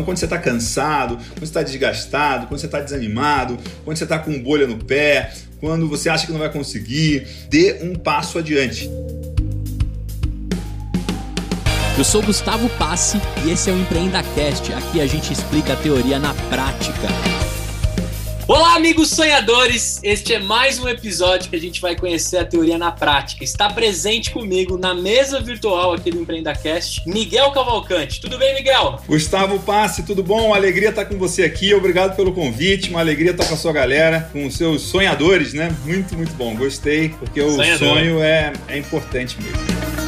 [0.00, 4.04] Então, quando você está cansado, quando você está desgastado, quando você está desanimado, quando você
[4.04, 5.30] está com bolha no pé,
[5.60, 8.88] quando você acha que não vai conseguir, dê um passo adiante.
[11.98, 14.72] Eu sou Gustavo Passe e esse é o Empreenda Cast.
[14.72, 17.49] Aqui a gente explica a teoria na prática.
[18.52, 20.00] Olá, amigos sonhadores!
[20.02, 23.44] Este é mais um episódio que a gente vai conhecer a teoria na prática.
[23.44, 28.20] Está presente comigo na mesa virtual aqui do EmpreendaCast, Miguel Cavalcante.
[28.20, 28.98] Tudo bem, Miguel?
[29.06, 30.48] Gustavo Passe, tudo bom?
[30.48, 31.72] Uma alegria estar com você aqui.
[31.72, 32.90] Obrigado pelo convite.
[32.90, 35.72] Uma alegria estar com a sua galera, com os seus sonhadores, né?
[35.84, 36.56] Muito, muito bom.
[36.56, 37.98] Gostei, porque o Sonhador.
[37.98, 39.99] sonho é, é importante mesmo.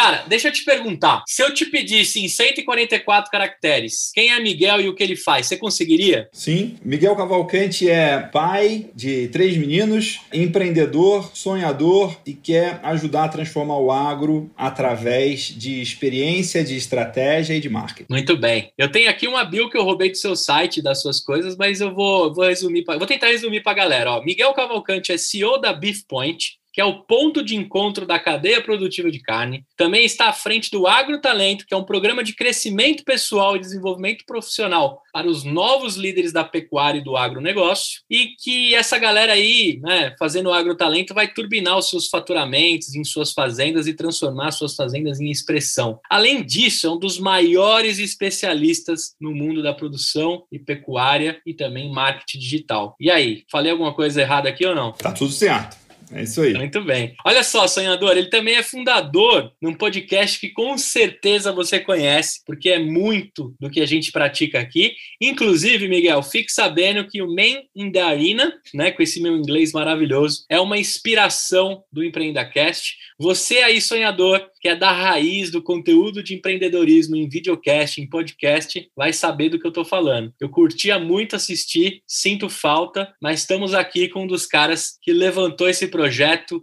[0.00, 1.22] Cara, deixa eu te perguntar.
[1.26, 5.46] Se eu te pedisse em 144 caracteres quem é Miguel e o que ele faz,
[5.46, 6.26] você conseguiria?
[6.32, 6.78] Sim.
[6.82, 13.92] Miguel Cavalcante é pai de três meninos, empreendedor, sonhador e quer ajudar a transformar o
[13.92, 18.06] agro através de experiência, de estratégia e de marketing.
[18.08, 18.72] Muito bem.
[18.78, 21.82] Eu tenho aqui uma bio que eu roubei do seu site, das suas coisas, mas
[21.82, 22.84] eu vou, vou resumir.
[22.84, 24.12] Pra, vou tentar resumir para a galera.
[24.12, 28.18] Ó, Miguel Cavalcante é CEO da Beef Point que é o ponto de encontro da
[28.18, 29.64] cadeia produtiva de carne.
[29.76, 34.24] Também está à frente do Agrotalento, que é um programa de crescimento pessoal e desenvolvimento
[34.26, 38.00] profissional para os novos líderes da pecuária e do agronegócio.
[38.08, 43.04] E que essa galera aí, né, fazendo o agrotalento, vai turbinar os seus faturamentos em
[43.04, 45.98] suas fazendas e transformar suas fazendas em expressão.
[46.08, 51.90] Além disso, é um dos maiores especialistas no mundo da produção e pecuária e também
[51.90, 52.96] marketing digital.
[53.00, 54.92] E aí, falei alguma coisa errada aqui ou não?
[54.92, 55.79] Tá tudo certo.
[56.12, 56.54] É isso aí.
[56.54, 57.14] Muito bem.
[57.24, 62.40] Olha só, sonhador, ele também é fundador de um podcast que com certeza você conhece,
[62.44, 64.92] porque é muito do que a gente pratica aqui.
[65.20, 69.72] Inclusive, Miguel, fique sabendo que o Man in the Arena, né, com esse meu inglês
[69.72, 72.96] maravilhoso, é uma inspiração do EmpreendaCast.
[73.18, 78.88] Você aí, sonhador, que é da raiz do conteúdo de empreendedorismo em videocast, em podcast,
[78.96, 80.32] vai saber do que eu estou falando.
[80.40, 85.68] Eu curtia muito assistir, sinto falta, mas estamos aqui com um dos caras que levantou
[85.68, 85.99] esse projeto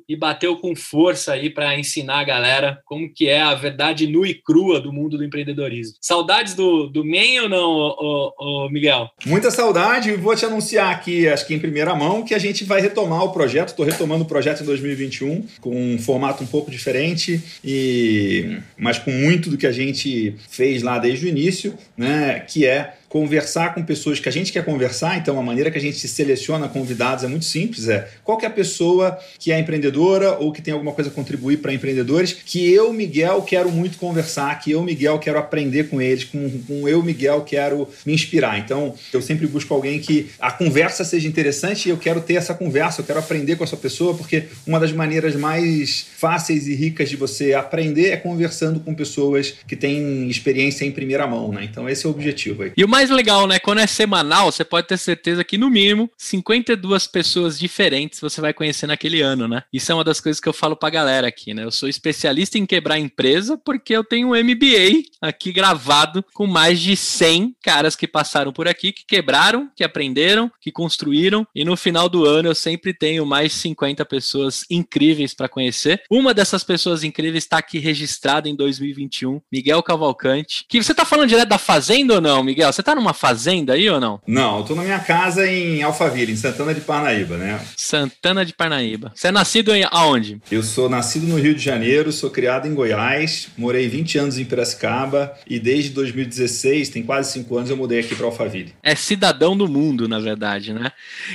[0.07, 4.27] e bateu com força aí para ensinar a galera como que é a verdade nua
[4.27, 5.95] e crua do mundo do empreendedorismo.
[6.01, 9.09] Saudades do, do MEN ou não, ô, ô, ô Miguel?
[9.25, 10.13] Muita saudade.
[10.13, 13.31] Vou te anunciar aqui, acho que em primeira mão, que a gente vai retomar o
[13.31, 13.69] projeto.
[13.69, 19.11] Estou retomando o projeto em 2021 com um formato um pouco diferente e mas com
[19.11, 23.83] muito do que a gente fez lá desde o início, né, que é conversar com
[23.83, 25.17] pessoas que a gente quer conversar.
[25.17, 28.49] Então, a maneira que a gente seleciona convidados é muito simples: é qual é a
[28.49, 32.91] pessoa que é empreendedora ou que tem alguma coisa a contribuir para empreendedores que eu,
[32.93, 37.41] Miguel, quero muito conversar, que eu, Miguel, quero aprender com eles, com, com eu, Miguel,
[37.41, 38.59] quero me inspirar.
[38.59, 42.53] Então, eu sempre busco alguém que a conversa seja interessante e eu quero ter essa
[42.53, 47.09] conversa, eu quero aprender com essa pessoa, porque uma das maneiras mais fáceis e ricas
[47.09, 51.63] de você aprender é conversando com pessoas que têm experiência em primeira mão, né?
[51.63, 52.71] Então, esse é o objetivo aí.
[52.75, 53.59] E o mais legal, né?
[53.59, 58.55] Quando é semanal, você pode ter certeza que, no mínimo, 52 pessoas diferentes você vai
[58.55, 59.61] conhecer naquele ano, né?
[59.71, 61.63] Isso é uma das coisas que eu falo pra galera aqui, né?
[61.63, 66.79] Eu sou especialista em quebrar empresa porque eu tenho um MBA aqui gravado com mais
[66.79, 71.45] de 100 caras que passaram por aqui, que quebraram, que aprenderam, que construíram.
[71.53, 76.01] E no final do ano eu sempre tenho mais 50 pessoas incríveis para conhecer.
[76.09, 80.65] Uma dessas pessoas incríveis está aqui registrada em 2021, Miguel Cavalcante.
[80.67, 82.73] Que você tá falando direto da Fazenda ou não, Miguel?
[82.73, 84.21] Você tá numa fazenda aí ou não?
[84.25, 87.59] Não, eu tô na minha casa em Alphaville, em Santana de Parnaíba, né?
[87.75, 89.11] Santana de Parnaíba.
[89.13, 90.41] Você é nascido em aonde?
[90.49, 94.45] Eu sou nascido no Rio de Janeiro, sou criado em Goiás, morei 20 anos em
[94.45, 98.73] Piracicaba e desde 2016, tem quase 5 anos, eu mudei aqui para Alphaville.
[98.81, 100.89] É cidadão do mundo, na verdade, né?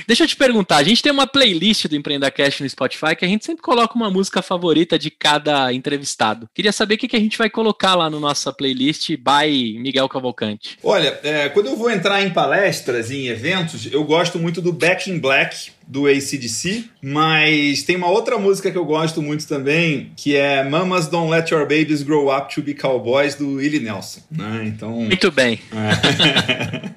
[0.07, 3.27] Deixa eu te perguntar, a gente tem uma playlist do Empreendacast no Spotify que a
[3.27, 6.49] gente sempre coloca uma música favorita de cada entrevistado.
[6.51, 10.79] Queria saber o que a gente vai colocar lá no nossa playlist by Miguel Cavalcante.
[10.81, 14.71] Olha, é, é, quando eu vou entrar em palestras, em eventos, eu gosto muito do
[14.71, 20.11] Back in Black, do ACDC, mas tem uma outra música que eu gosto muito também,
[20.15, 24.21] que é Mamas Don't Let Your Babies Grow Up to Be Cowboys, do Willie Nelson.
[24.31, 24.63] Né?
[24.65, 24.91] Então...
[24.91, 25.59] Muito bem.
[25.71, 26.89] É.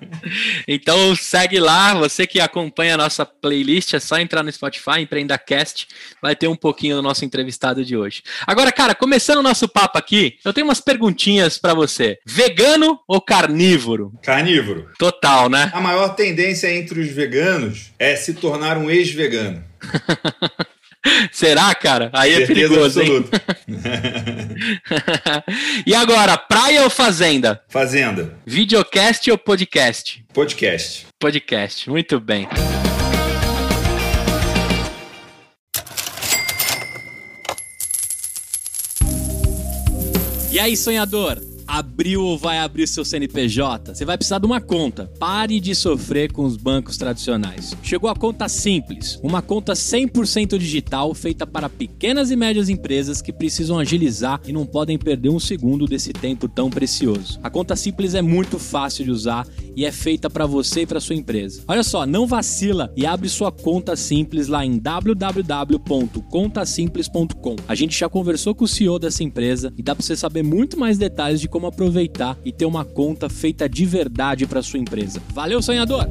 [0.66, 5.38] então segue lá, você que acompanha a nossa playlist, é só entrar no Spotify, Empreenda
[5.38, 5.88] Cast,
[6.20, 8.22] vai ter um pouquinho do nosso entrevistado de hoje.
[8.46, 12.18] Agora, cara, começando o nosso papo aqui, eu tenho umas perguntinhas para você.
[12.24, 14.12] Vegano ou carnívoro?
[14.22, 14.90] Carnívoro.
[14.98, 15.70] Total, né?
[15.72, 19.64] A maior tendência entre os veganos é se tornar um ex-vegano.
[21.32, 22.10] Será, cara?
[22.12, 23.42] Aí é perigoso, absoluta.
[23.68, 23.76] hein?
[25.86, 27.62] e agora, praia ou fazenda?
[27.68, 28.34] Fazenda.
[28.46, 30.24] Videocast ou podcast?
[30.32, 31.06] Podcast.
[31.18, 32.48] Podcast, muito bem.
[40.50, 41.38] E aí, sonhador?
[41.66, 43.94] Abriu ou vai abrir seu CNPJ?
[43.94, 45.10] Você vai precisar de uma conta.
[45.18, 47.74] Pare de sofrer com os bancos tradicionais.
[47.82, 53.32] Chegou a conta simples, uma conta 100% digital feita para pequenas e médias empresas que
[53.32, 57.40] precisam agilizar e não podem perder um segundo desse tempo tão precioso.
[57.42, 61.00] A conta simples é muito fácil de usar e é feita para você e para
[61.00, 61.64] sua empresa.
[61.66, 67.56] Olha só, não vacila e abre sua conta simples lá em www.contasimples.com.
[67.68, 70.78] A gente já conversou com o CEO dessa empresa e dá para você saber muito
[70.78, 75.22] mais detalhes de como aproveitar e ter uma conta feita de verdade para sua empresa.
[75.32, 76.06] Valeu, sonhador!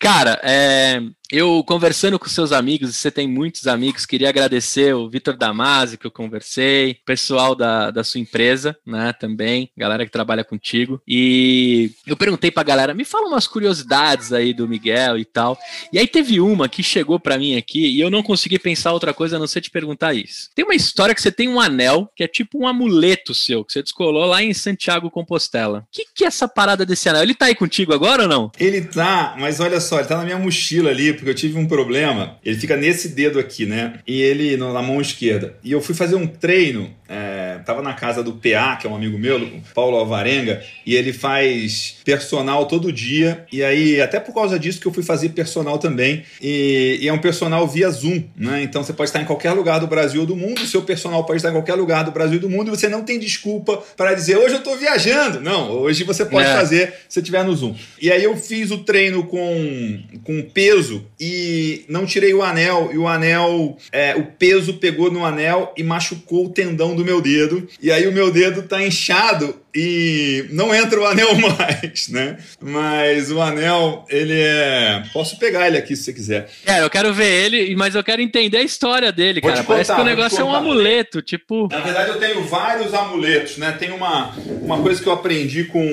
[0.00, 1.00] Cara, é,
[1.30, 6.06] eu conversando com seus amigos, você tem muitos amigos, queria agradecer o Vitor Damasi, que
[6.06, 11.00] eu conversei, pessoal da, da sua empresa, né, também, galera que trabalha contigo.
[11.06, 15.58] E eu perguntei pra galera, me fala umas curiosidades aí do Miguel e tal.
[15.92, 19.12] E aí teve uma que chegou para mim aqui e eu não consegui pensar outra
[19.12, 20.50] coisa a não ser te perguntar isso.
[20.54, 23.72] Tem uma história que você tem um anel, que é tipo um amuleto seu, que
[23.72, 25.80] você descolou lá em Santiago Compostela.
[25.80, 27.22] O que, que é essa parada desse anel?
[27.22, 28.50] Ele tá aí contigo agora ou não?
[28.58, 31.66] Ele tá, mas olha só, ele tá na minha mochila ali, porque eu tive um
[31.66, 32.38] problema.
[32.44, 34.00] Ele fica nesse dedo aqui, né?
[34.06, 35.56] E ele na mão esquerda.
[35.62, 38.96] E eu fui fazer um treino, é, tava na casa do PA, que é um
[38.96, 39.40] amigo meu,
[39.74, 43.44] Paulo Alvarenga, e ele faz personal todo dia.
[43.52, 46.24] E aí, até por causa disso que eu fui fazer personal também.
[46.40, 48.62] E, e é um personal via Zoom, né?
[48.62, 51.24] Então você pode estar em qualquer lugar do Brasil ou do mundo, o seu personal
[51.24, 53.82] pode estar em qualquer lugar do Brasil e do mundo, e você não tem desculpa
[53.96, 55.40] para dizer hoje eu tô viajando.
[55.40, 56.54] Não, hoje você pode é.
[56.54, 57.74] fazer se estiver no Zoom.
[58.00, 62.98] E aí eu fiz o treino com, com peso e não tirei o anel, e
[62.98, 67.68] o anel, é, o peso pegou no anel e machucou o tendão do meu dedo.
[67.80, 72.38] E aí o meu dedo tá inchado e não entra o anel mais, né?
[72.60, 75.02] Mas o anel, ele é.
[75.12, 76.50] Posso pegar ele aqui se você quiser.
[76.64, 79.62] É, eu quero ver ele, mas eu quero entender a história dele, vou cara.
[79.62, 81.68] Contar, Parece que o negócio é um amuleto, tipo.
[81.70, 83.72] Na verdade, eu tenho vários amuletos, né?
[83.72, 85.84] Tem uma, uma coisa que eu aprendi com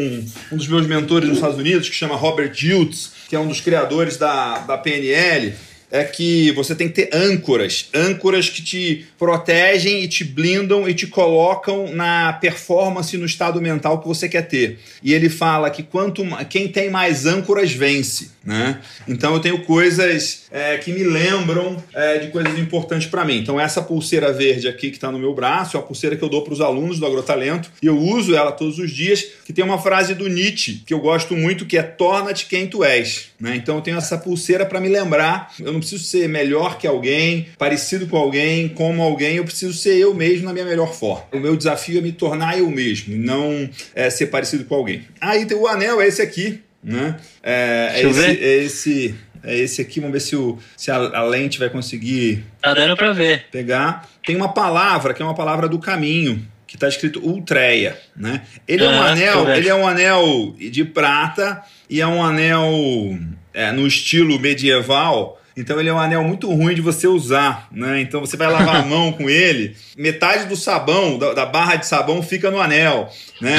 [0.51, 3.59] um dos meus mentores nos Estados Unidos, que chama Robert Diltz, que é um dos
[3.59, 5.53] criadores da, da PNL
[5.94, 10.94] é que você tem que ter âncoras, âncoras que te protegem e te blindam e
[10.95, 14.80] te colocam na performance no estado mental que você quer ter.
[15.04, 18.31] E ele fala que quanto quem tem mais âncoras vence.
[18.44, 18.81] Né?
[19.07, 23.38] Então eu tenho coisas é, que me lembram é, de coisas importantes para mim.
[23.38, 26.28] Então essa pulseira verde aqui que está no meu braço é uma pulseira que eu
[26.28, 29.24] dou para os alunos do Agrotalento e eu uso ela todos os dias.
[29.46, 32.84] Que tem uma frase do Nietzsche que eu gosto muito que é torna-te quem tu
[32.84, 33.30] és.
[33.44, 33.57] Né?
[33.57, 35.54] Então eu tenho essa pulseira para me lembrar.
[35.60, 39.36] Eu não preciso ser melhor que alguém, parecido com alguém, como alguém.
[39.36, 41.25] Eu preciso ser eu mesmo na minha melhor forma.
[41.34, 45.01] O meu desafio é me tornar eu mesmo, não é, ser parecido com alguém.
[45.19, 47.18] Aí ah, o anel é esse aqui né?
[47.42, 51.24] É, é esse, é, esse, é esse aqui, vamos ver se, o, se a, a
[51.24, 52.44] lente vai conseguir.
[52.62, 53.46] Tá dando para ver.
[53.51, 54.10] Pegar.
[54.25, 58.42] Tem uma palavra que é uma palavra do caminho que está escrito Ultreia, né?
[58.68, 63.16] Ele é um anel, ele é um anel de prata e é um anel
[63.54, 68.02] é, no estilo medieval então ele é um anel muito ruim de você usar, né?
[68.02, 71.86] Então você vai lavar a mão com ele, metade do sabão, da, da, barra de
[71.86, 73.10] sabão fica no anel,
[73.40, 73.58] né?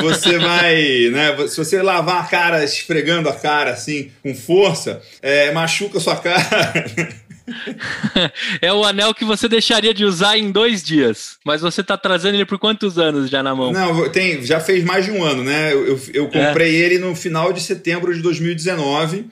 [0.00, 1.48] Você vai, né?
[1.48, 6.16] Se você lavar a cara esfregando a cara assim com força, é, machuca a sua
[6.16, 6.72] cara.
[8.60, 11.36] é o anel que você deixaria de usar em dois dias.
[11.44, 13.72] Mas você está trazendo ele por quantos anos já na mão?
[13.72, 15.72] Não, tem, já fez mais de um ano, né?
[15.72, 16.78] Eu, eu, eu comprei é.
[16.78, 19.26] ele no final de setembro de 2019.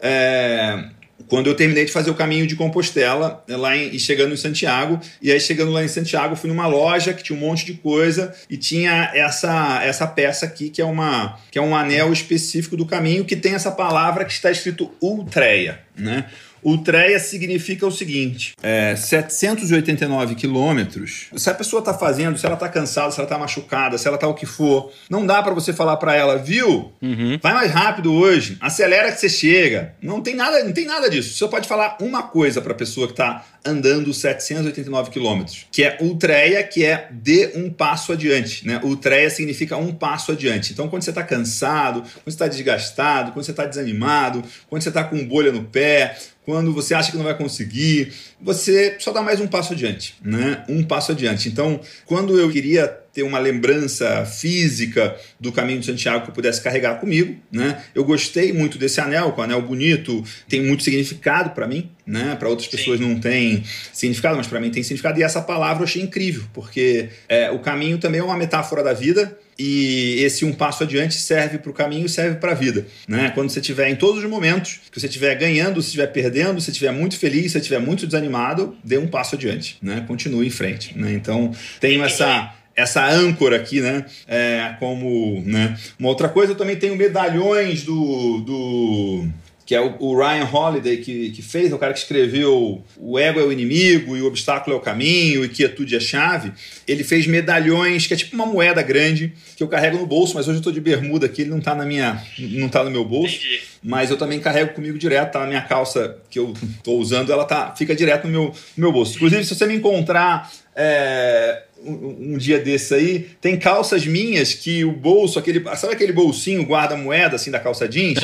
[0.00, 0.84] É,
[1.28, 4.98] quando eu terminei de fazer o caminho de Compostela, lá em, e chegando em Santiago,
[5.20, 8.34] e aí chegando lá em Santiago, fui numa loja que tinha um monte de coisa
[8.48, 12.86] e tinha essa essa peça aqui que é uma que é um anel específico do
[12.86, 16.26] caminho que tem essa palavra que está escrito Ultreia, né?
[16.68, 21.28] Ultreia significa o seguinte: é, 789 quilômetros.
[21.34, 24.16] Se a pessoa está fazendo, se ela está cansada, se ela está machucada, se ela
[24.16, 26.92] está o que for, não dá para você falar para ela, viu?
[27.00, 27.38] Uhum.
[27.42, 29.94] Vai mais rápido hoje, acelera que você chega.
[30.02, 31.36] Não tem nada, não tem nada disso.
[31.36, 35.98] Você pode falar uma coisa para a pessoa que está andando 789 quilômetros, que é
[36.00, 38.66] ultreia, que é de um passo adiante.
[38.66, 38.80] Né?
[38.82, 40.72] Ultreia significa um passo adiante.
[40.72, 44.88] Então, quando você está cansado, quando você está desgastado, quando você está desanimado, quando você
[44.88, 46.16] está com bolha no pé,
[46.48, 50.64] quando você acha que não vai conseguir, você só dá mais um passo adiante, né?
[50.66, 51.46] Um passo adiante.
[51.46, 52.86] Então, quando eu queria
[53.18, 57.82] ter uma lembrança física do caminho de Santiago que eu pudesse carregar comigo, né?
[57.92, 62.36] Eu gostei muito desse anel, com um anel bonito, tem muito significado para mim, né?
[62.38, 63.08] Para outras pessoas Sim.
[63.08, 65.18] não tem significado, mas para mim tem significado.
[65.18, 68.92] E essa palavra eu achei incrível, porque é, o caminho também é uma metáfora da
[68.92, 72.86] vida e esse um passo adiante serve para o caminho e serve para a vida.
[73.08, 73.32] Né?
[73.34, 76.70] Quando você estiver em todos os momentos, que você estiver ganhando, se estiver perdendo, se
[76.70, 80.04] estiver muito feliz, se estiver muito desanimado, dê um passo adiante, né?
[80.06, 80.96] continue em frente.
[80.96, 81.12] Né?
[81.12, 84.04] Então, tenho essa essa âncora aqui, né?
[84.26, 85.76] É, como né?
[85.98, 89.28] uma outra coisa, eu também tenho medalhões do, do
[89.66, 93.40] que é o, o, Ryan Holiday que, que fez, o cara que escreveu O Ego
[93.40, 96.52] é o Inimigo e O Obstáculo é o Caminho e Quietude é a Chave.
[96.86, 100.46] Ele fez medalhões, que é tipo uma moeda grande, que eu carrego no bolso, mas
[100.46, 103.04] hoje eu estou de bermuda aqui, ele não está na minha, não tá no meu
[103.04, 103.34] bolso.
[103.34, 103.60] Entendi.
[103.82, 107.44] Mas eu também carrego comigo direto, tá na minha calça que eu estou usando, ela
[107.44, 108.54] tá, fica direto no meu, no
[108.84, 109.16] meu bolso.
[109.16, 114.84] Inclusive, se você me encontrar é, um, um, dia desse aí, tem calças minhas que
[114.84, 118.18] o bolso, aquele, sabe aquele bolsinho guarda-moeda assim da calça jeans?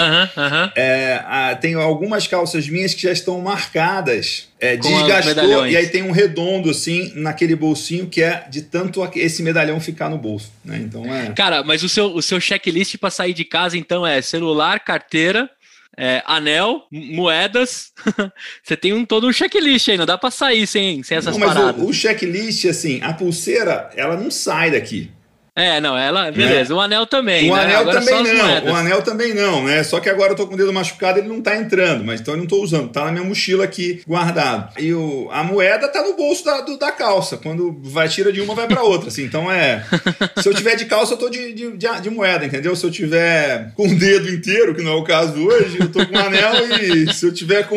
[0.76, 6.02] É, a, tem algumas calças minhas que já estão marcadas, é, desgastou e aí tem
[6.02, 10.78] um redondo assim naquele bolsinho que é de tanto esse medalhão ficar no bolso, né?
[10.78, 11.32] Então é.
[11.32, 15.50] Cara, mas o seu, o seu checklist para sair de casa então é celular, carteira,
[15.96, 17.92] é, anel, moedas.
[18.62, 21.46] você tem um, todo um checklist aí, não dá para sair sem, sem essas não,
[21.46, 21.82] mas paradas.
[21.82, 25.10] O, o checklist, assim, a pulseira, ela não sai daqui.
[25.56, 26.70] É, não, ela, beleza.
[26.70, 26.80] Né?
[26.80, 27.48] O anel também.
[27.48, 27.62] O né?
[27.62, 28.72] anel agora também não.
[28.72, 29.84] O anel também não, né?
[29.84, 32.34] Só que agora eu tô com o dedo machucado, ele não tá entrando, mas então
[32.34, 34.72] eu não tô usando, tá na minha mochila aqui guardado.
[34.80, 37.36] E o, a moeda tá no bolso da, do, da calça.
[37.36, 39.22] Quando vai tira de uma, vai para outra, assim.
[39.22, 39.84] Então é.
[40.42, 42.74] Se eu tiver de calça, eu tô de, de, de, de, moeda, entendeu?
[42.74, 46.04] Se eu tiver com o dedo inteiro, que não é o caso hoje, eu tô
[46.04, 47.76] com o anel e se eu tiver com.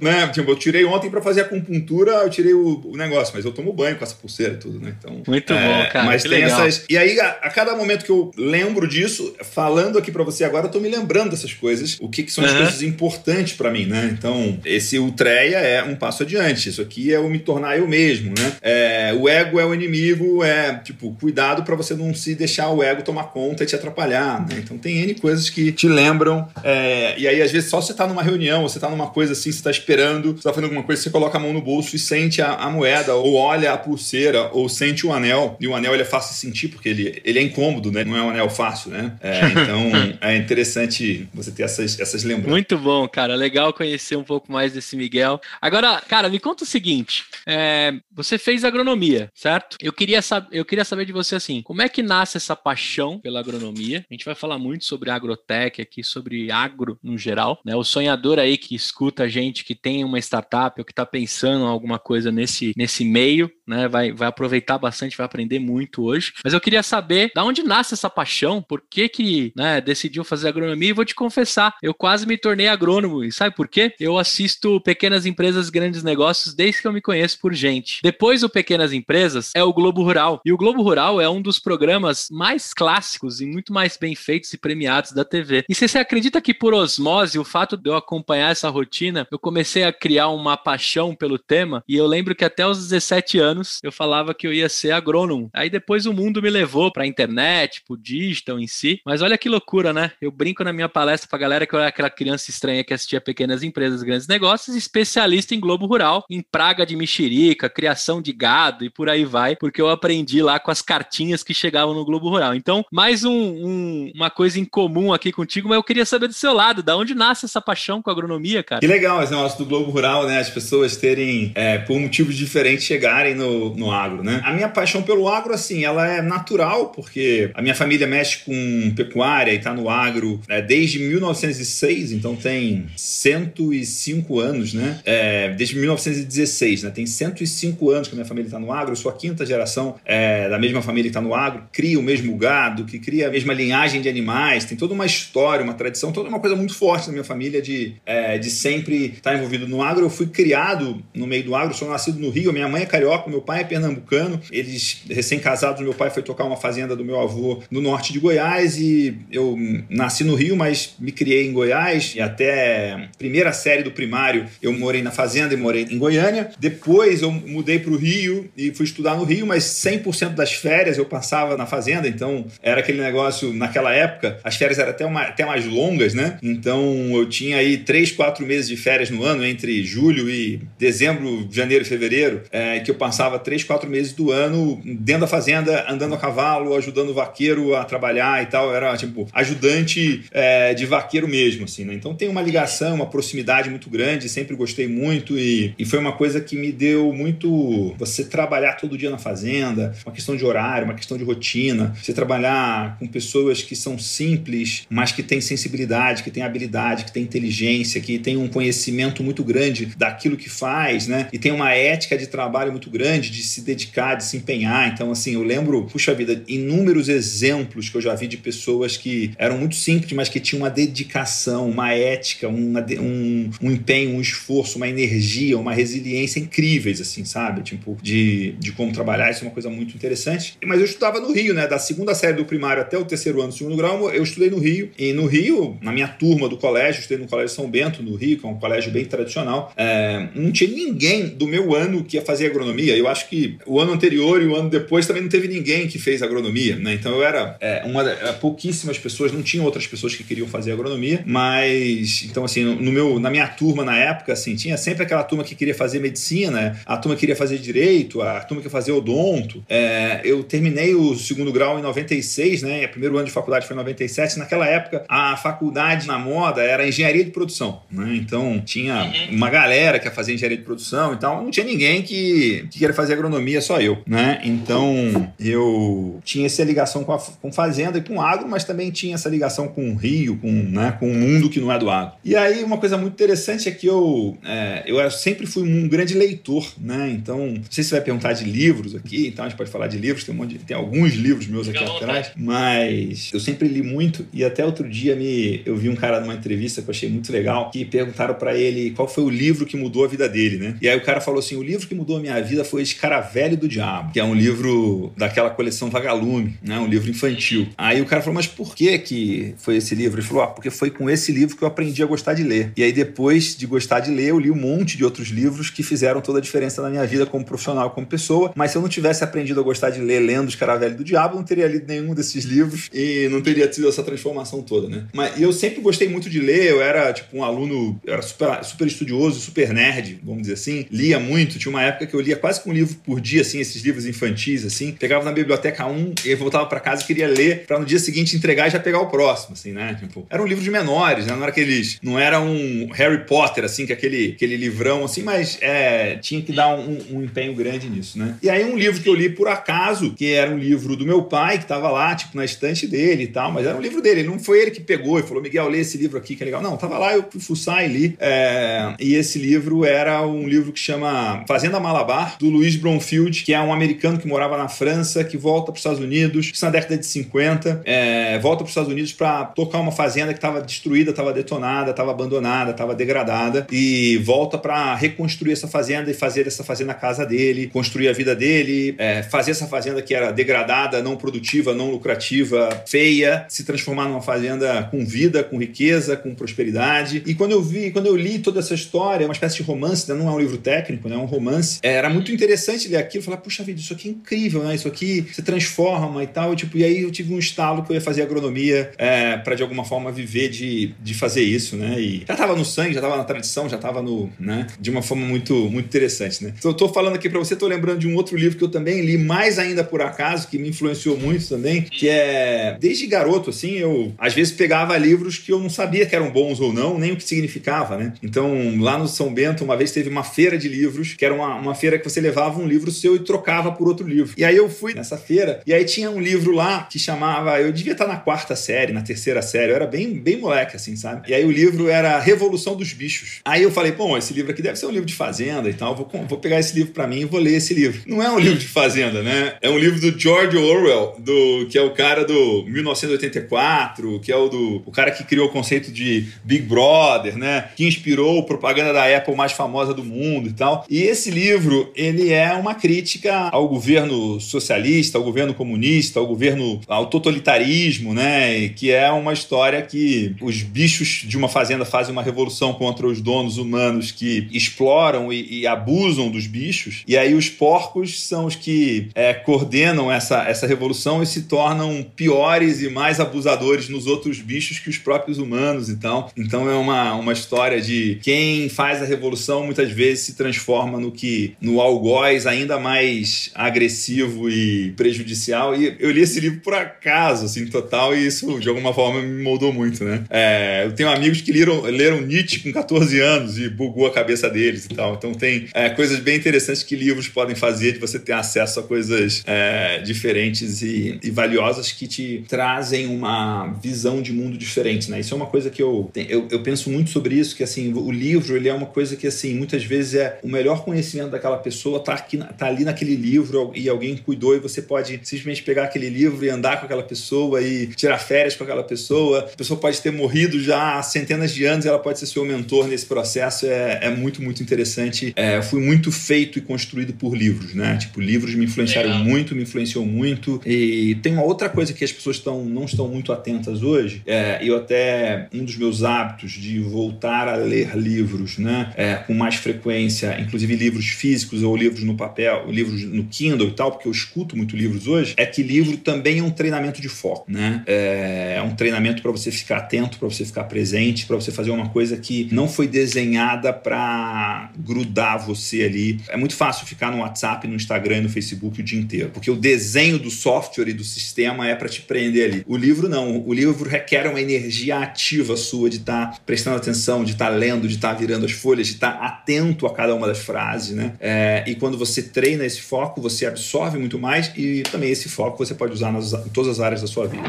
[0.00, 0.28] Né?
[0.32, 3.52] Tipo, eu tirei ontem para fazer a acupuntura, eu tirei o, o, negócio, mas eu
[3.52, 4.94] tomo banho com essa pulseira e tudo, né?
[4.98, 5.22] Então.
[5.26, 6.06] Muito é, bom, cara.
[6.06, 6.66] Mas tem legal.
[6.66, 6.86] essas.
[6.88, 10.66] E aí a, a, cada momento que eu lembro disso, falando aqui para você agora,
[10.66, 12.58] eu tô me lembrando dessas coisas, o que, que são as uhum.
[12.58, 14.10] coisas importantes para mim, né?
[14.12, 18.30] Então, esse Utreia é um passo adiante, isso aqui é o me tornar eu mesmo,
[18.38, 18.52] né?
[18.62, 22.82] É, o ego é o inimigo, é tipo, cuidado para você não se deixar o
[22.82, 24.56] ego tomar conta e te atrapalhar, né?
[24.58, 28.06] Então tem N coisas que te lembram, é, e aí às vezes só você tá
[28.06, 31.02] numa reunião, você tá numa coisa assim, você tá esperando, você tá fazendo alguma coisa,
[31.02, 34.50] você coloca a mão no bolso e sente a, a moeda, ou olha a pulseira,
[34.52, 37.38] ou sente o anel, e o anel ele é fácil de sentir, porque ele, ele
[37.38, 38.04] é incômodo, né?
[38.04, 39.16] Não é um anel fácil, né?
[39.20, 42.50] É, então é interessante você ter essas, essas lembranças.
[42.50, 43.34] Muito bom, cara.
[43.34, 45.40] Legal conhecer um pouco mais desse Miguel.
[45.60, 49.76] Agora, cara, me conta o seguinte: é, você fez agronomia, certo?
[49.80, 50.20] Eu queria,
[50.52, 54.04] eu queria saber de você assim, como é que nasce essa paixão pela agronomia?
[54.10, 57.74] A gente vai falar muito sobre agrotech aqui, sobre agro no geral, né?
[57.76, 61.64] O sonhador aí que escuta a gente que tem uma startup ou que está pensando
[61.64, 63.86] em alguma coisa nesse, nesse meio, né?
[63.86, 66.32] Vai, vai aproveitar bastante, vai aprender muito hoje.
[66.42, 70.48] Mas eu queria saber da onde nasce essa paixão, por que que né, decidiu fazer
[70.48, 73.94] agronomia e vou te confessar, eu quase me tornei agrônomo e sabe por quê?
[74.00, 78.00] Eu assisto Pequenas Empresas Grandes Negócios desde que eu me conheço por gente.
[78.02, 81.58] Depois do Pequenas Empresas é o Globo Rural e o Globo Rural é um dos
[81.58, 85.64] programas mais clássicos e muito mais bem feitos e premiados da TV.
[85.68, 89.84] E você acredita que por osmose, o fato de eu acompanhar essa rotina, eu comecei
[89.84, 93.92] a criar uma paixão pelo tema e eu lembro que até os 17 anos eu
[93.92, 95.50] falava que eu ia ser agrônomo.
[95.54, 99.00] Aí depois o mundo me levou para a internet, tipo, digital em si.
[99.04, 100.12] Mas olha que loucura, né?
[100.20, 103.20] Eu brinco na minha palestra pra galera que eu era aquela criança estranha que assistia
[103.20, 108.84] pequenas empresas, grandes negócios, especialista em globo rural, em praga de mexerica, criação de gado
[108.84, 112.28] e por aí vai, porque eu aprendi lá com as cartinhas que chegavam no globo
[112.28, 112.54] rural.
[112.54, 116.34] Então, mais um, um, uma coisa em comum aqui contigo, mas eu queria saber do
[116.34, 118.80] seu lado, da onde nasce essa paixão com a agronomia, cara?
[118.80, 120.38] Que legal esse negócio do globo rural, né?
[120.38, 124.40] As pessoas terem, é, por motivos diferentes, chegarem no, no agro, né?
[124.44, 128.92] A minha paixão pelo agro, assim, ela é natural, porque a minha família mexe com
[128.94, 135.00] pecuária e está no agro é, desde 1906, então tem 105 anos, né?
[135.04, 136.90] É, desde 1916, né?
[136.90, 140.48] Tem 105 anos que a minha família está no agro, sou a quinta geração é,
[140.48, 143.52] da mesma família que está no agro, cria o mesmo gado, que cria a mesma
[143.52, 147.12] linhagem de animais, tem toda uma história, uma tradição, toda uma coisa muito forte na
[147.12, 150.04] minha família de, é, de sempre estar envolvido no agro.
[150.04, 153.30] Eu fui criado no meio do agro, sou nascido no Rio, minha mãe é carioca,
[153.30, 157.62] meu pai é pernambucano, eles recém-casados, meu pai foi tocar uma fazenda do meu avô
[157.70, 159.56] no norte de Goiás e eu
[159.88, 164.72] nasci no Rio, mas me criei em Goiás e até primeira série do primário eu
[164.72, 166.50] morei na fazenda e morei em Goiânia.
[166.58, 170.98] Depois eu mudei para o Rio e fui estudar no Rio, mas 100% das férias
[170.98, 175.22] eu passava na fazenda, então era aquele negócio naquela época, as férias eram até, uma,
[175.22, 176.38] até mais longas, né?
[176.42, 181.48] Então eu tinha aí três, quatro meses de férias no ano, entre julho e dezembro,
[181.50, 185.26] janeiro e fevereiro, é, que eu passava passava três, quatro meses do ano dentro da
[185.26, 188.74] fazenda, andando a cavalo, ajudando o vaqueiro a trabalhar e tal.
[188.74, 191.94] Era, tipo, ajudante é, de vaqueiro mesmo, assim, né?
[191.94, 196.12] Então tem uma ligação, uma proximidade muito grande, sempre gostei muito e, e foi uma
[196.12, 200.84] coisa que me deu muito você trabalhar todo dia na fazenda, uma questão de horário,
[200.84, 206.22] uma questão de rotina, você trabalhar com pessoas que são simples, mas que têm sensibilidade,
[206.22, 211.06] que têm habilidade, que têm inteligência, que têm um conhecimento muito grande daquilo que faz,
[211.06, 211.28] né?
[211.32, 214.92] E tem uma ética de trabalho muito grande, de se dedicar, de se empenhar.
[214.92, 219.30] Então, assim, eu lembro, puxa vida, inúmeros exemplos que eu já vi de pessoas que
[219.38, 224.20] eram muito simples, mas que tinham uma dedicação, uma ética, uma, um, um empenho, um
[224.20, 227.62] esforço, uma energia, uma resiliência incríveis, assim, sabe?
[227.62, 230.56] Tipo, de, de como trabalhar, isso é uma coisa muito interessante.
[230.64, 231.66] Mas eu estudava no Rio, né?
[231.66, 234.58] Da segunda série do primário até o terceiro ano do segundo grau, eu estudei no
[234.58, 234.90] Rio.
[234.98, 238.38] E no Rio, na minha turma do colégio, estudei no Colégio São Bento, no Rio,
[238.38, 242.22] que é um colégio bem tradicional, é, não tinha ninguém do meu ano que ia
[242.22, 242.96] fazer agronomia.
[242.98, 245.98] Eu acho que o ano anterior e o ano depois também não teve ninguém que
[245.98, 246.94] fez agronomia, né?
[246.94, 250.72] Então eu era é, uma é, pouquíssimas pessoas, não tinham outras pessoas que queriam fazer
[250.72, 255.22] agronomia, mas então assim, no meu, na minha turma na época, assim, tinha sempre aquela
[255.22, 258.92] turma que queria fazer medicina, a turma que queria fazer direito, a turma que fazer
[258.92, 259.62] odonto.
[259.68, 262.84] É, eu terminei o segundo grau em 96, né?
[262.86, 264.38] O primeiro ano de faculdade foi em 97.
[264.38, 268.16] Naquela época, a faculdade na moda era engenharia de produção, né?
[268.16, 269.36] Então tinha uhum.
[269.36, 273.14] uma galera que ia fazer engenharia de produção, então não tinha ninguém que, que fazer
[273.14, 274.40] agronomia, só eu, né?
[274.44, 279.14] Então eu tinha essa ligação com, a, com fazenda e com agro, mas também tinha
[279.14, 282.14] essa ligação com o rio, com, né, com o mundo que não é do agro.
[282.24, 286.14] E aí uma coisa muito interessante é que eu, é, eu sempre fui um grande
[286.14, 287.10] leitor, né?
[287.10, 289.86] Então, não sei se você vai perguntar de livros aqui, então a gente pode falar
[289.86, 293.68] de livros, tem, um monte de, tem alguns livros meus aqui atrás, mas eu sempre
[293.68, 296.92] li muito e até outro dia me, eu vi um cara numa entrevista que eu
[296.92, 300.28] achei muito legal, que perguntaram para ele qual foi o livro que mudou a vida
[300.28, 300.76] dele, né?
[300.80, 303.56] E aí o cara falou assim: o livro que mudou a minha vida foi Escaravelho
[303.56, 306.78] do Diabo, que é um livro daquela coleção Vagalume, né?
[306.78, 307.68] Um livro infantil.
[307.76, 310.20] Aí o cara falou: mas por que que foi esse livro?
[310.20, 312.72] Ele falou: ah, porque foi com esse livro que eu aprendi a gostar de ler.
[312.76, 315.82] E aí depois de gostar de ler, eu li um monte de outros livros que
[315.82, 318.52] fizeram toda a diferença na minha vida como profissional, como pessoa.
[318.54, 321.38] Mas se eu não tivesse aprendido a gostar de ler lendo Escaravelho do Diabo, eu
[321.38, 325.06] não teria lido nenhum desses livros e não teria tido essa transformação toda, né?
[325.12, 328.86] Mas eu sempre gostei muito de ler, eu era tipo um aluno, era super, super
[328.86, 332.62] estudioso, super nerd, vamos dizer assim, lia muito, tinha uma época que eu lia quase
[332.68, 336.66] um livro por dia, assim, esses livros infantis, assim, pegava na biblioteca um e voltava
[336.66, 339.54] para casa e queria ler para no dia seguinte entregar e já pegar o próximo,
[339.54, 339.96] assim, né?
[339.98, 341.32] Tipo, eram livros menores, né?
[341.34, 345.22] Não era aqueles, não era um Harry Potter, assim, que é aquele, aquele livrão, assim,
[345.22, 348.36] mas é, tinha que dar um, um, empenho grande nisso, né?
[348.42, 351.22] E aí um livro que eu li por acaso, que era um livro do meu
[351.22, 354.22] pai, que estava lá, tipo, na estante dele e tal, mas era um livro dele,
[354.22, 356.62] não foi ele que pegou e falou, Miguel, lê esse livro aqui que é legal.
[356.62, 358.16] Não, tava lá, eu fui fuçar e li.
[358.18, 363.54] É, e esse livro era um livro que chama Fazenda Malabar, do Luiz Bromfield, que
[363.54, 366.72] é um americano que morava na França, que volta para os Estados Unidos, isso na
[366.72, 370.60] década de 50, é, volta para os Estados Unidos para tocar uma fazenda que estava
[370.60, 376.44] destruída, estava detonada, estava abandonada, estava degradada, e volta para reconstruir essa fazenda e fazer
[376.44, 380.32] dessa fazenda a casa dele, construir a vida dele, é, fazer essa fazenda que era
[380.32, 386.34] degradada, não produtiva, não lucrativa, feia, se transformar numa fazenda com vida, com riqueza, com
[386.34, 387.22] prosperidade.
[387.24, 390.18] E quando eu vi, quando eu li toda essa história, uma espécie de romance, né?
[390.18, 391.14] não é um livro técnico, né?
[391.14, 392.47] é um romance, é, era muito interessante
[392.88, 394.74] ler aquilo, falar, puxa vida, isso aqui é incrível, né?
[394.74, 396.54] Isso aqui se transforma e tal.
[396.54, 399.62] Tipo, e aí eu tive um estalo que eu ia fazer agronomia é, para de
[399.62, 402.00] alguma forma viver de, de fazer isso, né?
[402.00, 404.66] E já estava no sangue, já estava na tradição, já estava no, né?
[404.80, 406.54] De uma forma muito, muito interessante, né?
[406.58, 408.68] Então, eu tô falando aqui para você, tô lembrando de um outro livro que eu
[408.68, 413.50] também li mais ainda por acaso, que me influenciou muito também, que é desde garoto,
[413.50, 416.98] assim, eu às vezes pegava livros que eu não sabia que eram bons ou não,
[416.98, 418.12] nem o que significava, né?
[418.22, 421.54] Então, lá no São Bento, uma vez teve uma feira de livros, que era uma,
[421.56, 424.34] uma feira que você levava um livro seu e trocava por outro livro.
[424.36, 427.72] E aí eu fui nessa feira, e aí tinha um livro lá que chamava, eu
[427.72, 431.30] devia estar na quarta série, na terceira série, eu era bem, bem moleque, assim, sabe?
[431.30, 433.40] E aí o livro era Revolução dos Bichos.
[433.44, 435.94] Aí eu falei, bom, esse livro aqui deve ser um livro de fazenda e tal,
[435.94, 438.00] vou, vou pegar esse livro para mim e vou ler esse livro.
[438.06, 439.54] Não é um livro de fazenda, né?
[439.60, 444.36] É um livro do George Orwell, do, que é o cara do 1984, que é
[444.36, 447.68] o do o cara que criou o conceito de Big Brother, né?
[447.76, 450.84] Que inspirou a propaganda da Apple mais famosa do mundo e tal.
[450.88, 456.80] E esse livro, ele é uma crítica ao governo socialista, ao governo comunista, ao governo
[456.86, 458.68] ao totalitarismo, né?
[458.70, 463.20] Que é uma história que os bichos de uma fazenda fazem uma revolução contra os
[463.20, 467.02] donos humanos que exploram e, e abusam dos bichos.
[467.06, 472.04] E aí os porcos são os que é, coordenam essa, essa revolução e se tornam
[472.16, 475.88] piores e mais abusadores nos outros bichos que os próprios humanos.
[475.88, 480.98] Então, então é uma, uma história de quem faz a revolução muitas vezes se transforma
[480.98, 485.74] no que no algo algoz ainda mais agressivo e prejudicial.
[485.74, 489.42] E eu li esse livro por acaso, assim, total, e isso de alguma forma me
[489.42, 490.24] moldou muito, né?
[490.30, 494.48] É, eu tenho amigos que leram, leram Nietzsche com 14 anos e bugou a cabeça
[494.48, 495.14] deles e tal.
[495.14, 498.82] Então tem é, coisas bem interessantes que livros podem fazer de você ter acesso a
[498.82, 505.20] coisas é, diferentes e, e, valiosas que te trazem uma visão de mundo diferente, né?
[505.20, 508.10] Isso é uma coisa que eu, eu, eu penso muito sobre isso, que assim, o
[508.10, 511.97] livro ele é uma coisa que assim, muitas vezes é o melhor conhecimento daquela pessoa
[511.98, 516.08] tá, aqui, tá ali naquele livro e alguém cuidou e você pode simplesmente pegar aquele
[516.08, 519.40] livro e andar com aquela pessoa e tirar férias com aquela pessoa.
[519.40, 522.44] A pessoa pode ter morrido já há centenas de anos e ela pode ser seu
[522.44, 523.66] mentor nesse processo.
[523.66, 525.32] É, é muito, muito interessante.
[525.36, 527.96] É, fui muito feito e construído por livros, né?
[527.96, 529.24] Tipo, livros me influenciaram Legal.
[529.24, 530.60] muito, me influenciou muito.
[530.64, 534.22] E tem uma outra coisa que as pessoas estão, não estão muito atentas hoje.
[534.26, 538.92] É, eu até, um dos meus hábitos de voltar a ler livros, né?
[538.96, 543.72] É, com mais frequência, inclusive livros físicos ou livros no papel, livros no Kindle e
[543.72, 547.08] tal, porque eu escuto muito livros hoje, é que livro também é um treinamento de
[547.08, 547.82] foco, né?
[547.86, 551.70] É, é um treinamento para você ficar atento, para você ficar presente, para você fazer
[551.70, 556.20] uma coisa que não foi desenhada para grudar você ali.
[556.28, 559.50] É muito fácil ficar no WhatsApp, no Instagram e no Facebook o dia inteiro, porque
[559.50, 562.64] o desenho do software e do sistema é para te prender ali.
[562.66, 567.24] O livro não, o livro requer uma energia ativa sua de estar tá prestando atenção,
[567.24, 569.94] de estar tá lendo, de estar tá virando as folhas, de estar tá atento a
[569.94, 571.14] cada uma das frases, né?
[571.20, 575.64] É, e quando você treina esse foco, você absorve muito mais e também esse foco
[575.64, 577.48] você pode usar nas, em todas as áreas da sua vida.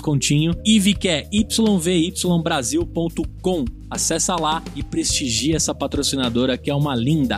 [0.01, 0.53] descontinho.
[0.99, 3.65] Que é yvybrasil.com.
[3.89, 7.37] Acessa lá e prestigia essa patrocinadora que é uma linda.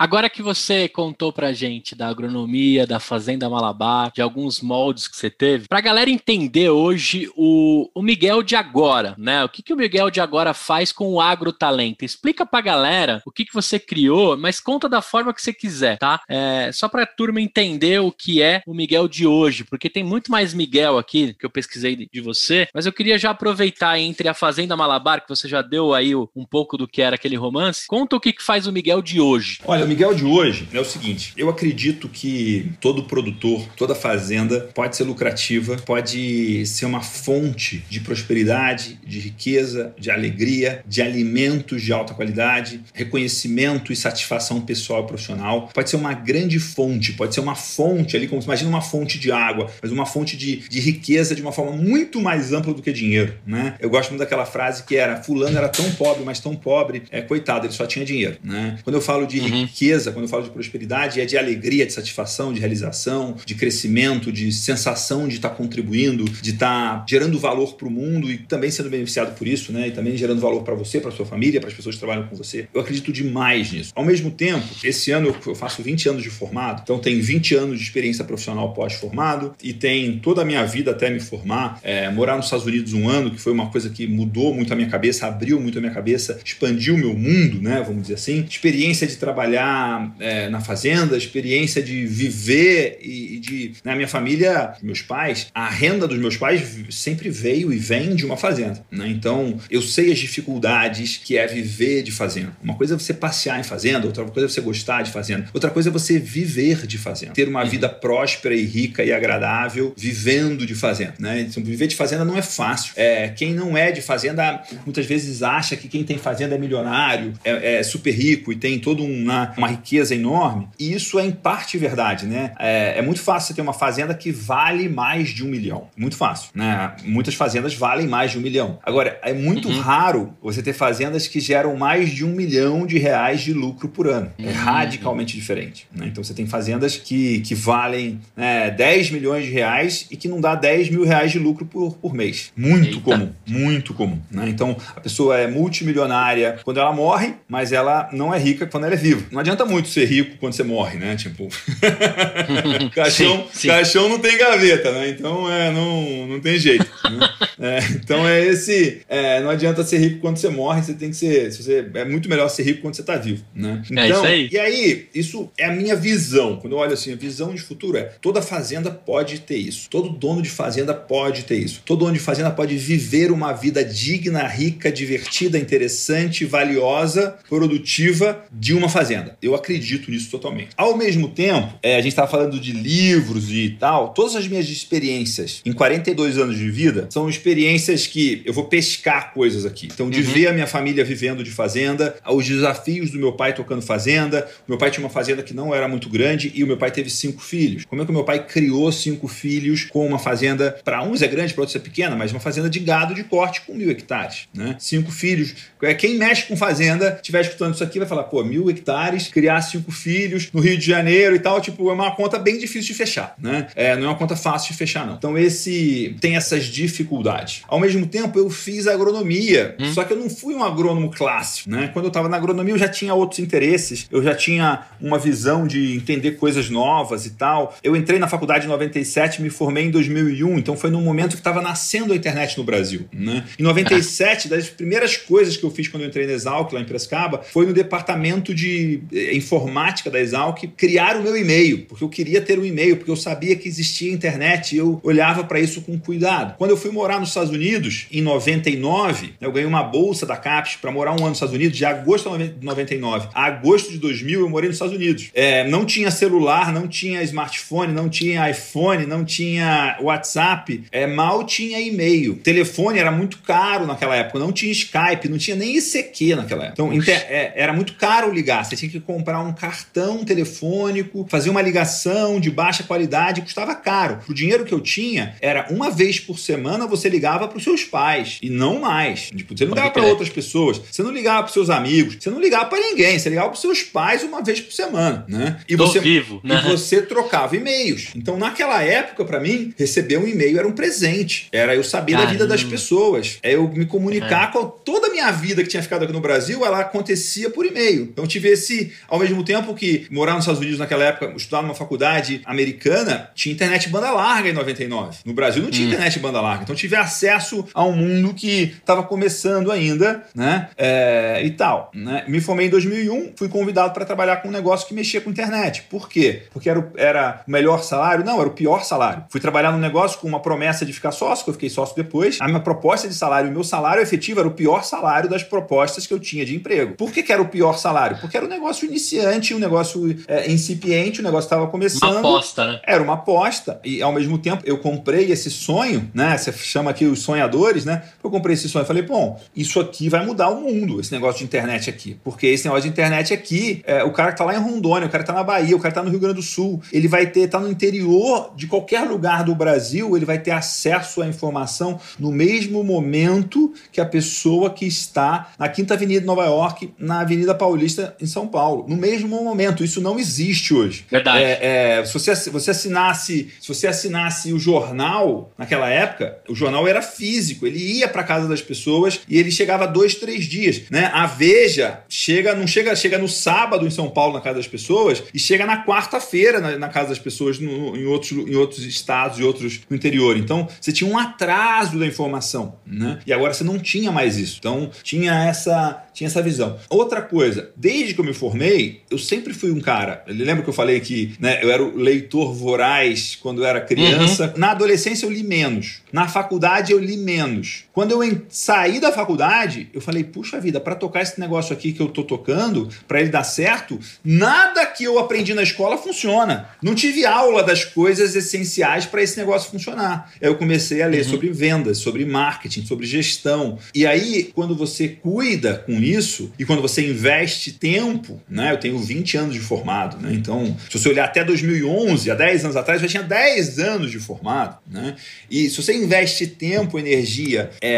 [0.00, 5.14] Agora que você contou pra gente da agronomia, da Fazenda Malabar, de alguns moldes que
[5.14, 9.44] você teve, pra galera entender hoje o, o Miguel de agora, né?
[9.44, 12.02] O que, que o Miguel de agora faz com o agrotalento?
[12.02, 15.98] Explica pra galera o que, que você criou, mas conta da forma que você quiser,
[15.98, 16.22] tá?
[16.26, 20.30] É, só pra turma entender o que é o Miguel de hoje, porque tem muito
[20.30, 24.32] mais Miguel aqui que eu pesquisei de, você, mas eu queria já aproveitar entre a
[24.32, 28.16] Fazenda Malabar, que você já deu aí um pouco do que era aquele romance, conta
[28.16, 29.58] o que, que faz o Miguel de hoje.
[29.66, 34.94] Olha, Miguel de hoje é o seguinte: eu acredito que todo produtor, toda fazenda pode
[34.94, 41.92] ser lucrativa, pode ser uma fonte de prosperidade, de riqueza, de alegria, de alimentos de
[41.92, 45.68] alta qualidade, reconhecimento e satisfação pessoal e profissional.
[45.74, 49.32] Pode ser uma grande fonte, pode ser uma fonte ali, como imagina uma fonte de
[49.32, 52.92] água, mas uma fonte de, de riqueza de uma forma muito mais ampla do que
[52.92, 53.74] dinheiro, né?
[53.80, 57.20] Eu gosto muito daquela frase que era: Fulano era tão pobre, mas tão pobre, é
[57.20, 58.78] coitado, ele só tinha dinheiro, né?
[58.84, 59.46] Quando eu falo de uhum.
[59.62, 59.79] riqueza,
[60.12, 64.52] quando eu falo de prosperidade, é de alegria, de satisfação, de realização, de crescimento, de
[64.52, 69.34] sensação de estar contribuindo, de estar gerando valor para o mundo e também sendo beneficiado
[69.36, 69.88] por isso, né?
[69.88, 72.36] E também gerando valor para você, para sua família, para as pessoas que trabalham com
[72.36, 72.68] você.
[72.74, 73.92] Eu acredito demais nisso.
[73.94, 77.78] Ao mesmo tempo, esse ano eu faço 20 anos de formado, então tem 20 anos
[77.78, 81.80] de experiência profissional pós-formado e tem toda a minha vida até me formar.
[81.82, 84.76] É, morar nos Estados Unidos um ano, que foi uma coisa que mudou muito a
[84.76, 87.82] minha cabeça, abriu muito a minha cabeça, expandiu o meu mundo, né?
[87.86, 88.44] Vamos dizer assim.
[88.48, 89.69] Experiência de trabalhar
[90.18, 93.72] é, na fazenda, experiência de viver e, e de.
[93.84, 98.24] Na minha família, meus pais, a renda dos meus pais sempre veio e vem de
[98.24, 98.84] uma fazenda.
[98.90, 99.08] Né?
[99.08, 102.56] Então, eu sei as dificuldades que é viver de fazenda.
[102.62, 105.70] Uma coisa é você passear em fazenda, outra coisa é você gostar de fazenda, outra
[105.70, 107.32] coisa é você viver de fazenda.
[107.32, 111.14] Ter uma vida próspera e rica e agradável vivendo de fazenda.
[111.18, 111.40] Né?
[111.42, 112.92] Então, viver de fazenda não é fácil.
[112.96, 117.32] É, quem não é de fazenda muitas vezes acha que quem tem fazenda é milionário,
[117.44, 121.30] é, é super rico e tem toda uma, uma riqueza enorme, e isso é em
[121.30, 122.52] parte verdade, né?
[122.58, 125.88] É, é, muito fácil você ter uma fazenda que vale mais de um milhão.
[125.96, 126.92] Muito fácil, né?
[127.04, 128.78] Muitas fazendas valem mais de um milhão.
[128.82, 129.80] Agora, é muito uhum.
[129.80, 134.08] raro você ter fazendas que geram mais de um milhão de reais de lucro por
[134.08, 134.30] ano.
[134.38, 134.52] É uhum.
[134.52, 135.86] radicalmente diferente.
[135.94, 136.06] Né?
[136.06, 140.40] Então você tem fazendas que, que valem né, 10 milhões de reais e que não
[140.40, 142.52] dá 10 mil reais de lucro por, por mês.
[142.56, 143.00] Muito Eita.
[143.00, 144.18] comum, muito comum.
[144.30, 144.48] Né?
[144.48, 148.94] Então a pessoa é multimilionária quando ela morre, mas ela não é rica quando ela
[148.94, 149.26] é viva.
[149.30, 151.16] Não adianta adianta muito ser rico quando você morre, né?
[151.16, 151.48] Tipo,
[152.94, 153.68] caixão, Sim, sim.
[153.68, 155.08] caixão não tem gaveta, né?
[155.10, 156.86] Então é, não, não tem jeito.
[157.04, 157.28] né?
[157.62, 159.02] É, então é esse.
[159.06, 161.52] é, não adianta ser rico quando você morre, você tem que ser.
[161.52, 163.82] se você- é muito melhor ser rico quando você está vivo, né?
[163.90, 164.48] Então, É isso aí.
[164.50, 166.56] E aí, isso é a minha visão.
[166.56, 169.88] Quando eu olho assim, a visão de futuro é toda fazenda pode ter isso.
[169.90, 171.82] Todo dono de fazenda pode ter isso.
[171.84, 178.72] Todo dono de fazenda pode viver uma vida digna, rica, divertida, interessante, valiosa, produtiva de
[178.72, 179.29] uma fazenda.
[179.42, 180.68] Eu acredito nisso totalmente.
[180.76, 184.68] Ao mesmo tempo, é, a gente estava falando de livros e tal, todas as minhas
[184.68, 189.88] experiências em 42 anos de vida são experiências que eu vou pescar coisas aqui.
[189.92, 190.26] Então, de Uhum.
[190.32, 194.48] ver a minha família vivendo de fazenda, os desafios do meu pai tocando fazenda.
[194.68, 196.90] O meu pai tinha uma fazenda que não era muito grande e o meu pai
[196.90, 197.84] teve cinco filhos.
[197.86, 201.26] Como é que o meu pai criou cinco filhos com uma fazenda, para uns é
[201.28, 204.48] grande, para outros é pequena, mas uma fazenda de gado de corte com mil hectares,
[204.54, 204.76] né?
[204.78, 205.54] Cinco filhos.
[205.82, 209.60] É, Quem mexe com fazenda, estiver escutando isso aqui, vai falar, pô, mil hectares, criar
[209.62, 212.94] cinco filhos no Rio de Janeiro e tal, tipo, é uma conta bem difícil de
[212.94, 213.66] fechar, né?
[213.74, 215.14] É, não é uma conta fácil de fechar, não.
[215.14, 217.62] Então, esse tem essas dificuldades.
[217.68, 219.92] Ao mesmo tempo, eu fiz agronomia, Hum.
[219.92, 221.88] só que eu não fui um agrônomo clássico, né?
[221.92, 225.66] Quando eu estava na agronomia, eu já tinha outros interesses, eu já tinha uma visão
[225.66, 227.76] de entender coisas novas e tal.
[227.82, 231.36] Eu entrei na faculdade em 97, me formei em 2001, então foi num momento que
[231.40, 233.44] estava nascendo a internet no Brasil, né?
[233.58, 236.84] Em 97, das primeiras coisas que eu fiz quando eu entrei na Exalc, lá em
[236.84, 239.00] Prescaba, foi no departamento de
[239.32, 243.16] informática da Exalc criar o meu e-mail, porque eu queria ter um e-mail, porque eu
[243.16, 246.54] sabia que existia internet e eu olhava para isso com cuidado.
[246.56, 250.76] Quando eu fui morar nos Estados Unidos, em 99, eu ganhei uma bolsa da CAPES
[250.76, 254.40] para morar um ano nos Estados Unidos, de agosto de 99 a agosto de 2000,
[254.40, 255.30] eu morei nos Estados Unidos.
[255.34, 261.44] É, não tinha celular, não tinha smartphone, não tinha iPhone, não tinha WhatsApp, é, mal
[261.44, 262.34] tinha e-mail.
[262.36, 266.72] Telefone era muito caro naquela época, não tinha Skype, não tinha nem ICQ naquela época.
[266.82, 271.50] Então, inter- é, era muito caro ligar, você tinha que comprar um cartão telefônico, fazer
[271.50, 274.20] uma ligação de baixa qualidade, custava caro.
[274.28, 277.84] O dinheiro que eu tinha era uma vez por semana você ligava para os seus
[277.84, 279.30] pais e não mais.
[279.30, 282.40] Tipo, você não ligava para outras pessoas, você não ligava para seus amigos, você não
[282.40, 285.58] ligava para ninguém, você ligava para seus pais uma vez por semana, né?
[285.68, 286.62] E Tô você vivo, né?
[286.64, 288.10] e você trocava e-mails.
[288.14, 291.48] Então, naquela época, para mim, receber um e-mail era um presente.
[291.52, 293.38] Era eu saber da vida das pessoas.
[293.42, 296.64] É eu me comunicar com toda a minha vida que tinha ficado aqui no Brasil,
[296.64, 298.02] ela acontecia por e-mail.
[298.02, 301.62] Então, eu tive esse, ao mesmo tempo que morar nos Estados Unidos naquela época, estudar
[301.62, 305.18] numa faculdade americana, tinha internet banda larga em 99.
[305.24, 305.90] No Brasil não tinha Hum.
[305.92, 306.62] internet banda larga.
[306.64, 310.68] Então, tive acesso a um mundo que estava começando ainda, né?
[310.76, 311.90] É, e tal.
[311.94, 312.24] Né?
[312.28, 315.82] Me formei em 2001, fui convidado para trabalhar com um negócio que mexia com internet.
[315.90, 316.42] Por quê?
[316.52, 318.24] Porque era o, era o melhor salário?
[318.24, 319.24] Não, era o pior salário.
[319.30, 322.38] Fui trabalhar num negócio com uma promessa de ficar sócio, que eu fiquei sócio depois.
[322.40, 326.06] A minha proposta de salário, o meu salário efetivo era o pior salário das propostas
[326.06, 326.94] que eu tinha de emprego.
[326.94, 328.18] Por que, que era o pior salário?
[328.20, 332.10] Porque era um negócio iniciante, um negócio é, incipiente, o negócio estava começando.
[332.10, 332.80] Uma aposta, né?
[332.84, 336.36] Era uma aposta e ao mesmo tempo eu comprei esse sonho, né?
[336.36, 338.02] Você chama aqui os sonhadores, né?
[338.22, 341.38] Eu comprei esse sonho e falei, bom, isso aqui vai mudar o mundo, esse negócio
[341.38, 342.18] de internet aqui.
[342.22, 345.10] Porque esse negócio de internet aqui, é, o cara que tá lá em Rondônia, o
[345.10, 347.08] cara que tá na Bahia, o cara que tá no Rio Grande do Sul, ele
[347.08, 351.26] vai ter, tá no interior de qualquer lugar do Brasil, ele vai ter acesso à
[351.26, 356.92] informação no mesmo momento que a pessoa que está na Quinta Avenida de Nova York,
[356.98, 358.69] na Avenida Paulista em São Paulo.
[358.88, 359.84] No mesmo momento.
[359.84, 361.04] Isso não existe hoje.
[361.10, 361.42] Verdade.
[361.44, 366.86] É, é, se você, você assinasse, se você assinasse o jornal naquela época, o jornal
[366.88, 371.10] era físico, ele ia para casa das pessoas e ele chegava dois, três dias, né?
[371.12, 375.22] A Veja chega, não chega, chega no sábado em São Paulo na casa das pessoas
[375.32, 379.38] e chega na quarta-feira na, na casa das pessoas no- em, outros, em outros estados
[379.38, 380.36] e outros no interior.
[380.36, 383.18] Então você tinha um atraso da informação, né?
[383.26, 384.56] E agora você não tinha mais isso.
[384.58, 386.76] Então tinha essa tinha essa visão.
[386.88, 390.24] Outra coisa, desde que eu me formei, eu sempre fui um cara.
[390.26, 394.54] Lembra que eu falei que né, eu era o leitor voraz quando eu era criança?
[394.56, 396.00] Na adolescência eu li menos.
[396.12, 397.84] Na faculdade eu li menos.
[397.92, 402.00] Quando eu saí da faculdade, eu falei, puxa vida, para tocar esse negócio aqui que
[402.00, 406.68] eu tô tocando, para ele dar certo, nada que eu aprendi na escola funciona.
[406.82, 410.32] Não tive aula das coisas essenciais para esse negócio funcionar.
[410.40, 413.78] Aí eu comecei a ler sobre vendas, sobre marketing, sobre gestão.
[413.94, 418.72] E aí, quando você cuida com isso e quando você investe tempo, né?
[418.72, 420.32] Eu tenho 20 anos de formado, né?
[420.32, 424.10] Então, se você olhar até 2011, há 10 anos atrás, eu já tinha 10 anos
[424.10, 425.16] de formado, né?
[425.50, 427.70] E se você investe tempo, energia.
[427.80, 427.89] É,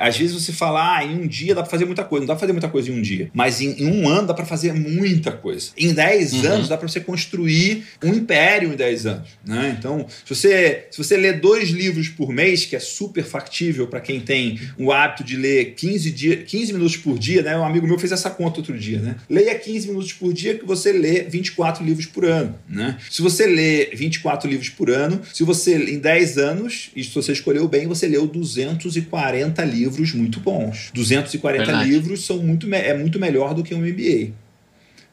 [0.00, 2.20] às vezes você fala, ah, em um dia dá para fazer muita coisa.
[2.22, 3.30] Não dá para fazer muita coisa em um dia.
[3.32, 5.70] Mas em, em um ano dá para fazer muita coisa.
[5.76, 6.52] Em 10 uhum.
[6.52, 9.28] anos dá para você construir um império em 10 anos.
[9.44, 9.76] Né?
[9.78, 14.00] Então, se você, se você lê dois livros por mês, que é super factível para
[14.00, 17.56] quem tem o hábito de ler 15, dia, 15 minutos por dia, né?
[17.56, 19.16] Um amigo meu fez essa conta outro dia, né?
[19.28, 22.96] Leia 15 minutos por dia que você lê 24 livros por ano, né?
[23.10, 27.32] Se você lê 24 livros por ano, se você em 10 anos, e se você
[27.32, 29.29] escolheu bem, você leu 240
[29.64, 30.90] livros muito bons.
[30.94, 31.90] 240 Verdade.
[31.90, 34.32] livros são muito, é muito melhor do que um MBA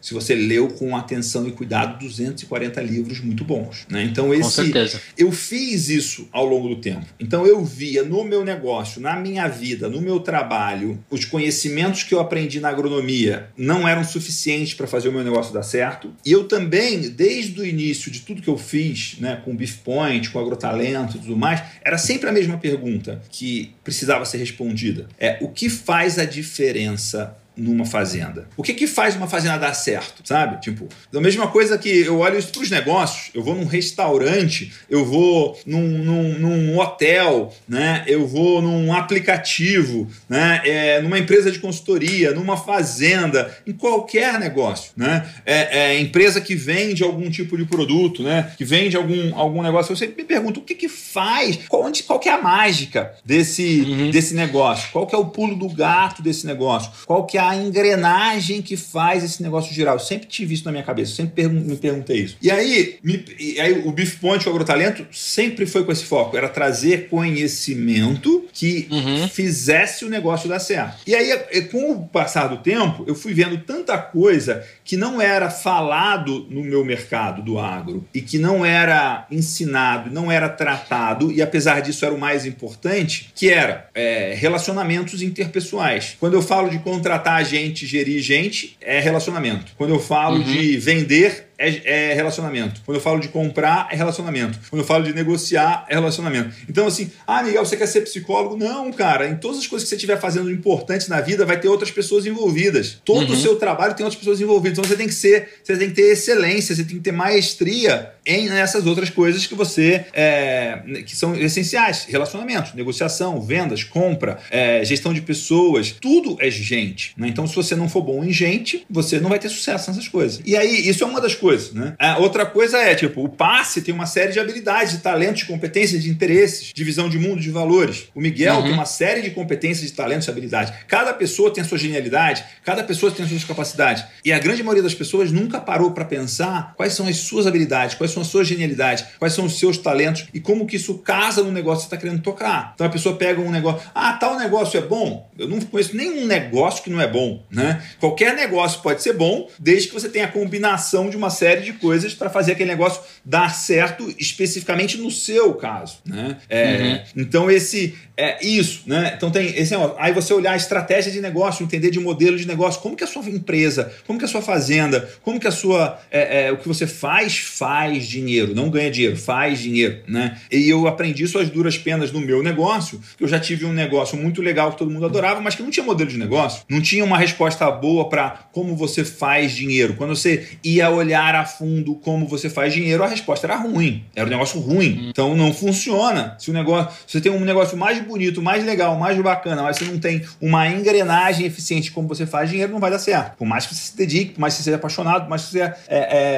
[0.07, 3.85] se você leu com atenção e cuidado 240 livros muito bons.
[3.89, 4.05] Né?
[4.05, 5.01] Então, esse, com certeza.
[5.17, 7.05] eu fiz isso ao longo do tempo.
[7.19, 12.15] Então, eu via no meu negócio, na minha vida, no meu trabalho, os conhecimentos que
[12.15, 16.13] eu aprendi na agronomia não eram suficientes para fazer o meu negócio dar certo.
[16.25, 20.29] E eu também, desde o início de tudo que eu fiz, né, com Beef Point,
[20.29, 25.09] com Agrotalento e tudo mais, era sempre a mesma pergunta que precisava ser respondida.
[25.19, 28.47] É o que faz a diferença numa fazenda.
[28.55, 30.61] O que que faz uma fazenda dar certo, sabe?
[30.61, 34.71] Tipo, a mesma coisa que eu olho isso para os negócios, eu vou num restaurante,
[34.89, 38.03] eu vou num, num, num, hotel, né?
[38.07, 40.61] Eu vou num aplicativo, né?
[40.63, 45.27] É, numa empresa de consultoria, numa fazenda, em qualquer negócio, né?
[45.45, 48.51] É, é, empresa que vende algum tipo de produto, né?
[48.57, 49.91] Que vende algum, algum negócio.
[49.91, 53.13] Eu sempre me pergunto o que que faz, qual, onde, qual que é a mágica
[53.25, 54.11] desse, uhum.
[54.11, 54.89] desse negócio?
[54.91, 56.91] Qual que é o pulo do gato desse negócio?
[57.05, 59.95] Qual que é a engrenagem que faz esse negócio girar.
[59.95, 62.37] Eu sempre tive isso na minha cabeça, sempre me perguntei isso.
[62.41, 66.37] E aí, me, e aí o Beef Point, o Agrotalento, sempre foi com esse foco,
[66.37, 69.27] era trazer conhecimento que uhum.
[69.27, 70.97] fizesse o negócio dar certo.
[71.05, 71.31] E aí,
[71.71, 76.63] com o passar do tempo, eu fui vendo tanta coisa que não era falado no
[76.63, 82.05] meu mercado do agro e que não era ensinado, não era tratado, e apesar disso
[82.05, 86.15] era o mais importante, que era é, relacionamentos interpessoais.
[86.19, 89.71] Quando eu falo de contratar a gente, gerir gente, é relacionamento.
[89.77, 90.43] Quando eu falo uhum.
[90.43, 92.81] de vender, é, é, relacionamento.
[92.85, 94.59] Quando eu falo de comprar, é relacionamento.
[94.69, 96.55] Quando eu falo de negociar, é relacionamento.
[96.69, 98.55] Então, assim, ah, Miguel, você quer ser psicólogo?
[98.55, 99.27] Não, cara.
[99.27, 102.25] Em todas as coisas que você estiver fazendo importantes na vida, vai ter outras pessoas
[102.25, 103.01] envolvidas.
[103.03, 103.33] Todo uhum.
[103.33, 104.77] o seu trabalho tem outras pessoas envolvidas.
[104.77, 108.11] Então, você tem que ser, você tem que ter excelência, você tem que ter maestria
[108.25, 114.85] em nessas outras coisas que você é, que são essenciais: relacionamento, negociação, vendas, compra, é,
[114.85, 115.95] gestão de pessoas.
[115.99, 117.13] Tudo é gente.
[117.17, 117.27] Né?
[117.27, 120.41] Então, se você não for bom em gente, você não vai ter sucesso nessas coisas.
[120.45, 121.95] E aí, isso é uma das coisas coisas, né?
[121.97, 125.45] A outra coisa é, tipo, o passe tem uma série de habilidades, de talentos, de
[125.45, 128.09] competências, de interesses, de visão de mundo, de valores.
[128.13, 128.63] O Miguel uhum.
[128.63, 130.73] tem uma série de competências, de talentos e habilidades.
[130.89, 134.03] Cada pessoa tem a sua genialidade, cada pessoa tem as suas capacidades.
[134.25, 137.95] E a grande maioria das pessoas nunca parou para pensar quais são as suas habilidades,
[137.95, 141.41] quais são as suas genialidades, quais são os seus talentos e como que isso casa
[141.41, 142.73] no negócio que você está querendo tocar.
[142.75, 145.31] Então a pessoa pega um negócio, ah, tal negócio é bom.
[145.39, 147.81] Eu não conheço nenhum negócio que não é bom, né?
[148.01, 151.73] Qualquer negócio pode ser bom, desde que você tenha a combinação de uma série de
[151.73, 156.37] coisas para fazer aquele negócio dar certo especificamente no seu caso, né?
[156.49, 156.77] É,
[157.15, 157.21] uhum.
[157.23, 159.13] Então esse é isso, né?
[159.15, 162.81] Então tem esse aí você olhar a estratégia de negócio, entender de modelo de negócio,
[162.81, 166.47] como que a sua empresa, como que a sua fazenda, como que a sua é,
[166.47, 170.37] é, o que você faz faz dinheiro, não ganha dinheiro, faz dinheiro, né?
[170.51, 173.73] E eu aprendi isso às duras penas no meu negócio, que eu já tive um
[173.73, 176.81] negócio muito legal que todo mundo adorava, mas que não tinha modelo de negócio, não
[176.81, 179.93] tinha uma resposta boa para como você faz dinheiro.
[179.93, 184.03] Quando você ia olhar a fundo como você faz dinheiro, a resposta era ruim.
[184.15, 184.99] Era um negócio ruim.
[184.99, 185.09] Hum.
[185.09, 186.35] Então não funciona.
[186.39, 189.77] Se o negócio, se você tem um negócio mais bonito, mais legal, mais bacana, mas
[189.77, 193.37] você não tem uma engrenagem eficiente como você faz dinheiro, não vai dar certo.
[193.37, 195.51] Por mais que você se dedique, por mais que você seja apaixonado, por mais que
[195.51, 195.75] você é,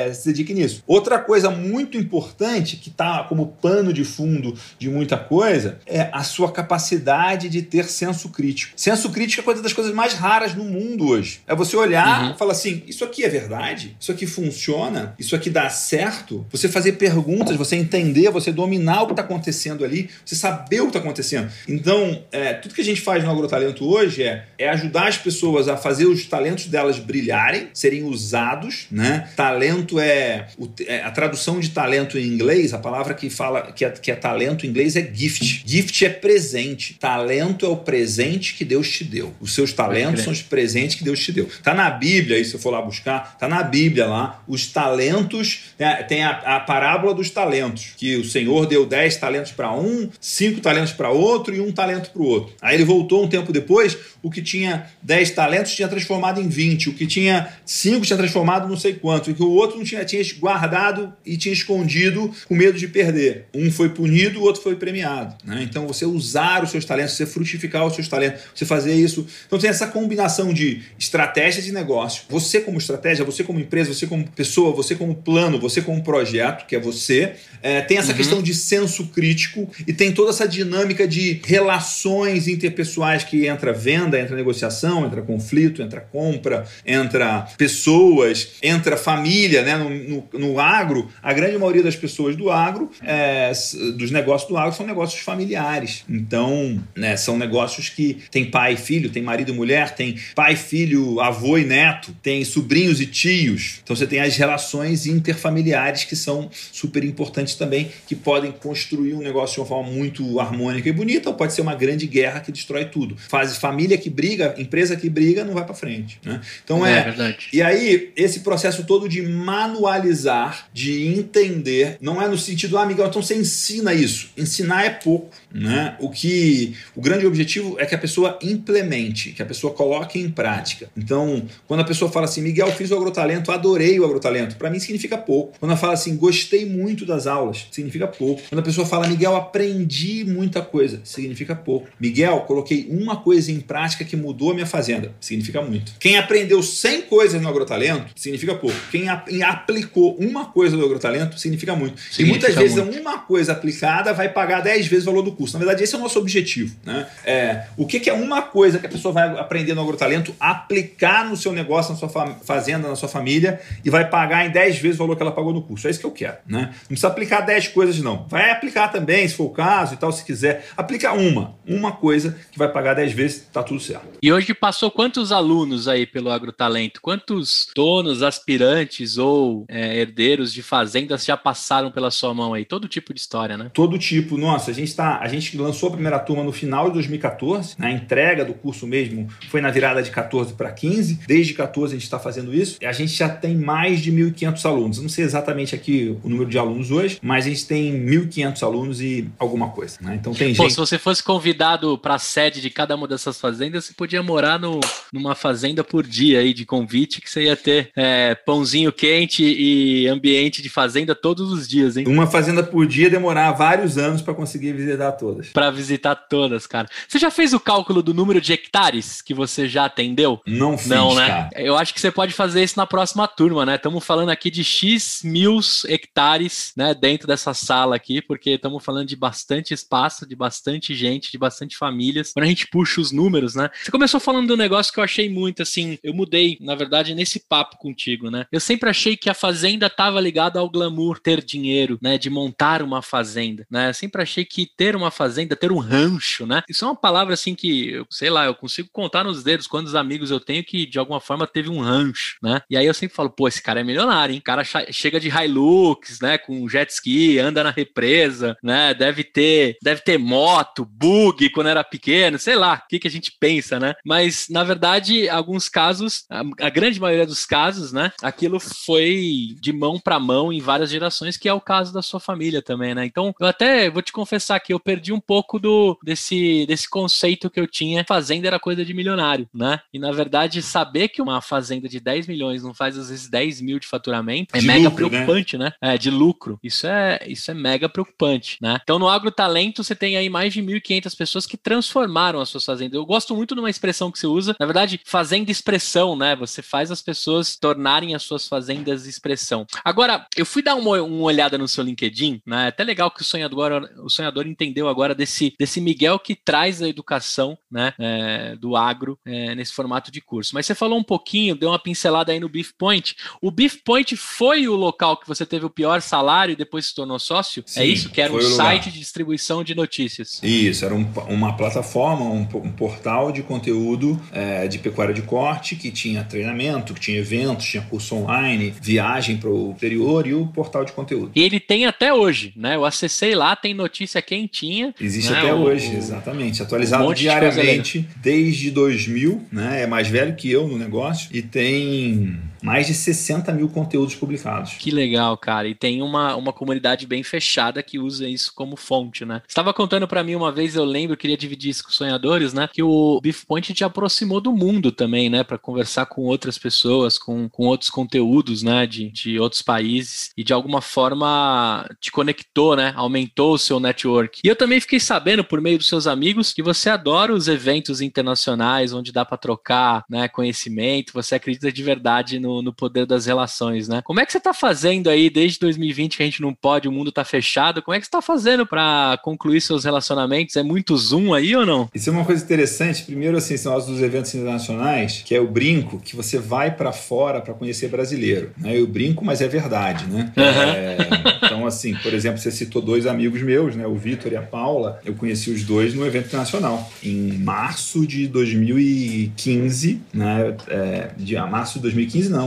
[0.08, 0.84] é, se dedique nisso.
[0.88, 6.24] Outra coisa muito importante que está como pano de fundo de muita coisa é a
[6.24, 8.74] sua capacidade de ter senso crítico.
[8.76, 11.42] Senso crítico é coisa das coisas mais raras no mundo hoje.
[11.48, 12.32] É você olhar uhum.
[12.32, 13.96] e falar assim: isso aqui é verdade?
[14.00, 14.79] Isso aqui funciona?
[15.18, 19.84] Isso aqui dá certo, você fazer perguntas, você entender, você dominar o que está acontecendo
[19.84, 21.50] ali, você saber o que está acontecendo.
[21.68, 25.68] Então, é, tudo que a gente faz no Agrotalento hoje é, é ajudar as pessoas
[25.68, 29.30] a fazer os talentos delas brilharem, serem usados, né?
[29.36, 30.48] Talento é,
[30.86, 34.16] é a tradução de talento em inglês, a palavra que fala que é, que é
[34.16, 35.64] talento em inglês é gift.
[35.66, 36.96] Gift é presente.
[37.00, 39.34] Talento é o presente que Deus te deu.
[39.40, 41.50] Os seus talentos são os presentes que Deus te deu.
[41.64, 45.74] Tá na Bíblia, aí se eu for lá buscar, tá na Bíblia lá, os talentos
[45.78, 50.10] né, tem a, a, parábola dos talentos, que o Senhor deu 10 talentos para um,
[50.20, 52.54] cinco talentos para outro e um talento para o outro.
[52.62, 56.90] Aí ele voltou um tempo depois, o que tinha 10 talentos tinha transformado em 20,
[56.90, 60.04] o que tinha 5 tinha transformado não sei quanto, e que o outro não tinha,
[60.06, 63.46] tinha guardado e tinha escondido com medo de perder.
[63.54, 65.36] Um foi punido, o outro foi premiado.
[65.44, 65.64] Né?
[65.64, 69.26] Então você usar os seus talentos, você frutificar os seus talentos, você fazer isso.
[69.48, 72.24] Então tem essa combinação de estratégia de negócio.
[72.30, 76.66] Você como estratégia, você como empresa, você como pessoa, você como plano, você como projeto,
[76.66, 77.34] que é você.
[77.62, 78.18] É, tem essa uhum.
[78.18, 84.09] questão de senso crítico e tem toda essa dinâmica de relações interpessoais que entra venda,
[84.18, 89.78] entra negociação, entra conflito, entra compra, entra pessoas, entra família, né?
[89.78, 93.52] No, no, no agro, a grande maioria das pessoas do agro, é,
[93.98, 96.04] dos negócios do agro, são negócios familiares.
[96.10, 100.56] Então, né, são negócios que tem pai e filho, tem marido e mulher, tem pai,
[100.56, 103.80] filho, avô e neto, tem sobrinhos e tios.
[103.84, 109.20] Então você tem as relações interfamiliares que são super importantes também, que podem construir um
[109.20, 112.52] negócio de uma forma muito harmônica e bonita, ou pode ser uma grande guerra que
[112.52, 113.16] destrói tudo.
[113.18, 116.20] Faz família que briga, empresa que briga, não vai para frente.
[116.24, 116.42] Né?
[116.64, 117.48] Então é, é verdade.
[117.52, 123.08] E aí, esse processo todo de manualizar, de entender, não é no sentido, ah, Miguel,
[123.08, 124.30] então você ensina isso.
[124.38, 125.30] Ensinar é pouco.
[125.52, 125.96] Né?
[126.00, 130.30] O que o grande objetivo é que a pessoa implemente, que a pessoa coloque em
[130.30, 130.90] prática.
[130.96, 134.80] Então, quando a pessoa fala assim, Miguel, fiz o agrotalento, adorei o agrotalento, para mim
[134.80, 135.54] significa pouco.
[135.60, 138.42] Quando ela fala assim, gostei muito das aulas, significa pouco.
[138.50, 141.88] Quando a pessoa fala, Miguel, aprendi muita coisa, significa pouco.
[142.00, 145.94] Miguel, coloquei uma coisa em prática que mudou a minha fazenda, significa muito.
[146.00, 148.76] Quem aprendeu 100 coisas no agrotalento, significa pouco.
[148.92, 152.00] Quem aplicou uma coisa no agrotalento, significa muito.
[152.00, 155.54] Significa e muitas vezes uma coisa aplicada vai pagar 10 vezes o valor do curso.
[155.54, 156.76] Na verdade, esse é o nosso objetivo.
[156.86, 157.08] Né?
[157.26, 161.26] É, o que, que é uma coisa que a pessoa vai aprender no agrotalento, aplicar
[161.26, 162.10] no seu negócio, na sua
[162.44, 165.54] fazenda, na sua família, e vai pagar em 10 vezes o valor que ela pagou
[165.54, 165.88] no curso.
[165.88, 166.38] É isso que eu quero.
[166.48, 166.70] Né?
[166.82, 168.26] Não precisa aplicar 10 coisas, não.
[168.28, 170.68] Vai aplicar também, se for o caso e tal, se quiser.
[170.76, 171.56] Aplica uma.
[171.68, 174.20] Uma coisa que vai pagar 10 vezes, tá tudo certo.
[174.22, 177.02] E hoje passou quantos alunos aí pelo agrotalento?
[177.02, 182.66] Quantos donos, aspirantes ou é, herdeiros de fazendas já passaram pela sua mão aí?
[182.66, 183.72] Todo tipo de história, né?
[183.74, 184.38] Todo tipo.
[184.38, 188.44] Nossa, a gente está gente lançou a primeira turma no final de 2014, na entrega
[188.44, 191.20] do curso mesmo foi na virada de 14 para 15.
[191.26, 192.78] Desde 14 a gente está fazendo isso.
[192.82, 194.98] E a gente já tem mais de 1.500 alunos.
[194.98, 198.64] Eu não sei exatamente aqui o número de alunos hoje, mas a gente tem 1.500
[198.64, 199.98] alunos e alguma coisa.
[200.02, 200.16] Né?
[200.20, 200.74] Então tem Pô, gente.
[200.74, 204.60] Se você fosse convidado para a sede de cada uma dessas fazendas, você podia morar
[204.60, 204.80] no,
[205.12, 210.08] numa fazenda por dia aí de convite, que você ia ter é, pãozinho quente e
[210.08, 212.08] ambiente de fazenda todos os dias, hein?
[212.08, 215.50] Uma fazenda por dia demorar vários anos para conseguir visitar todas.
[215.50, 216.88] Para visitar todas, cara.
[217.08, 220.42] Você já fez o cálculo do número de hectares que você já atendeu?
[220.46, 221.28] Não fiz, Não, né?
[221.28, 221.50] Cara.
[221.56, 223.76] Eu acho que você pode fazer isso na próxima turma, né?
[223.76, 229.08] Estamos falando aqui de X mil hectares, né, dentro dessa sala aqui, porque estamos falando
[229.08, 232.32] de bastante espaço, de bastante gente, de bastante famílias.
[232.34, 233.59] Quando a gente puxa os números, né?
[233.82, 237.16] Você começou falando de um negócio que eu achei muito assim, eu mudei, na verdade,
[237.16, 238.46] nesse papo contigo, né?
[238.52, 242.82] Eu sempre achei que a fazenda estava ligada ao glamour, ter dinheiro, né, de montar
[242.82, 243.90] uma fazenda, né?
[243.90, 246.62] Eu sempre achei que ter uma fazenda, ter um rancho, né?
[246.70, 249.96] Isso é uma palavra assim que, eu, sei lá, eu consigo contar nos dedos quantos
[249.96, 252.62] amigos eu tenho que de alguma forma teve um rancho, né?
[252.70, 254.40] E aí eu sempre falo, pô, esse cara é milionário, hein?
[254.40, 258.94] O cara chega de Hilux, né, com jet ski, anda na represa, né?
[258.94, 263.12] Deve ter, deve ter moto, bug quando era pequeno, sei lá, o que que a
[263.12, 263.49] gente pensa,
[263.80, 263.96] né?
[264.06, 269.72] Mas na verdade, alguns casos, a, a grande maioria dos casos, né, aquilo foi de
[269.72, 273.06] mão para mão em várias gerações, que é o caso da sua família também, né?
[273.06, 277.50] Então, eu até vou te confessar que eu perdi um pouco do desse desse conceito
[277.50, 279.80] que eu tinha, fazenda era coisa de milionário, né?
[279.94, 283.62] E na verdade, saber que uma fazenda de 10 milhões não faz às vezes 10
[283.62, 285.10] mil de faturamento é de mega lucro, né?
[285.10, 285.66] preocupante, né?
[285.82, 285.94] né?
[285.94, 286.60] É, de lucro.
[286.64, 288.80] Isso é, isso é mega preocupante, né?
[288.82, 292.94] Então, no agrotalento, você tem aí mais de 1.500 pessoas que transformaram as suas fazendas.
[292.94, 296.36] Eu gosto muito de uma expressão que você usa, na verdade, fazenda expressão, né?
[296.36, 299.66] Você faz as pessoas tornarem as suas fazendas expressão.
[299.84, 302.66] Agora, eu fui dar uma, uma olhada no seu LinkedIn, né?
[302.66, 306.82] É até legal que o sonhador, o sonhador entendeu agora desse, desse Miguel que traz
[306.82, 307.94] a educação, né?
[307.98, 310.52] É, do agro é, nesse formato de curso.
[310.54, 313.16] Mas você falou um pouquinho, deu uma pincelada aí no Beef Point.
[313.42, 316.96] O Beef Point foi o local que você teve o pior salário e depois se
[316.96, 317.64] tornou sócio?
[317.66, 318.10] É Sim, é isso?
[318.10, 320.42] Que era um site de distribuição de notícias.
[320.44, 325.76] Isso, era um, uma plataforma, um, um portal de conteúdo é, de pecuária de corte
[325.76, 330.48] que tinha treinamento, que tinha eventos, tinha curso online, viagem para o exterior e o
[330.48, 331.32] portal de conteúdo.
[331.36, 332.76] E ele tem até hoje, né?
[332.76, 334.94] Eu acessei lá, tem notícia quentinha.
[335.00, 335.40] Existe né?
[335.40, 336.64] até o, hoje, exatamente.
[336.64, 339.84] Atualizado um diariamente de desde 2000, né?
[339.84, 344.74] É mais velho que eu no negócio e tem mais de 60 mil conteúdos publicados.
[344.74, 345.68] Que legal, cara.
[345.68, 349.42] E tem uma, uma comunidade bem fechada que usa isso como fonte, né?
[349.48, 352.70] Estava contando para mim uma vez, eu lembro, queria dividir isso com sonhadores, né?
[352.72, 355.44] Que o Beef Point te aproximou do mundo também, né?
[355.44, 358.86] Para conversar com outras pessoas, com, com outros conteúdos, né?
[358.86, 362.94] De, de outros países e de alguma forma te conectou, né?
[362.96, 364.42] Aumentou o seu network.
[364.44, 368.02] E eu também fiquei sabendo por meio dos seus amigos que você adora os eventos
[368.02, 370.28] internacionais onde dá para trocar, né?
[370.28, 371.14] Conhecimento.
[371.14, 374.02] Você acredita de verdade no, no poder das relações, né?
[374.04, 376.92] Como é que você está fazendo aí desde 2020 que a gente não pode, o
[376.92, 377.82] mundo está fechado?
[377.82, 380.56] Como é que você está fazendo para concluir seus relacionamentos?
[380.56, 381.90] É muito Zoom aí ou não?
[381.94, 383.04] Isso é uma coisa interessante.
[383.04, 386.92] Primeiro, assim, são os dos eventos internacionais, que é o brinco, que você vai para
[386.92, 388.52] fora para conhecer brasileiro.
[388.58, 388.80] Né?
[388.80, 390.32] Eu brinco, mas é verdade, né?
[390.36, 390.44] Uhum.
[390.44, 390.98] É,
[391.44, 393.86] então, assim, por exemplo, você citou dois amigos meus, né?
[393.88, 395.00] O Vitor e a Paula.
[395.06, 400.56] Eu conheci os dois no evento internacional, em março de 2015, né?
[400.68, 402.39] É, de março de 2015, não.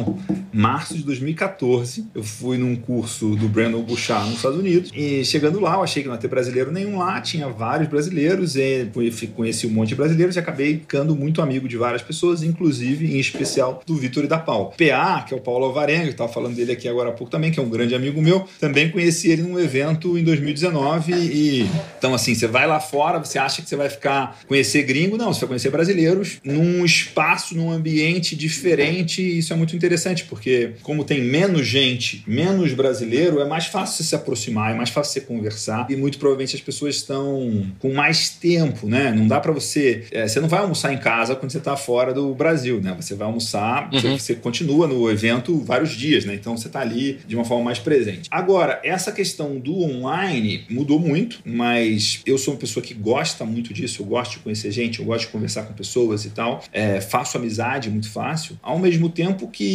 [0.53, 4.91] Março de 2014, eu fui num curso do Brandon Bouchard nos Estados Unidos.
[4.95, 8.57] E chegando lá, eu achei que não ia ter brasileiro nenhum lá, tinha vários brasileiros,
[8.57, 8.89] e
[9.35, 13.19] conheci um monte de brasileiros e acabei ficando muito amigo de várias pessoas, inclusive, em
[13.19, 14.71] especial, do Vitor e da Paula.
[14.71, 17.51] PA, que é o Paulo Alvarenga, que estava falando dele aqui agora há pouco também,
[17.51, 21.67] que é um grande amigo meu, também conheci ele num evento em 2019 e
[21.99, 25.33] então assim, você vai lá fora, você acha que você vai ficar conhecer gringo, não,
[25.33, 30.73] você vai conhecer brasileiros num espaço, num ambiente diferente, e isso é muito interessante, porque
[30.83, 35.21] como tem menos gente, menos brasileiro, é mais fácil se aproximar, é mais fácil você
[35.21, 39.11] conversar e muito provavelmente as pessoas estão com mais tempo, né?
[39.11, 42.15] Não dá para você, é, você não vai almoçar em casa quando você está fora
[42.15, 42.95] do Brasil, né?
[42.99, 44.01] Você vai almoçar, uhum.
[44.01, 46.35] você, você continua no evento vários dias, né?
[46.35, 48.29] Então você está ali de uma forma mais presente.
[48.31, 53.75] Agora, essa questão do online mudou muito, mas eu sou uma pessoa que gosta muito
[53.75, 56.63] disso, eu gosto de conhecer gente, eu gosto de conversar com pessoas e tal.
[56.73, 59.72] É, faço amizade muito fácil, ao mesmo tempo que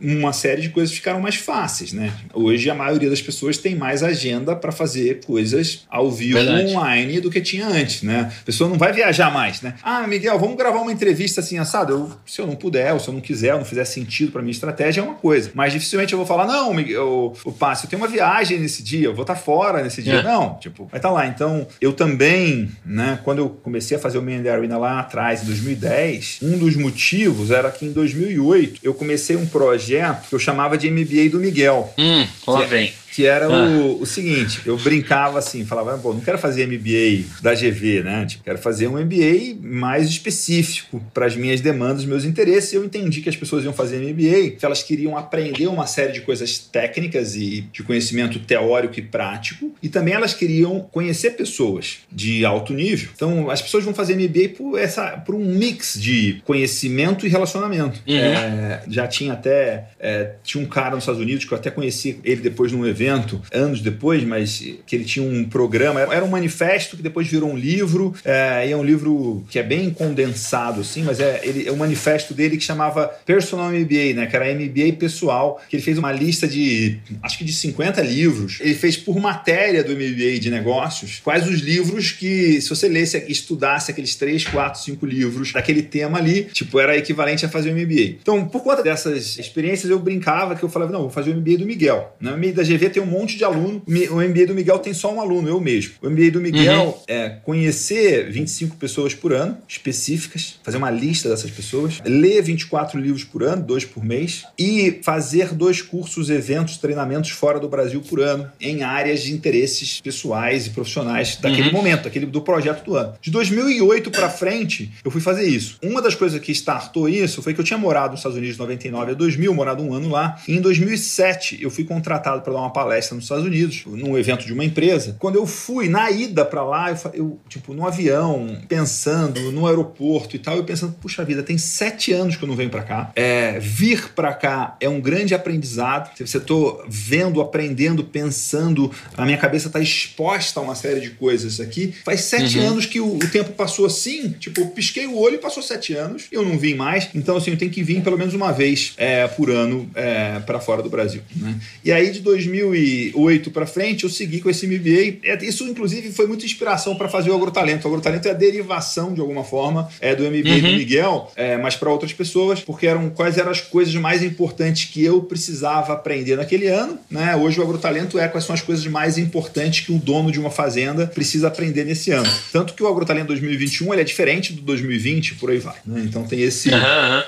[0.00, 2.12] uma série de coisas ficaram mais fáceis, né?
[2.32, 6.70] Hoje a maioria das pessoas tem mais agenda para fazer coisas ao vivo Verdade.
[6.70, 8.32] online do que tinha antes, né?
[8.40, 9.74] A pessoa não vai viajar mais, né?
[9.82, 11.92] Ah, Miguel, vamos gravar uma entrevista assim assado.
[11.92, 14.42] Eu, se eu não puder, ou se eu não quiser, ou não fizer sentido para
[14.42, 15.50] minha estratégia, é uma coisa.
[15.54, 19.06] Mas dificilmente eu vou falar, não, Miguel, o Passo, eu tenho uma viagem nesse dia,
[19.06, 20.14] eu vou estar tá fora nesse dia.
[20.14, 20.22] É.
[20.22, 21.26] Não, tipo, vai estar tá lá.
[21.26, 25.46] Então, eu também, né, quando eu comecei a fazer o Man Arena lá atrás, em
[25.46, 30.76] 2010, um dos motivos era que em 2008 eu comecei um projeto que eu chamava
[30.76, 31.92] de MBA do Miguel.
[31.98, 33.68] Hum, lá é vem que era ah.
[33.68, 38.26] o, o, seguinte, eu brincava assim, falava, pô, não quero fazer MBA da GV, né?
[38.26, 42.72] Tipo, quero fazer um MBA mais específico para as minhas demandas, meus interesses.
[42.72, 46.10] E eu entendi que as pessoas iam fazer MBA, que elas queriam aprender uma série
[46.10, 51.98] de coisas técnicas e de conhecimento teórico e prático, e também elas queriam conhecer pessoas
[52.10, 53.10] de alto nível.
[53.14, 58.02] Então, as pessoas vão fazer MBA por, essa, por um mix de conhecimento e relacionamento.
[58.08, 58.16] Uhum.
[58.16, 62.18] É, já tinha até, é, tinha um cara nos Estados Unidos que eu até conheci
[62.24, 66.28] ele depois num evento evento, anos depois, mas que ele tinha um programa, era um
[66.28, 70.80] manifesto que depois virou um livro, é, e é um livro que é bem condensado,
[70.80, 74.52] assim, mas é, ele, é um manifesto dele que chamava Personal MBA, né, que era
[74.54, 78.58] MBA pessoal, que ele fez uma lista de, acho que de 50 livros.
[78.60, 83.22] Ele fez por matéria do MBA de negócios, quais os livros que, se você lesse,
[83.28, 87.74] estudasse aqueles 3, 4, 5 livros daquele tema ali, tipo, era equivalente a fazer o
[87.74, 88.18] MBA.
[88.20, 91.58] Então, por conta dessas experiências, eu brincava que eu falava, não, vou fazer o MBA
[91.58, 92.14] do Miguel.
[92.20, 92.32] Né?
[92.32, 93.82] O MBA da GV tem um monte de aluno.
[94.10, 95.94] O MBA do Miguel tem só um aluno, eu mesmo.
[96.00, 96.94] O MBA do Miguel uhum.
[97.08, 103.24] é conhecer 25 pessoas por ano, específicas, fazer uma lista dessas pessoas, ler 24 livros
[103.24, 108.20] por ano, dois por mês, e fazer dois cursos, eventos, treinamentos fora do Brasil por
[108.20, 111.74] ano, em áreas de interesses pessoais e profissionais daquele uhum.
[111.74, 113.14] momento, aquele do projeto do ano.
[113.20, 115.78] De 2008 para frente, eu fui fazer isso.
[115.82, 118.60] Uma das coisas que startou isso foi que eu tinha morado nos Estados Unidos de
[118.60, 122.60] 99 a 2000, morado um ano lá, e em 2007 eu fui contratado para dar
[122.60, 122.83] uma palestra
[123.14, 125.16] nos Estados Unidos, num evento de uma empresa.
[125.18, 130.36] Quando eu fui na ida para lá, eu, eu, tipo, no avião, pensando, no aeroporto
[130.36, 133.12] e tal, eu pensando, puxa vida, tem sete anos que eu não venho para cá.
[133.14, 136.10] É, vir para cá é um grande aprendizado.
[136.18, 141.60] Você tô vendo, aprendendo, pensando, a minha cabeça está exposta a uma série de coisas
[141.60, 141.94] aqui.
[142.04, 142.68] Faz sete uhum.
[142.68, 145.94] anos que o, o, tempo passou assim, tipo, eu pisquei o olho e passou sete
[145.94, 147.08] anos, eu não vim mais.
[147.14, 150.60] Então, assim, eu tenho que vir pelo menos uma vez é, por ano é, para
[150.60, 151.22] fora do Brasil.
[151.34, 151.58] Né?
[151.84, 155.18] E aí, de 2000 2008 para frente, eu segui com esse MBA.
[155.22, 157.86] É, isso, inclusive, foi muita inspiração para fazer o Agrotalento.
[157.86, 160.60] O Agrotalento é a derivação, de alguma forma, é, do MBA uhum.
[160.60, 164.90] do Miguel, é, mas para outras pessoas, porque eram quais eram as coisas mais importantes
[164.90, 166.98] que eu precisava aprender naquele ano.
[167.10, 167.36] Né?
[167.36, 170.50] Hoje o Agrotalento é quais são as coisas mais importantes que um dono de uma
[170.50, 172.30] fazenda precisa aprender nesse ano.
[172.52, 175.76] Tanto que o Agrotalento 2021 ele é diferente do 2020, por aí vai.
[175.86, 176.02] Né?
[176.04, 176.76] Então tem esse, uhum.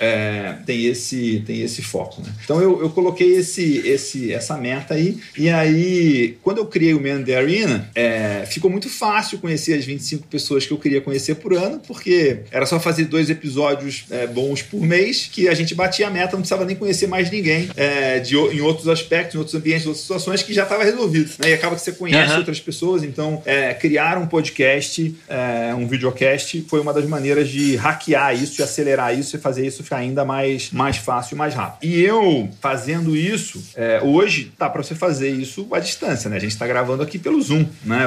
[0.01, 2.23] é, tem esse, tem esse foco.
[2.23, 2.33] Né?
[2.45, 5.19] Então eu, eu coloquei esse, esse, essa meta aí.
[5.39, 9.85] E aí, quando eu criei o Man the Arena, é, ficou muito fácil conhecer as
[9.85, 14.27] 25 pessoas que eu queria conhecer por ano, porque era só fazer dois episódios é,
[14.27, 17.69] bons por mês que a gente batia a meta, não precisava nem conhecer mais ninguém
[17.77, 21.31] é, de, em outros aspectos, em outros ambientes, em outras situações que já estava resolvido.
[21.39, 21.51] Né?
[21.51, 22.39] E acaba que você conhece uhum.
[22.39, 27.77] outras pessoas, então é, criar um podcast, é, um videocast, foi uma das maneiras de
[27.77, 31.55] hackear isso e acelerar isso e fazer isso ficar ainda mais, mais fácil e mais
[31.55, 31.89] rápido.
[31.89, 36.37] E eu, fazendo isso, é, hoje tá para você fazer isso à distância, né?
[36.37, 38.07] A gente está gravando aqui pelo Zoom, né?